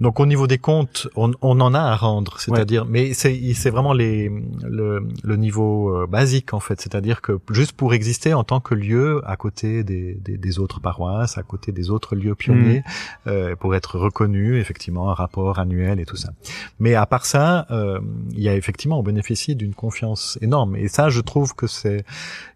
Donc 0.00 0.20
au 0.20 0.26
niveau 0.26 0.46
des 0.46 0.58
comptes, 0.58 1.08
on, 1.16 1.32
on 1.40 1.60
en 1.60 1.74
a 1.74 1.80
à 1.80 1.96
rendre, 1.96 2.38
c'est-à-dire, 2.38 2.84
mais 2.84 3.14
c'est 3.14 3.70
vraiment 3.70 3.92
les 3.92 4.30
le, 4.62 5.06
le 5.22 5.36
niveau 5.36 5.94
euh, 5.94 6.06
basique 6.06 6.54
en 6.54 6.60
fait, 6.60 6.80
c'est-à-dire 6.80 7.20
que 7.20 7.38
juste 7.50 7.72
pour 7.72 7.94
exister 7.94 8.34
en 8.34 8.44
tant 8.44 8.60
que 8.60 8.74
lieu 8.74 9.22
à 9.26 9.36
côté 9.36 9.84
des, 9.84 10.14
des, 10.14 10.36
des 10.36 10.58
autres 10.58 10.80
paroisses, 10.80 11.38
à 11.38 11.42
côté 11.42 11.72
des 11.72 11.90
autres 11.90 12.16
lieux 12.16 12.34
pionniers, 12.34 12.80
mm. 12.80 13.28
euh, 13.28 13.56
pour 13.56 13.74
être 13.74 13.98
reconnu, 13.98 14.58
effectivement, 14.58 15.10
un 15.10 15.14
rapport 15.14 15.58
annuel 15.58 16.00
et 16.00 16.06
tout 16.06 16.16
ça. 16.16 16.30
Mais 16.78 16.94
à 16.94 17.06
part 17.06 17.26
ça, 17.26 17.66
euh, 17.70 18.00
il 18.32 18.42
y 18.42 18.48
a 18.48 18.56
effectivement 18.56 18.98
on 18.98 19.02
bénéficie 19.02 19.54
d'une 19.56 19.74
confiance 19.74 20.38
énorme 20.40 20.76
et 20.76 20.88
ça, 20.88 21.08
je 21.08 21.20
trouve 21.20 21.54
que 21.54 21.66
c'est 21.66 22.04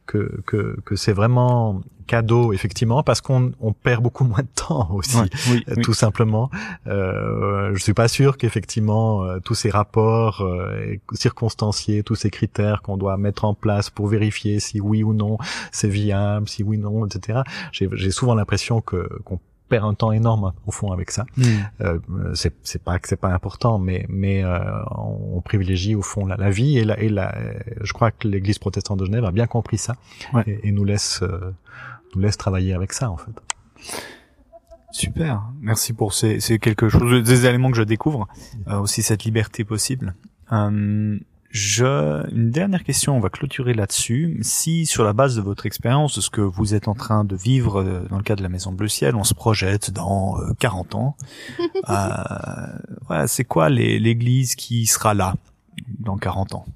que, 0.09 0.41
que, 0.47 0.77
que 0.85 0.97
c'est 0.97 1.13
vraiment 1.13 1.83
cadeau 2.07 2.55
effectivement 2.55 3.03
parce 3.03 3.21
qu'on 3.21 3.53
on 3.61 3.73
perd 3.75 4.03
beaucoup 4.03 4.25
moins 4.25 4.41
de 4.41 4.49
temps 4.55 4.89
aussi 4.95 5.19
euh, 5.69 5.77
tout 5.83 5.93
simplement. 5.93 6.51
Euh, 6.87 7.71
je 7.75 7.83
suis 7.83 7.95
pas 7.95 8.09
sûr 8.09 8.39
qu'effectivement 8.39 9.25
euh, 9.25 9.39
tous 9.39 9.55
ces 9.55 9.71
rapports 9.71 10.41
euh, 10.41 10.97
circonstanciés 11.13 12.03
tous 12.03 12.17
ces 12.17 12.31
critères 12.31 12.81
qu'on 12.83 12.97
doit 12.97 13.19
mettre 13.19 13.45
en 13.45 13.55
place 13.55 13.91
pour 13.91 14.09
vérifier 14.09 14.59
si 14.59 14.81
oui 14.81 15.05
ou 15.05 15.13
non 15.13 15.37
c'est 15.71 15.89
viable 15.89 16.49
si 16.49 16.63
oui 16.63 16.79
ou 16.79 16.81
non 16.81 17.07
etc 17.07 17.41
j'ai 17.71 18.11
souvent 18.11 18.35
l'impression 18.35 18.81
que 18.81 19.09
qu'on 19.25 19.39
perd 19.69 19.85
un 19.85 19.95
temps 19.95 20.13
énorme 20.13 20.53
au 20.67 20.71
fond 20.71 20.93
avec 20.93 21.11
ça. 21.11 21.25
Hmm. 21.37 21.43
Euh, 21.81 21.99
c'est 22.35 22.55
c'est 22.63 22.83
pas 22.83 22.99
que 22.99 23.09
c'est 23.09 23.17
pas 23.17 23.33
important, 23.33 23.79
mais 23.79 24.07
mais 24.09 24.45
euh, 24.45 24.59
on 24.91 25.41
privilégie 25.41 25.95
au 25.95 26.03
fond 26.03 26.27
la, 26.27 26.37
la 26.37 26.51
vie 26.51 26.79
et 26.79 26.85
la 26.85 26.99
et 27.01 27.09
la. 27.09 27.35
Je 27.81 27.93
crois 27.93 28.11
que 28.11 28.27
l'Église 28.29 28.59
protestante 28.59 28.99
de 28.99 29.05
Genève 29.05 29.25
a 29.25 29.33
bien 29.33 29.47
compris 29.47 29.79
ça 29.79 29.97
et, 30.47 30.73
nous 30.73 30.85
laisse 30.85 31.23
euh, 31.23 31.55
nous 32.15 32.21
laisse 32.23 32.37
travailler 32.37 32.75
avec 32.75 32.93
ça 32.93 33.11
en 33.11 33.17
fait. 33.17 33.33
Super, 34.91 35.43
merci 35.61 35.93
pour 35.93 36.15
ces, 36.15 36.41
ces 36.41 36.59
quelque 36.59 36.89
chose 36.89 37.23
des 37.23 37.47
éléments 37.47 37.71
que 37.71 37.77
je 37.77 37.83
découvre, 37.83 38.27
euh, 38.69 38.79
aussi 38.79 39.03
cette 39.03 39.25
liberté 39.25 39.63
possible. 39.63 40.15
Euh, 40.51 41.19
Je, 41.51 42.29
une 42.31 42.51
dernière 42.51 42.85
question, 42.85 43.17
on 43.17 43.21
va 43.21 43.31
clôturer 43.31 43.73
là-dessus. 43.73 44.39
Si, 44.43 44.85
sur 44.85 45.03
la 45.03 45.13
base 45.13 45.37
de 45.37 45.41
votre 45.41 45.65
expérience, 45.65 46.17
de 46.17 46.21
ce 46.21 46.31
que 46.31 46.43
vous 46.43 46.75
êtes 46.75 46.89
en 46.89 46.95
train 46.95 47.25
de 47.25 47.37
vivre 47.37 47.81
euh, 47.81 48.07
dans 48.11 48.19
le 48.19 48.23
cas 48.23 48.37
de 48.37 48.43
la 48.43 48.49
Maison 48.49 48.73
Bleu 48.73 48.89
Ciel, 48.89 49.17
on 49.17 49.25
se 49.25 49.35
projette 49.35 49.91
dans 49.91 50.37
40 50.59 50.95
ans, 50.95 51.17
euh, 51.89 53.27
c'est 53.27 53.45
quoi 53.45 53.71
l'église 53.71 54.55
qui 54.57 54.87
sera 54.87 55.15
là 55.15 55.35
dans 56.01 56.19
40 56.19 56.55
ans? 56.55 56.67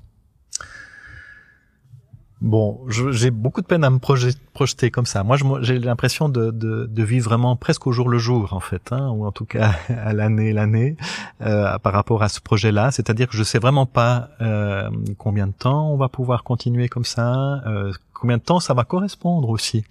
Bon, 2.42 2.80
j'ai 2.88 3.30
beaucoup 3.30 3.60
de 3.60 3.66
peine 3.66 3.84
à 3.84 3.90
me 3.90 4.00
projeter 4.00 4.90
comme 4.90 5.06
ça. 5.06 5.22
Moi, 5.22 5.36
j'ai 5.60 5.78
l'impression 5.78 6.28
de, 6.28 6.50
de, 6.50 6.86
de, 6.86 7.02
vivre 7.04 7.26
vraiment 7.26 7.54
presque 7.54 7.86
au 7.86 7.92
jour 7.92 8.08
le 8.08 8.18
jour, 8.18 8.52
en 8.52 8.58
fait, 8.58 8.90
hein, 8.90 9.10
ou 9.10 9.24
en 9.24 9.30
tout 9.30 9.44
cas 9.44 9.76
à 9.88 10.12
l'année 10.12 10.52
l'année, 10.52 10.96
euh, 11.40 11.78
par 11.78 11.92
rapport 11.92 12.24
à 12.24 12.28
ce 12.28 12.40
projet-là. 12.40 12.90
C'est-à-dire 12.90 13.28
que 13.28 13.36
je 13.36 13.44
sais 13.44 13.60
vraiment 13.60 13.86
pas 13.86 14.30
euh, 14.40 14.90
combien 15.18 15.46
de 15.46 15.52
temps 15.52 15.92
on 15.92 15.96
va 15.96 16.08
pouvoir 16.08 16.42
continuer 16.42 16.88
comme 16.88 17.04
ça, 17.04 17.62
euh, 17.64 17.92
combien 18.12 18.38
de 18.38 18.42
temps 18.42 18.58
ça 18.58 18.74
va 18.74 18.82
correspondre 18.82 19.48
aussi 19.48 19.84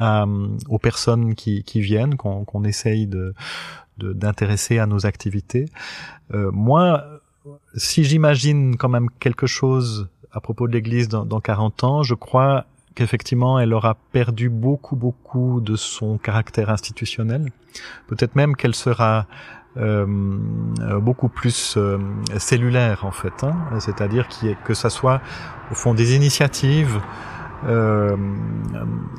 euh, 0.00 0.48
aux 0.70 0.78
personnes 0.78 1.34
qui, 1.34 1.64
qui 1.64 1.82
viennent, 1.82 2.16
qu'on 2.16 2.64
essaye 2.64 3.06
de 3.06 3.34
d'intéresser 3.98 4.78
à 4.78 4.86
nos 4.86 5.04
activités. 5.04 5.66
Euh, 6.32 6.50
moi, 6.50 7.04
si 7.76 8.04
j'imagine 8.04 8.78
quand 8.78 8.88
même 8.88 9.10
quelque 9.18 9.46
chose 9.46 10.08
à 10.32 10.40
propos 10.40 10.68
de 10.68 10.72
l'Église 10.72 11.08
dans, 11.08 11.24
dans 11.24 11.40
40 11.40 11.84
ans, 11.84 12.02
je 12.02 12.14
crois 12.14 12.66
qu'effectivement 12.94 13.58
elle 13.58 13.72
aura 13.72 13.96
perdu 14.12 14.48
beaucoup 14.48 14.96
beaucoup 14.96 15.60
de 15.60 15.76
son 15.76 16.18
caractère 16.18 16.70
institutionnel. 16.70 17.50
Peut-être 18.08 18.34
même 18.34 18.56
qu'elle 18.56 18.74
sera 18.74 19.26
euh, 19.76 20.04
beaucoup 21.00 21.28
plus 21.28 21.76
euh, 21.76 21.98
cellulaire 22.38 23.04
en 23.04 23.12
fait, 23.12 23.44
hein. 23.44 23.54
c'est-à-dire 23.78 24.26
que 24.64 24.74
ça 24.74 24.90
soit 24.90 25.20
au 25.70 25.74
fond 25.74 25.94
des 25.94 26.16
initiatives 26.16 27.00
euh, 27.66 28.16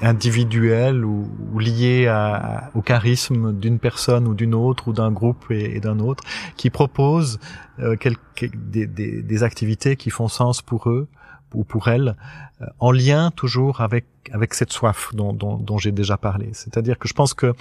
individuelles 0.01 1.05
ou, 1.05 1.29
ou 1.53 1.59
à, 2.07 2.71
au 2.73 2.81
charisme 2.81 3.53
d'une 3.53 3.79
personne 3.79 4.27
ou 4.27 4.33
d'une 4.33 4.55
autre 4.55 4.87
ou 4.87 4.93
d'un 4.93 5.11
groupe 5.11 5.45
et, 5.51 5.75
et 5.75 5.79
d'un 5.79 5.99
autre 5.99 6.23
qui 6.57 6.69
proposent 6.69 7.39
euh, 7.79 7.95
quelques, 7.95 8.55
des, 8.55 8.87
des, 8.87 9.21
des, 9.21 9.43
activités 9.43 9.95
qui 9.95 10.09
font 10.09 10.27
sens 10.27 10.61
pour 10.61 10.89
eux 10.89 11.07
ou 11.53 11.63
pour 11.63 11.87
elles, 11.89 12.15
euh, 12.61 12.65
en 12.79 12.91
lien 12.91 13.31
toujours 13.31 13.81
avec 13.81 14.05
avec 14.31 14.53
cette 14.53 14.71
soif 14.71 15.09
dont, 15.13 15.33
dont, 15.33 15.57
dont 15.57 15.77
j'ai 15.77 15.91
déjà 15.91 16.17
parlé. 16.17 16.49
C'est-à-dire 16.53 16.99
que 16.99 17.07
je 17.07 17.13
pense 17.13 17.33
que 17.33 17.53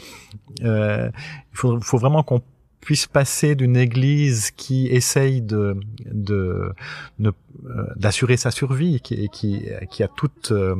euh, 0.63 1.11
il 1.53 1.57
faut, 1.57 1.81
faut 1.81 1.99
vraiment 1.99 2.23
qu'on 2.23 2.43
puisse 2.81 3.07
passer 3.07 3.55
d'une 3.55 3.77
église 3.77 4.51
qui 4.51 4.87
essaye 4.87 5.43
de 5.43 5.77
de 6.07 6.73
euh, 7.19 7.87
d'assurer 7.97 8.37
sa 8.37 8.51
survie 8.51 9.01
qui 9.01 9.29
qui 9.29 9.67
qui 9.91 10.03
a 10.03 10.09
toutes 10.09 10.51
euh, 10.53 10.77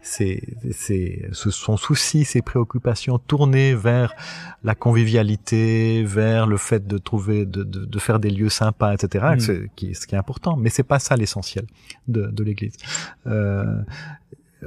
ses, 0.00 0.56
ses, 0.70 1.28
son 1.32 1.76
souci 1.76 2.24
ses 2.24 2.40
préoccupations 2.40 3.18
tournées 3.18 3.74
vers 3.74 4.14
la 4.62 4.74
convivialité 4.74 6.04
vers 6.04 6.46
le 6.46 6.56
fait 6.56 6.86
de 6.86 6.98
trouver 6.98 7.46
de, 7.46 7.64
de, 7.64 7.84
de 7.84 7.98
faire 7.98 8.20
des 8.20 8.30
lieux 8.30 8.48
sympas 8.48 8.94
etc 8.94 9.26
mm. 9.34 9.40
ce, 9.40 9.52
qui, 9.74 9.94
ce 9.94 10.06
qui 10.06 10.14
est 10.14 10.18
important. 10.18 10.56
Mais 10.56 10.70
c'est 10.70 10.84
pas 10.84 11.00
ça 11.00 11.16
l'essentiel 11.16 11.66
de, 12.06 12.26
de 12.26 12.44
l'église. 12.44 12.76
Euh, 13.26 13.82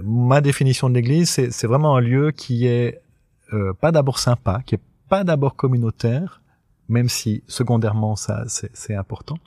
ma 0.04 0.42
définition 0.42 0.90
de 0.90 0.96
l'église 0.96 1.30
c'est 1.30 1.68
vraiment 1.68 1.96
un 1.96 2.02
lieu 2.02 2.32
qui 2.32 2.68
est 2.68 3.02
euh, 3.54 3.74
pas 3.74 3.92
d'abord 3.92 4.20
sympa 4.20 4.62
qui 4.66 4.76
est 4.76 4.82
pas 5.08 5.24
d'abord 5.24 5.56
communautaire 5.56 6.42
même 6.94 7.10
si 7.10 7.44
secondairement 7.48 8.16
ça 8.16 8.44
c'est 8.48 8.96
important, 8.96 9.38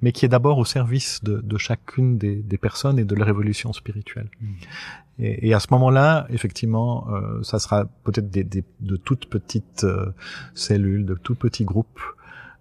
mais 0.00 0.10
qui 0.10 0.24
est 0.24 0.28
d'abord 0.28 0.58
au 0.58 0.64
service 0.64 1.22
de, 1.22 1.40
de 1.40 1.58
chacune 1.58 2.16
des, 2.16 2.36
des, 2.36 2.58
personnes 2.58 2.98
et 2.98 3.04
de 3.04 3.14
leur 3.14 3.28
évolution 3.28 3.72
spirituelle. 3.72 4.28
Mm. 4.40 4.46
Et, 5.20 5.48
et, 5.48 5.54
à 5.54 5.60
ce 5.60 5.68
moment-là, 5.72 6.26
effectivement, 6.30 7.06
euh, 7.10 7.42
ça 7.42 7.58
sera 7.60 7.84
peut-être 8.04 8.30
des, 8.30 8.42
des, 8.42 8.64
de 8.80 8.96
toutes 8.96 9.26
petites 9.26 9.84
euh, 9.84 10.12
cellules, 10.54 11.04
de 11.04 11.14
tout 11.14 11.36
petits 11.36 11.64
groupes 11.64 12.00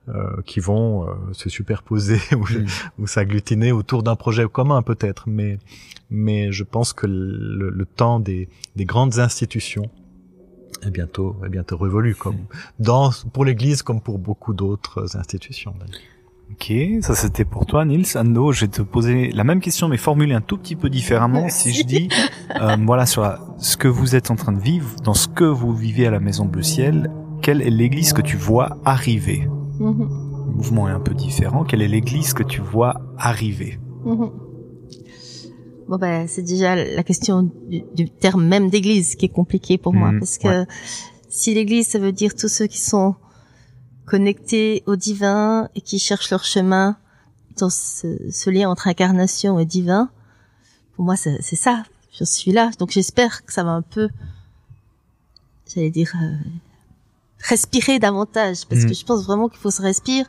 euh, 0.10 0.42
qui 0.46 0.60
vont 0.60 1.08
euh, 1.08 1.14
se 1.32 1.50
superposer 1.50 2.20
ou, 2.34 2.44
mm. 2.44 2.66
ou 3.00 3.08
s'agglutiner 3.08 3.72
autour 3.72 4.04
d'un 4.04 4.18
projet 4.18 4.46
commun 4.52 4.82
peut-être, 4.82 5.30
mais 5.30 5.58
mais 6.10 6.52
je 6.52 6.66
pense 6.66 6.92
que 6.92 7.08
le, 7.08 7.70
le 7.70 7.86
temps 7.86 8.20
des, 8.20 8.50
des 8.76 8.86
grandes 8.86 9.18
institutions 9.20 9.90
est 10.88 10.92
bientôt 10.92 11.36
est 11.46 11.50
bientôt 11.50 11.78
révolu 11.78 12.16
comme 12.16 12.38
dans 12.80 13.12
pour 13.32 13.46
l'Église 13.46 13.82
comme 13.82 14.02
pour 14.02 14.20
beaucoup 14.20 14.54
d'autres 14.54 15.18
institutions. 15.18 15.74
Ok, 16.52 16.72
ça 17.02 17.16
c'était 17.16 17.46
pour 17.46 17.66
toi, 17.66 17.84
Nils. 17.84 18.06
Ando, 18.16 18.52
je 18.52 18.62
vais 18.62 18.68
te 18.68 18.82
poser 18.82 19.32
la 19.32 19.44
même 19.44 19.60
question, 19.60 19.88
mais 19.88 19.98
formulée 19.98 20.36
un 20.36 20.42
tout 20.42 20.58
petit 20.58 20.76
peu 20.76 20.90
différemment. 20.90 21.50
Si 21.50 21.74
je 21.74 21.84
dis, 21.84 22.10
euh, 22.62 22.78
voilà, 22.86 23.06
sur 23.06 23.38
ce 23.58 23.76
que 23.76 23.88
vous 23.88 24.16
êtes 24.16 24.30
en 24.30 24.36
train 24.36 24.52
de 24.52 24.60
vivre, 24.60 24.96
dans 25.04 25.16
ce 25.16 25.28
que 25.28 25.46
vous 25.46 25.74
vivez 25.74 26.06
à 26.06 26.12
la 26.12 26.20
Maison 26.20 26.46
Bleu 26.46 26.62
Ciel, 26.62 27.10
quelle 27.42 27.62
est 27.62 27.72
l'Église 27.72 28.14
que 28.14 28.22
tu 28.22 28.38
vois 28.38 28.78
arriver? 28.86 29.48
Mm-hmm. 29.80 30.10
Le 30.48 30.56
mouvement 30.56 30.88
est 30.90 30.92
un 30.92 31.00
peu 31.00 31.16
différent. 31.16 31.64
Quelle 31.64 31.82
est 31.82 31.88
l'Église 31.88 32.34
que 32.34 32.44
tu 32.44 32.62
vois 32.62 33.02
arriver? 33.18 33.80
Mm-hmm. 34.06 34.32
Bon 35.88 35.98
ben, 35.98 36.28
c'est 36.28 36.42
déjà 36.42 36.76
la 36.76 37.04
question 37.04 37.50
du, 37.68 38.10
terme 38.10 38.46
même 38.46 38.70
d'église 38.70 39.16
qui 39.16 39.26
est 39.26 39.30
compliqué 39.30 39.78
pour 39.78 39.94
moi 39.94 40.12
mmh, 40.12 40.20
parce 40.20 40.38
que 40.38 40.66
si 41.30 41.54
l'église 41.54 41.88
ça 41.88 42.00
veut 42.00 42.12
dire 42.12 42.36
tous 42.36 42.48
ceux 42.48 42.68
qui 42.68 42.80
sont 42.80 43.16
connectés 44.06 44.84
au 44.86 44.96
divin 44.96 45.70
et 45.76 45.82
qui 45.82 46.00
cherchent 46.00 46.30
leur 46.30 46.46
chemin 46.46 46.98
dans 47.58 47.70
ce, 47.70 48.50
lien 48.50 48.70
entre 48.70 48.88
incarnation 48.88 49.60
et 49.60 49.66
divin, 49.66 50.10
pour 50.96 51.06
moi 51.06 51.16
c'est 51.16 51.56
ça. 51.56 51.84
Je 52.18 52.24
suis 52.24 52.52
là, 52.52 52.70
donc 52.78 52.92
j'espère 52.92 53.44
que 53.44 53.52
ça 53.52 53.64
va 53.64 53.72
un 53.72 53.82
peu, 53.82 54.08
j'allais 55.74 55.90
dire, 55.90 56.14
euh, 56.22 56.36
respirer 57.40 58.00
davantage 58.00 58.66
parce 58.68 58.84
mmh. 58.84 58.88
que 58.88 58.94
je 58.94 59.06
pense 59.06 59.26
vraiment 59.26 59.50
qu'il 59.50 59.60
faut 59.60 59.72
se 59.72 59.82
respirer 59.82 60.26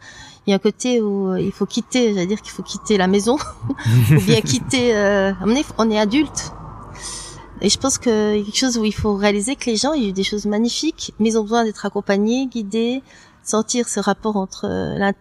il 0.47 0.51
y 0.51 0.53
a 0.53 0.57
un 0.57 0.61
côté 0.61 1.01
où 1.01 1.29
euh, 1.29 1.41
il 1.41 1.53
faut 1.53 1.67
quitter, 1.67 2.15
j'allais 2.15 2.27
dire 2.27 2.43
qu'il 2.43 2.53
faut 2.53 2.63
quitter 2.63 2.97
la 2.97 3.07
maison, 3.07 3.37
ou 4.11 4.21
bien 4.21 4.41
quitter. 4.41 4.97
Euh, 4.97 5.33
on 5.79 5.91
est 5.91 5.99
adulte, 5.99 6.53
et 7.61 7.71
je 7.71 7.79
pense 7.79 7.99
que 7.99 8.43
quelque 8.43 8.57
chose 8.57 8.77
où 8.77 8.85
il 8.85 8.95
faut 8.95 9.15
réaliser 9.17 9.57
que 9.57 9.71
les 9.71 9.77
gens, 9.77 9.95
il 9.95 10.03
y 10.03 10.07
a 10.07 10.09
eu 10.11 10.13
des 10.13 10.23
choses 10.23 10.47
magnifiques, 10.47 11.15
mais 11.19 11.31
ils 11.31 11.39
ont 11.39 11.43
besoin 11.43 11.65
d'être 11.65 11.87
accompagnés, 11.87 12.47
guidés, 12.47 13.03
sentir 13.43 13.89
ce 13.89 14.01
rapport 14.01 14.37
entre 14.37 14.67
euh, 14.67 15.13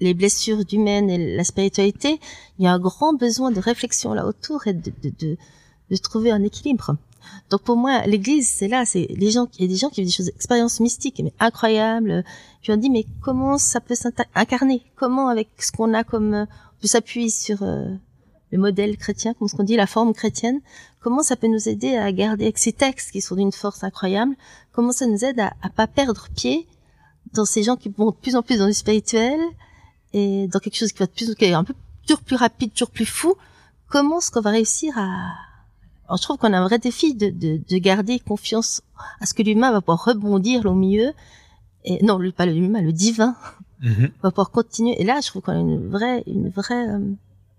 les 0.00 0.14
blessures 0.14 0.62
humaines 0.72 1.10
et 1.10 1.36
la 1.36 1.44
spiritualité. 1.44 2.18
Il 2.58 2.64
y 2.64 2.68
a 2.68 2.72
un 2.72 2.78
grand 2.80 3.12
besoin 3.12 3.50
de 3.50 3.60
réflexion 3.60 4.14
là 4.14 4.26
autour 4.26 4.66
et 4.66 4.72
de, 4.72 4.92
de, 5.02 5.12
de, 5.18 5.36
de 5.90 5.96
trouver 5.96 6.30
un 6.30 6.42
équilibre. 6.42 6.96
Donc 7.50 7.62
pour 7.62 7.76
moi, 7.76 8.06
l'Église, 8.06 8.48
c'est 8.48 8.68
là, 8.68 8.84
c'est 8.84 9.06
les 9.10 9.30
gens, 9.30 9.46
il 9.58 9.62
y 9.62 9.64
a 9.64 9.68
des 9.68 9.76
gens 9.76 9.88
qui 9.88 10.00
vivent 10.00 10.08
des 10.08 10.14
choses, 10.14 10.28
expériences 10.28 10.80
mystiques, 10.80 11.20
mais 11.22 11.32
incroyables. 11.40 12.24
Je 12.62 12.72
me 12.72 12.76
dis, 12.76 12.90
mais 12.90 13.06
comment 13.22 13.58
ça 13.58 13.80
peut 13.80 13.94
s'incarner 13.94 14.82
Comment 14.96 15.28
avec 15.28 15.48
ce 15.58 15.72
qu'on 15.72 15.94
a 15.94 16.04
comme, 16.04 16.34
euh, 16.34 16.44
on 16.44 16.82
peut 16.82 16.88
s'appuyer 16.88 17.30
sur 17.30 17.62
euh, 17.62 17.86
le 18.50 18.58
modèle 18.58 18.96
chrétien, 18.96 19.34
comme 19.34 19.48
ce 19.48 19.56
qu'on 19.56 19.64
dit, 19.64 19.76
la 19.76 19.86
forme 19.86 20.12
chrétienne. 20.14 20.60
Comment 21.00 21.22
ça 21.22 21.36
peut 21.36 21.46
nous 21.46 21.68
aider 21.68 21.96
à 21.96 22.10
garder 22.12 22.44
avec 22.44 22.58
ces 22.58 22.72
textes 22.72 23.12
qui 23.12 23.20
sont 23.20 23.36
d'une 23.36 23.52
force 23.52 23.84
incroyable? 23.84 24.34
Comment 24.72 24.92
ça 24.92 25.06
nous 25.06 25.24
aide 25.24 25.40
à, 25.40 25.52
à 25.62 25.70
pas 25.70 25.86
perdre 25.86 26.28
pied 26.34 26.66
dans 27.32 27.44
ces 27.44 27.62
gens 27.62 27.76
qui 27.76 27.88
vont 27.88 28.10
de 28.10 28.16
plus 28.16 28.36
en 28.36 28.42
plus 28.42 28.58
dans 28.58 28.66
le 28.66 28.72
spirituel 28.72 29.38
et 30.12 30.48
dans 30.48 30.58
quelque 30.58 30.76
chose 30.76 30.92
qui 30.92 30.98
va 30.98 31.06
de 31.06 31.12
plus, 31.12 31.34
qui 31.34 31.44
est 31.44 31.52
un 31.52 31.64
peu 31.64 31.74
toujours 32.06 32.22
plus 32.22 32.36
rapide, 32.36 32.72
toujours 32.72 32.90
plus 32.90 33.06
fou? 33.06 33.34
Comment 33.88 34.18
est-ce 34.18 34.30
qu'on 34.30 34.40
va 34.40 34.50
réussir 34.50 34.98
à 34.98 35.32
alors, 36.08 36.18
je 36.18 36.22
trouve 36.22 36.36
qu'on 36.36 36.52
a 36.52 36.58
un 36.58 36.64
vrai 36.64 36.78
défi 36.78 37.14
de, 37.14 37.30
de, 37.30 37.60
de 37.68 37.78
garder 37.78 38.20
confiance 38.20 38.82
à 39.20 39.26
ce 39.26 39.34
que 39.34 39.42
l'humain 39.42 39.72
va 39.72 39.80
pouvoir 39.80 40.04
rebondir 40.04 40.64
au 40.66 40.74
milieu. 40.74 41.12
Et 41.84 42.02
non, 42.04 42.20
pas 42.32 42.46
l'humain, 42.46 42.80
le 42.80 42.92
divin 42.92 43.34
mm-hmm. 43.82 44.10
va 44.22 44.30
pouvoir 44.30 44.50
continuer. 44.50 45.00
Et 45.00 45.04
là, 45.04 45.20
je 45.20 45.28
trouve 45.28 45.42
qu'on 45.42 45.52
a 45.52 45.58
une 45.58 45.88
vraie, 45.88 46.22
une 46.26 46.48
vraie 46.48 46.88
euh, 46.88 47.00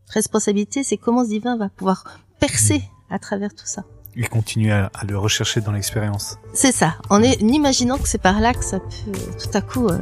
responsabilité, 0.10 0.84
c'est 0.84 0.98
comment 0.98 1.24
ce 1.24 1.30
divin 1.30 1.58
va 1.58 1.70
pouvoir 1.70 2.06
percer 2.40 2.80
mm. 2.80 3.14
à 3.14 3.20
travers 3.20 3.54
tout 3.54 3.66
ça. 3.66 3.84
Et 4.16 4.24
continuer 4.28 4.72
à, 4.72 4.90
le 5.08 5.18
rechercher 5.18 5.62
dans 5.62 5.72
l'expérience. 5.72 6.38
C'est 6.54 6.72
ça. 6.72 6.96
En, 7.10 7.22
est, 7.22 7.42
en 7.44 7.48
imaginant 7.48 7.98
que 7.98 8.08
c'est 8.08 8.22
par 8.22 8.40
là 8.40 8.54
que 8.54 8.64
ça 8.64 8.80
peut 8.80 9.12
tout 9.12 9.50
à 9.54 9.62
coup 9.62 9.88
euh, 9.90 10.00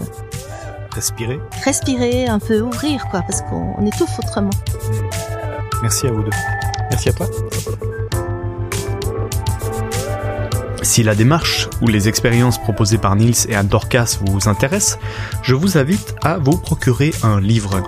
respirer, 0.91 1.39
respirer, 1.65 2.27
un 2.27 2.39
peu 2.39 2.61
ouvrir 2.61 3.05
quoi, 3.09 3.23
parce 3.23 3.41
qu'on 3.41 3.85
étouffe 3.85 4.17
autrement. 4.19 4.51
Merci 5.81 6.07
à 6.07 6.11
vous 6.11 6.23
deux. 6.23 6.31
Merci 6.91 7.09
à 7.09 7.13
toi. 7.13 7.27
Si 10.85 11.01
la 11.01 11.15
démarche 11.15 11.67
ou 11.81 11.87
les 11.87 12.07
expériences 12.07 12.61
proposées 12.61 12.99
par 12.99 13.15
Nils 13.15 13.49
et 13.49 13.55
Anne 13.55 13.67
Dorcas 13.67 14.19
vous 14.21 14.47
intéressent, 14.47 14.99
je 15.41 15.55
vous 15.55 15.79
invite 15.79 16.13
à 16.21 16.37
vous 16.37 16.57
procurer 16.57 17.11
un 17.23 17.41
livre. 17.41 17.83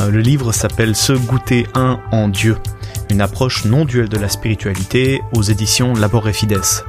Euh, 0.00 0.10
le 0.10 0.20
livre 0.20 0.50
s'appelle 0.52 0.96
Se 0.96 1.12
goûter 1.12 1.66
un 1.74 2.00
en 2.10 2.26
Dieu, 2.28 2.56
une 3.10 3.20
approche 3.20 3.66
non 3.66 3.84
duelle 3.84 4.08
de 4.08 4.16
la 4.16 4.30
spiritualité 4.30 5.20
aux 5.34 5.42
éditions 5.42 5.92
Labor 5.92 6.26
et 6.26 6.32
Fides. 6.32 6.84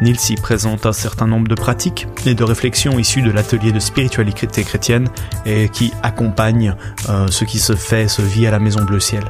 Nils 0.00 0.30
y 0.30 0.36
présente 0.36 0.86
un 0.86 0.92
certain 0.92 1.26
nombre 1.26 1.48
de 1.48 1.56
pratiques 1.56 2.06
et 2.24 2.34
de 2.34 2.44
réflexions 2.44 2.96
issues 2.96 3.22
de 3.22 3.32
l'atelier 3.32 3.72
de 3.72 3.80
spiritualité 3.80 4.62
chrétienne 4.62 5.08
et 5.44 5.68
qui 5.68 5.92
accompagnent 6.04 6.76
euh, 7.08 7.26
ce 7.28 7.44
qui 7.44 7.58
se 7.58 7.74
fait, 7.74 8.06
se 8.06 8.22
vit 8.22 8.46
à 8.46 8.52
la 8.52 8.60
Maison 8.60 8.84
Bleu 8.84 9.00
Ciel. 9.00 9.24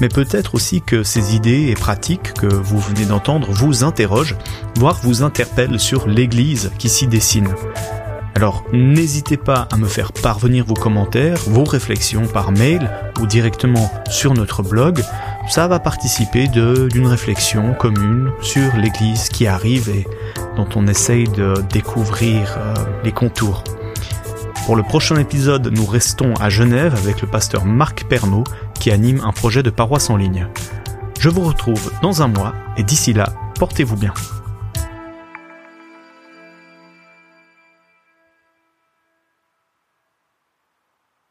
Mais 0.00 0.08
peut-être 0.08 0.54
aussi 0.54 0.82
que 0.82 1.02
ces 1.02 1.34
idées 1.34 1.68
et 1.68 1.74
pratiques 1.74 2.34
que 2.34 2.46
vous 2.46 2.78
venez 2.78 3.04
d'entendre 3.04 3.48
vous 3.50 3.84
interrogent, 3.84 4.36
voire 4.76 4.98
vous 5.02 5.22
interpellent 5.22 5.80
sur 5.80 6.08
l'Église 6.08 6.70
qui 6.78 6.88
s'y 6.88 7.06
dessine. 7.06 7.48
Alors 8.38 8.62
n'hésitez 8.72 9.36
pas 9.36 9.66
à 9.72 9.76
me 9.76 9.88
faire 9.88 10.12
parvenir 10.12 10.64
vos 10.64 10.74
commentaires, 10.74 11.40
vos 11.48 11.64
réflexions 11.64 12.28
par 12.28 12.52
mail 12.52 12.88
ou 13.20 13.26
directement 13.26 13.90
sur 14.08 14.32
notre 14.34 14.62
blog. 14.62 15.02
Ça 15.48 15.66
va 15.66 15.80
participer 15.80 16.46
d'une 16.46 17.06
réflexion 17.06 17.74
commune 17.74 18.30
sur 18.40 18.76
l'Église 18.76 19.28
qui 19.28 19.48
arrive 19.48 19.88
et 19.88 20.06
dont 20.56 20.68
on 20.76 20.86
essaye 20.86 21.26
de 21.26 21.54
découvrir 21.72 22.56
euh, 22.58 22.74
les 23.02 23.10
contours. 23.10 23.64
Pour 24.66 24.76
le 24.76 24.82
prochain 24.82 25.16
épisode, 25.16 25.72
nous 25.74 25.86
restons 25.86 26.34
à 26.34 26.50
Genève 26.50 26.94
avec 26.94 27.22
le 27.22 27.26
pasteur 27.26 27.64
Marc 27.64 28.04
Pernaud 28.04 28.44
qui 28.78 28.90
anime 28.90 29.20
un 29.24 29.32
projet 29.32 29.62
de 29.62 29.70
paroisse 29.70 30.10
en 30.10 30.16
ligne. 30.16 30.46
Je 31.20 31.28
vous 31.28 31.42
retrouve 31.42 31.92
dans 32.02 32.22
un 32.22 32.28
mois 32.28 32.54
et 32.76 32.82
d'ici 32.82 33.12
là, 33.12 33.32
portez-vous 33.58 33.96
bien. 33.96 34.14